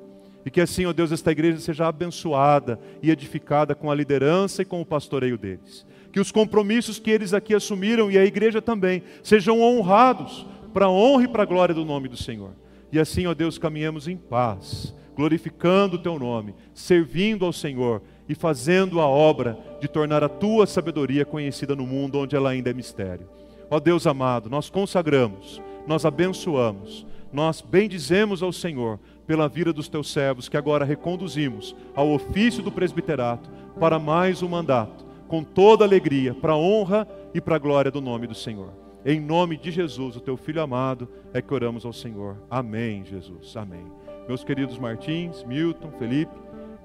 E 0.44 0.50
que 0.50 0.60
assim, 0.60 0.86
ó 0.86 0.92
Deus, 0.92 1.12
esta 1.12 1.32
igreja 1.32 1.58
seja 1.58 1.86
abençoada 1.86 2.78
e 3.02 3.10
edificada 3.10 3.74
com 3.74 3.90
a 3.90 3.94
liderança 3.94 4.62
e 4.62 4.64
com 4.64 4.80
o 4.80 4.86
pastoreio 4.86 5.36
deles. 5.36 5.86
Que 6.12 6.20
os 6.20 6.32
compromissos 6.32 6.98
que 6.98 7.10
eles 7.10 7.34
aqui 7.34 7.54
assumiram 7.54 8.10
e 8.10 8.18
a 8.18 8.24
igreja 8.24 8.62
também 8.62 9.02
sejam 9.22 9.60
honrados 9.60 10.46
para 10.72 10.86
a 10.86 10.90
honra 10.90 11.24
e 11.24 11.28
para 11.28 11.42
a 11.42 11.46
glória 11.46 11.74
do 11.74 11.84
nome 11.84 12.08
do 12.08 12.16
Senhor. 12.16 12.52
E 12.90 12.98
assim, 12.98 13.26
ó 13.26 13.34
Deus, 13.34 13.58
caminhemos 13.58 14.08
em 14.08 14.16
paz 14.16 14.94
glorificando 15.18 15.96
o 15.96 15.98
teu 15.98 16.16
nome, 16.16 16.54
servindo 16.72 17.44
ao 17.44 17.52
Senhor 17.52 18.00
e 18.28 18.36
fazendo 18.36 19.00
a 19.00 19.06
obra 19.08 19.58
de 19.80 19.88
tornar 19.88 20.22
a 20.22 20.28
tua 20.28 20.64
sabedoria 20.64 21.24
conhecida 21.24 21.74
no 21.74 21.84
mundo 21.84 22.20
onde 22.20 22.36
ela 22.36 22.50
ainda 22.50 22.70
é 22.70 22.72
mistério. 22.72 23.28
Ó 23.68 23.80
Deus 23.80 24.06
amado, 24.06 24.48
nós 24.48 24.70
consagramos, 24.70 25.60
nós 25.88 26.04
abençoamos, 26.04 27.04
nós 27.32 27.60
bendizemos 27.60 28.44
ao 28.44 28.52
Senhor 28.52 29.00
pela 29.26 29.48
vida 29.48 29.72
dos 29.72 29.88
teus 29.88 30.08
servos 30.08 30.48
que 30.48 30.56
agora 30.56 30.84
reconduzimos 30.84 31.74
ao 31.96 32.10
ofício 32.10 32.62
do 32.62 32.70
presbiterato 32.70 33.50
para 33.80 33.98
mais 33.98 34.40
um 34.40 34.48
mandato, 34.48 35.04
com 35.28 35.44
toda 35.44 35.84
alegria, 35.84 36.34
para 36.34 36.54
a 36.54 36.58
honra 36.58 37.06
e 37.32 37.40
para 37.40 37.54
a 37.54 37.60
glória 37.60 37.90
do 37.90 38.00
nome 38.00 38.26
do 38.26 38.34
Senhor. 38.34 38.72
Em 39.04 39.20
nome 39.20 39.56
de 39.56 39.70
Jesus, 39.70 40.16
o 40.16 40.20
teu 40.20 40.36
filho 40.36 40.60
amado, 40.60 41.08
é 41.32 41.40
que 41.40 41.54
oramos 41.54 41.84
ao 41.84 41.92
Senhor. 41.92 42.36
Amém, 42.50 43.04
Jesus. 43.04 43.56
Amém 43.56 43.86
meus 44.28 44.44
queridos 44.44 44.78
Martins, 44.78 45.42
Milton, 45.44 45.90
Felipe, 45.92 46.34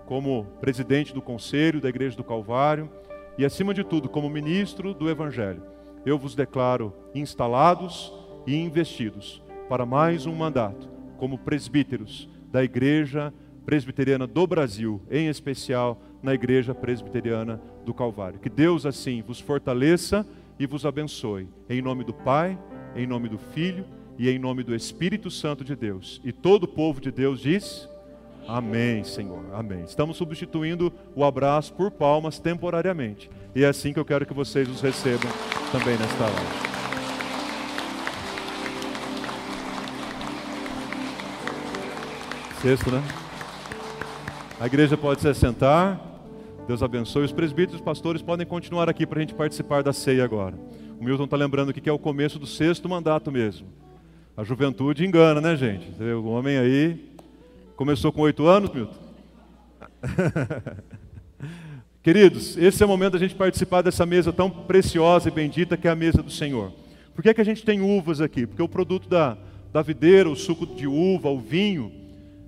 como 0.06 0.46
presidente 0.62 1.14
do 1.14 1.22
conselho 1.22 1.82
da 1.82 1.90
Igreja 1.90 2.16
do 2.16 2.24
Calvário 2.24 2.90
e, 3.38 3.44
acima 3.44 3.74
de 3.74 3.84
tudo, 3.84 4.08
como 4.08 4.30
ministro 4.30 4.94
do 4.94 5.10
Evangelho, 5.10 5.62
eu 6.06 6.18
vos 6.18 6.36
declaro 6.36 6.94
instalados 7.14 8.14
e 8.48 8.56
investidos 8.56 9.44
para 9.68 9.86
mais 9.86 10.26
um 10.26 10.34
mandato 10.34 10.90
como 11.18 11.38
presbíteros 11.38 12.30
da 12.50 12.64
Igreja 12.64 13.34
Presbiteriana 13.66 14.28
do 14.28 14.46
Brasil, 14.46 15.02
em 15.10 15.28
especial 15.28 16.02
na 16.22 16.34
Igreja 16.34 16.74
Presbiteriana 16.74 17.62
do 17.86 17.94
Calvário. 17.94 18.40
Que 18.40 18.50
Deus 18.50 18.86
assim 18.86 19.22
vos 19.22 19.40
fortaleça 19.40 20.26
e 20.60 20.66
vos 20.66 20.86
abençoe. 20.86 21.48
Em 21.70 21.82
nome 21.82 22.04
do 22.04 22.14
Pai, 22.14 22.58
em 22.96 23.08
nome 23.08 23.30
do 23.30 23.38
Filho 23.38 23.86
e 24.18 24.30
em 24.30 24.38
nome 24.38 24.64
do 24.64 24.76
Espírito 24.76 25.32
Santo 25.32 25.64
de 25.64 25.76
Deus. 25.76 26.22
E 26.24 26.32
todo 26.32 26.64
o 26.64 26.68
povo 26.68 27.02
de 27.02 27.12
Deus 27.12 27.40
diz: 27.40 27.90
Amém, 28.48 29.04
Senhor. 29.04 29.44
Amém. 29.54 29.84
Estamos 29.84 30.18
substituindo 30.18 30.92
o 31.16 31.24
abraço 31.24 31.74
por 31.74 31.92
palmas 31.92 32.40
temporariamente. 32.40 33.30
E 33.56 33.64
é 33.64 33.68
assim 33.68 33.94
que 33.94 34.00
eu 34.00 34.06
quero 34.06 34.26
que 34.26 34.34
vocês 34.34 34.68
os 34.70 34.82
recebam 34.82 35.32
também 35.72 35.98
nesta 35.98 36.24
live. 36.24 36.74
Sexto, 42.62 42.92
né? 42.92 43.23
A 44.64 44.68
igreja 44.68 44.96
pode 44.96 45.20
se 45.20 45.28
assentar. 45.28 46.00
Deus 46.66 46.82
abençoe. 46.82 47.26
Os 47.26 47.34
presbíteros 47.34 47.74
e 47.74 47.76
os 47.76 47.82
pastores 47.82 48.22
podem 48.22 48.48
continuar 48.48 48.88
aqui 48.88 49.06
para 49.06 49.20
a 49.20 49.22
gente 49.22 49.34
participar 49.34 49.84
da 49.84 49.92
ceia 49.92 50.24
agora. 50.24 50.56
O 50.98 51.04
Milton 51.04 51.26
está 51.26 51.36
lembrando 51.36 51.74
que 51.74 51.90
é 51.90 51.92
o 51.92 52.00
começo 52.00 52.40
do 52.40 52.48
sexto 52.48 52.88
mandato 52.88 53.30
mesmo. 53.30 53.68
A 54.38 54.44
juventude 54.46 55.06
engana, 55.06 55.42
né, 55.42 55.58
gente? 55.58 55.92
O 56.02 56.28
homem 56.28 56.58
aí 56.58 56.98
começou 57.76 58.10
com 58.14 58.22
oito 58.22 58.48
anos, 58.48 58.74
Milton? 58.74 58.96
Queridos, 62.02 62.56
esse 62.56 62.82
é 62.82 62.86
o 62.86 62.90
momento 62.90 63.12
da 63.14 63.20
gente 63.20 63.36
participar 63.36 63.82
dessa 63.82 64.06
mesa 64.06 64.32
tão 64.32 64.50
preciosa 64.50 65.28
e 65.28 65.32
bendita 65.34 65.76
que 65.76 65.90
é 65.90 65.92
a 65.92 65.96
mesa 65.96 66.24
do 66.24 66.32
Senhor. 66.32 66.72
Por 67.14 67.22
que, 67.22 67.28
é 67.28 67.34
que 67.34 67.42
a 67.42 67.46
gente 67.46 67.66
tem 67.66 67.82
uvas 67.82 68.22
aqui? 68.22 68.48
Porque 68.48 68.64
o 68.64 68.70
produto 68.70 69.10
da, 69.10 69.38
da 69.74 69.82
videira, 69.82 70.30
o 70.30 70.38
suco 70.38 70.66
de 70.66 70.88
uva, 70.88 71.28
o 71.28 71.38
vinho, 71.38 72.03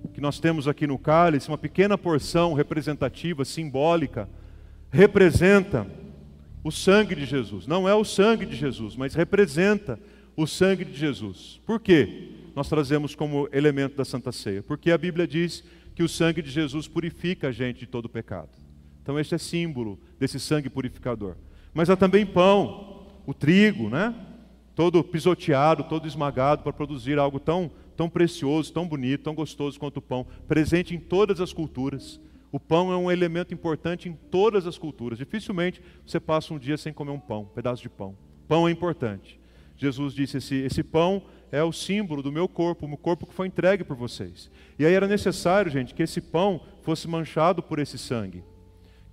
que 0.06 0.20
nós 0.20 0.38
temos 0.40 0.66
aqui 0.68 0.86
no 0.86 0.98
cálice, 0.98 1.48
uma 1.48 1.58
pequena 1.58 1.96
porção 1.96 2.54
representativa, 2.54 3.44
simbólica, 3.44 4.28
representa 4.90 5.86
o 6.62 6.70
sangue 6.70 7.14
de 7.14 7.24
Jesus. 7.24 7.66
Não 7.66 7.88
é 7.88 7.94
o 7.94 8.04
sangue 8.04 8.46
de 8.46 8.56
Jesus, 8.56 8.96
mas 8.96 9.14
representa 9.14 9.98
o 10.36 10.46
sangue 10.46 10.84
de 10.84 10.96
Jesus. 10.96 11.60
Por 11.64 11.80
quê? 11.80 12.30
Nós 12.54 12.68
trazemos 12.68 13.14
como 13.14 13.48
elemento 13.52 13.96
da 13.96 14.04
Santa 14.04 14.32
Ceia. 14.32 14.62
Porque 14.62 14.90
a 14.90 14.98
Bíblia 14.98 15.26
diz 15.26 15.62
que 15.94 16.02
o 16.02 16.08
sangue 16.08 16.42
de 16.42 16.50
Jesus 16.50 16.88
purifica 16.88 17.48
a 17.48 17.52
gente 17.52 17.80
de 17.80 17.86
todo 17.86 18.08
pecado. 18.08 18.50
Então, 19.02 19.18
este 19.18 19.34
é 19.34 19.38
símbolo 19.38 19.98
desse 20.18 20.40
sangue 20.40 20.68
purificador. 20.68 21.36
Mas 21.72 21.88
há 21.88 21.96
também 21.96 22.26
pão, 22.26 23.06
o 23.26 23.32
trigo, 23.32 23.88
né? 23.88 24.14
Todo 24.74 25.02
pisoteado, 25.04 25.84
todo 25.84 26.06
esmagado 26.06 26.62
para 26.62 26.72
produzir 26.72 27.18
algo 27.18 27.38
tão, 27.38 27.70
tão 27.96 28.08
precioso, 28.08 28.72
tão 28.72 28.86
bonito, 28.86 29.24
tão 29.24 29.34
gostoso 29.34 29.78
quanto 29.78 29.98
o 29.98 30.02
pão, 30.02 30.26
presente 30.46 30.94
em 30.94 31.00
todas 31.00 31.40
as 31.40 31.52
culturas. 31.52 32.20
O 32.52 32.60
pão 32.60 32.92
é 32.92 32.96
um 32.96 33.10
elemento 33.10 33.52
importante 33.52 34.08
em 34.08 34.12
todas 34.30 34.66
as 34.66 34.78
culturas. 34.78 35.18
Dificilmente 35.18 35.82
você 36.06 36.20
passa 36.20 36.54
um 36.54 36.58
dia 36.58 36.76
sem 36.76 36.92
comer 36.92 37.10
um 37.10 37.20
pão, 37.20 37.42
um 37.42 37.46
pedaço 37.46 37.82
de 37.82 37.88
pão. 37.88 38.16
Pão 38.46 38.68
é 38.68 38.70
importante. 38.70 39.40
Jesus 39.76 40.14
disse: 40.14 40.38
esse, 40.38 40.54
esse 40.56 40.82
pão 40.82 41.22
é 41.50 41.62
o 41.62 41.72
símbolo 41.72 42.22
do 42.22 42.32
meu 42.32 42.48
corpo, 42.48 42.86
o 42.86 42.88
meu 42.88 42.98
corpo 42.98 43.26
que 43.26 43.34
foi 43.34 43.46
entregue 43.46 43.84
por 43.84 43.96
vocês. 43.96 44.50
E 44.78 44.86
aí 44.86 44.94
era 44.94 45.06
necessário, 45.06 45.70
gente, 45.70 45.94
que 45.94 46.02
esse 46.02 46.20
pão 46.20 46.60
fosse 46.82 47.08
manchado 47.08 47.62
por 47.62 47.78
esse 47.78 47.98
sangue 47.98 48.42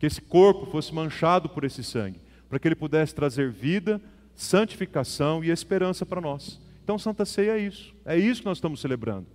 que 0.04 0.08
esse 0.08 0.20
corpo 0.20 0.66
fosse 0.66 0.94
manchado 0.94 1.48
por 1.48 1.64
esse 1.64 1.82
sangue, 1.82 2.20
para 2.50 2.60
que 2.60 2.68
ele 2.68 2.76
pudesse 2.76 3.16
trazer 3.16 3.50
vida, 3.50 4.02
santificação 4.36 5.42
e 5.42 5.50
esperança 5.50 6.06
para 6.06 6.20
nós. 6.20 6.60
Então, 6.84 7.00
Santa 7.00 7.26
Ceia 7.26 7.52
é 7.52 7.60
isso, 7.60 7.96
é 8.06 8.18
isso 8.18 8.42
que 8.42 8.48
nós 8.48 8.58
estamos 8.58 8.82
celebrando. 8.82 9.28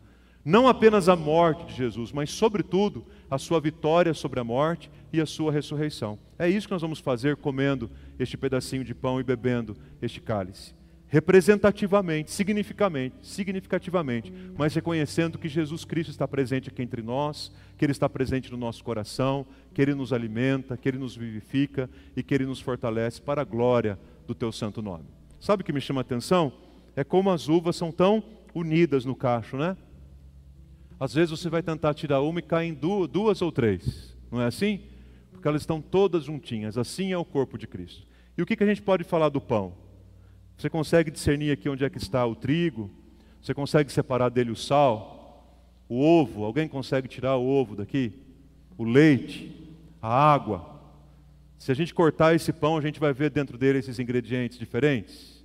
Não 0.44 0.68
apenas 0.68 1.08
a 1.08 1.16
morte 1.16 1.66
de 1.66 1.74
Jesus, 1.74 2.12
mas, 2.12 2.30
sobretudo, 2.30 3.06
a 3.30 3.38
sua 3.38 3.60
vitória 3.60 4.14
sobre 4.14 4.40
a 4.40 4.44
morte 4.44 4.90
e 5.12 5.20
a 5.20 5.26
sua 5.26 5.50
ressurreição. 5.50 6.18
É 6.38 6.48
isso 6.48 6.66
que 6.66 6.72
nós 6.72 6.82
vamos 6.82 7.00
fazer 7.00 7.36
comendo 7.36 7.90
este 8.18 8.36
pedacinho 8.36 8.84
de 8.84 8.94
pão 8.94 9.18
e 9.20 9.22
bebendo 9.22 9.76
este 10.00 10.20
cálice 10.20 10.78
representativamente, 11.08 12.30
significativamente, 12.30 13.16
significativamente, 13.22 14.32
mas 14.56 14.74
reconhecendo 14.74 15.38
que 15.38 15.48
Jesus 15.48 15.84
Cristo 15.84 16.10
está 16.10 16.28
presente 16.28 16.68
aqui 16.68 16.82
entre 16.82 17.02
nós, 17.02 17.50
que 17.78 17.84
Ele 17.84 17.92
está 17.92 18.08
presente 18.08 18.52
no 18.52 18.58
nosso 18.58 18.84
coração, 18.84 19.46
que 19.72 19.80
Ele 19.80 19.94
nos 19.94 20.12
alimenta, 20.12 20.76
que 20.76 20.86
Ele 20.86 20.98
nos 20.98 21.16
vivifica 21.16 21.88
e 22.14 22.22
que 22.22 22.34
Ele 22.34 22.44
nos 22.44 22.60
fortalece 22.60 23.20
para 23.22 23.40
a 23.40 23.44
glória 23.44 23.98
do 24.26 24.34
Teu 24.34 24.52
santo 24.52 24.82
nome. 24.82 25.04
Sabe 25.40 25.62
o 25.62 25.64
que 25.64 25.72
me 25.72 25.80
chama 25.80 26.00
a 26.00 26.02
atenção? 26.02 26.52
É 26.98 27.04
como 27.04 27.30
as 27.30 27.48
uvas 27.48 27.76
são 27.76 27.92
tão 27.92 28.20
unidas 28.52 29.04
no 29.04 29.14
cacho, 29.14 29.56
né? 29.56 29.76
Às 30.98 31.14
vezes 31.14 31.30
você 31.30 31.48
vai 31.48 31.62
tentar 31.62 31.94
tirar 31.94 32.22
uma 32.22 32.40
e 32.40 32.42
cai 32.42 32.66
em 32.66 32.74
duas, 32.74 33.08
duas 33.08 33.40
ou 33.40 33.52
três, 33.52 34.16
não 34.32 34.42
é 34.42 34.46
assim? 34.46 34.80
Porque 35.30 35.46
elas 35.46 35.62
estão 35.62 35.80
todas 35.80 36.24
juntinhas, 36.24 36.76
assim 36.76 37.12
é 37.12 37.16
o 37.16 37.24
corpo 37.24 37.56
de 37.56 37.68
Cristo. 37.68 38.04
E 38.36 38.42
o 38.42 38.46
que, 38.46 38.56
que 38.56 38.64
a 38.64 38.66
gente 38.66 38.82
pode 38.82 39.04
falar 39.04 39.28
do 39.28 39.40
pão? 39.40 39.74
Você 40.56 40.68
consegue 40.68 41.08
discernir 41.08 41.52
aqui 41.52 41.68
onde 41.68 41.84
é 41.84 41.88
que 41.88 41.98
está 41.98 42.26
o 42.26 42.34
trigo? 42.34 42.90
Você 43.40 43.54
consegue 43.54 43.92
separar 43.92 44.28
dele 44.28 44.50
o 44.50 44.56
sal? 44.56 45.54
O 45.88 46.00
ovo? 46.00 46.42
Alguém 46.42 46.66
consegue 46.66 47.06
tirar 47.06 47.36
o 47.36 47.46
ovo 47.46 47.76
daqui? 47.76 48.12
O 48.76 48.82
leite? 48.82 49.54
A 50.02 50.32
água? 50.32 50.80
Se 51.58 51.70
a 51.70 51.74
gente 51.76 51.94
cortar 51.94 52.34
esse 52.34 52.52
pão, 52.52 52.76
a 52.76 52.80
gente 52.80 52.98
vai 52.98 53.12
ver 53.12 53.30
dentro 53.30 53.56
dele 53.56 53.78
esses 53.78 54.00
ingredientes 54.00 54.58
diferentes? 54.58 55.37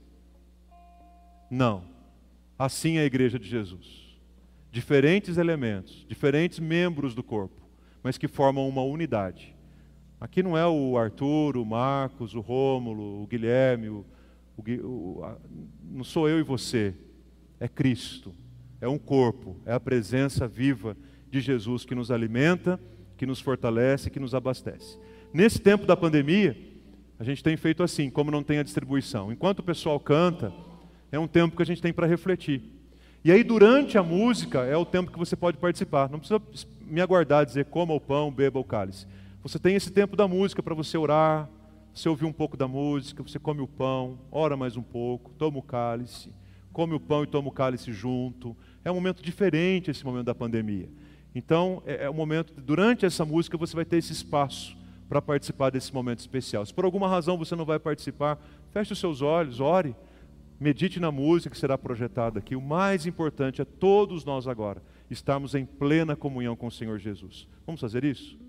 Não. 1.54 1.84
Assim 2.58 2.98
é 2.98 3.02
a 3.02 3.06
igreja 3.06 3.38
de 3.38 3.48
Jesus. 3.48 4.18
Diferentes 4.72 5.38
elementos, 5.38 6.04
diferentes 6.10 6.58
membros 6.58 7.14
do 7.14 7.22
corpo, 7.22 7.62
mas 8.02 8.18
que 8.18 8.28
formam 8.28 8.68
uma 8.68 8.82
unidade. 8.82 9.56
Aqui 10.20 10.42
não 10.42 10.58
é 10.58 10.66
o 10.66 10.98
Arthur, 10.98 11.56
o 11.56 11.64
Marcos, 11.64 12.34
o 12.34 12.40
Rômulo, 12.40 13.22
o 13.22 13.28
Guilherme, 13.28 13.90
o, 13.90 14.04
o, 14.58 14.64
o, 14.64 15.24
a, 15.24 15.38
não 15.84 16.04
sou 16.04 16.28
eu 16.28 16.40
e 16.40 16.44
você, 16.44 16.96
é 17.60 17.68
Cristo, 17.68 18.34
é 18.82 18.88
um 18.88 18.98
corpo, 18.98 19.56
é 19.64 19.74
a 19.74 19.80
presença 19.80 20.48
viva 20.48 20.98
de 21.30 21.40
Jesus 21.40 21.86
que 21.86 21.94
nos 21.94 22.10
alimenta, 22.10 22.80
que 23.16 23.28
nos 23.28 23.40
fortalece, 23.40 24.10
que 24.10 24.20
nos 24.20 24.34
abastece. 24.34 24.98
Nesse 25.32 25.60
tempo 25.60 25.86
da 25.86 25.96
pandemia, 25.96 26.58
a 27.20 27.24
gente 27.24 27.44
tem 27.44 27.56
feito 27.56 27.84
assim, 27.84 28.10
como 28.10 28.32
não 28.32 28.42
tem 28.42 28.58
a 28.58 28.64
distribuição. 28.64 29.32
Enquanto 29.32 29.60
o 29.60 29.64
pessoal 29.64 30.00
canta, 30.00 30.52
é 31.14 31.20
um 31.20 31.28
tempo 31.28 31.56
que 31.56 31.62
a 31.62 31.66
gente 31.66 31.80
tem 31.80 31.94
para 31.94 32.08
refletir. 32.08 32.64
E 33.24 33.32
aí, 33.32 33.44
durante 33.44 34.00
a 34.00 34.04
música, 34.04 34.62
é 34.62 34.76
o 34.76 34.84
tempo 34.84 35.12
que 35.12 35.20
você 35.20 35.36
pode 35.36 35.60
participar. 35.60 36.10
Não 36.10 36.18
precisa 36.18 36.42
me 36.82 37.00
aguardar 37.00 37.46
dizer 37.46 37.66
coma 37.66 37.94
o 37.94 38.02
pão, 38.02 38.32
beba 38.32 38.60
o 38.60 38.64
cálice. 38.64 39.06
Você 39.44 39.60
tem 39.60 39.76
esse 39.76 39.92
tempo 39.92 40.16
da 40.18 40.28
música 40.28 40.64
para 40.64 40.74
você 40.74 40.98
orar, 40.98 41.48
você 41.94 42.10
ouve 42.10 42.26
um 42.26 42.34
pouco 42.34 42.58
da 42.58 42.68
música, 42.68 43.22
você 43.22 43.38
come 43.38 43.62
o 43.62 43.68
pão, 43.68 44.18
ora 44.32 44.58
mais 44.58 44.76
um 44.76 44.82
pouco, 44.82 45.30
toma 45.38 45.60
o 45.60 45.62
cálice, 45.62 46.32
come 46.72 46.96
o 46.96 47.00
pão 47.00 47.24
e 47.24 47.28
toma 47.28 47.48
o 47.48 47.52
cálice 47.52 47.94
junto. 47.94 48.58
É 48.84 48.92
um 48.92 48.96
momento 48.96 49.22
diferente 49.22 49.92
esse 49.92 50.04
momento 50.04 50.26
da 50.26 50.34
pandemia. 50.34 50.90
Então, 51.36 51.84
é, 51.86 52.06
é 52.06 52.10
um 52.10 52.16
momento, 52.16 52.60
durante 52.60 53.06
essa 53.06 53.24
música, 53.24 53.56
você 53.56 53.76
vai 53.76 53.86
ter 53.86 53.98
esse 53.98 54.12
espaço 54.12 54.76
para 55.08 55.22
participar 55.22 55.70
desse 55.70 55.94
momento 55.94 56.22
especial. 56.22 56.66
Se 56.66 56.74
por 56.74 56.86
alguma 56.86 57.08
razão 57.08 57.38
você 57.38 57.56
não 57.56 57.66
vai 57.66 57.78
participar, 57.78 58.40
feche 58.72 58.94
os 58.94 59.00
seus 59.00 59.22
olhos, 59.22 59.60
ore, 59.60 59.96
medite 60.64 60.98
na 60.98 61.12
música 61.12 61.50
que 61.50 61.60
será 61.60 61.78
projetada 61.78 62.40
aqui. 62.40 62.56
O 62.56 62.62
mais 62.62 63.06
importante 63.06 63.62
é 63.62 63.66
todos 63.66 64.24
nós 64.24 64.48
agora 64.48 64.82
estarmos 65.12 65.54
em 65.54 65.66
plena 65.66 66.16
comunhão 66.16 66.56
com 66.56 66.68
o 66.68 66.72
Senhor 66.72 66.98
Jesus. 66.98 67.50
Vamos 67.68 67.82
fazer 67.82 68.06
isso? 68.06 68.40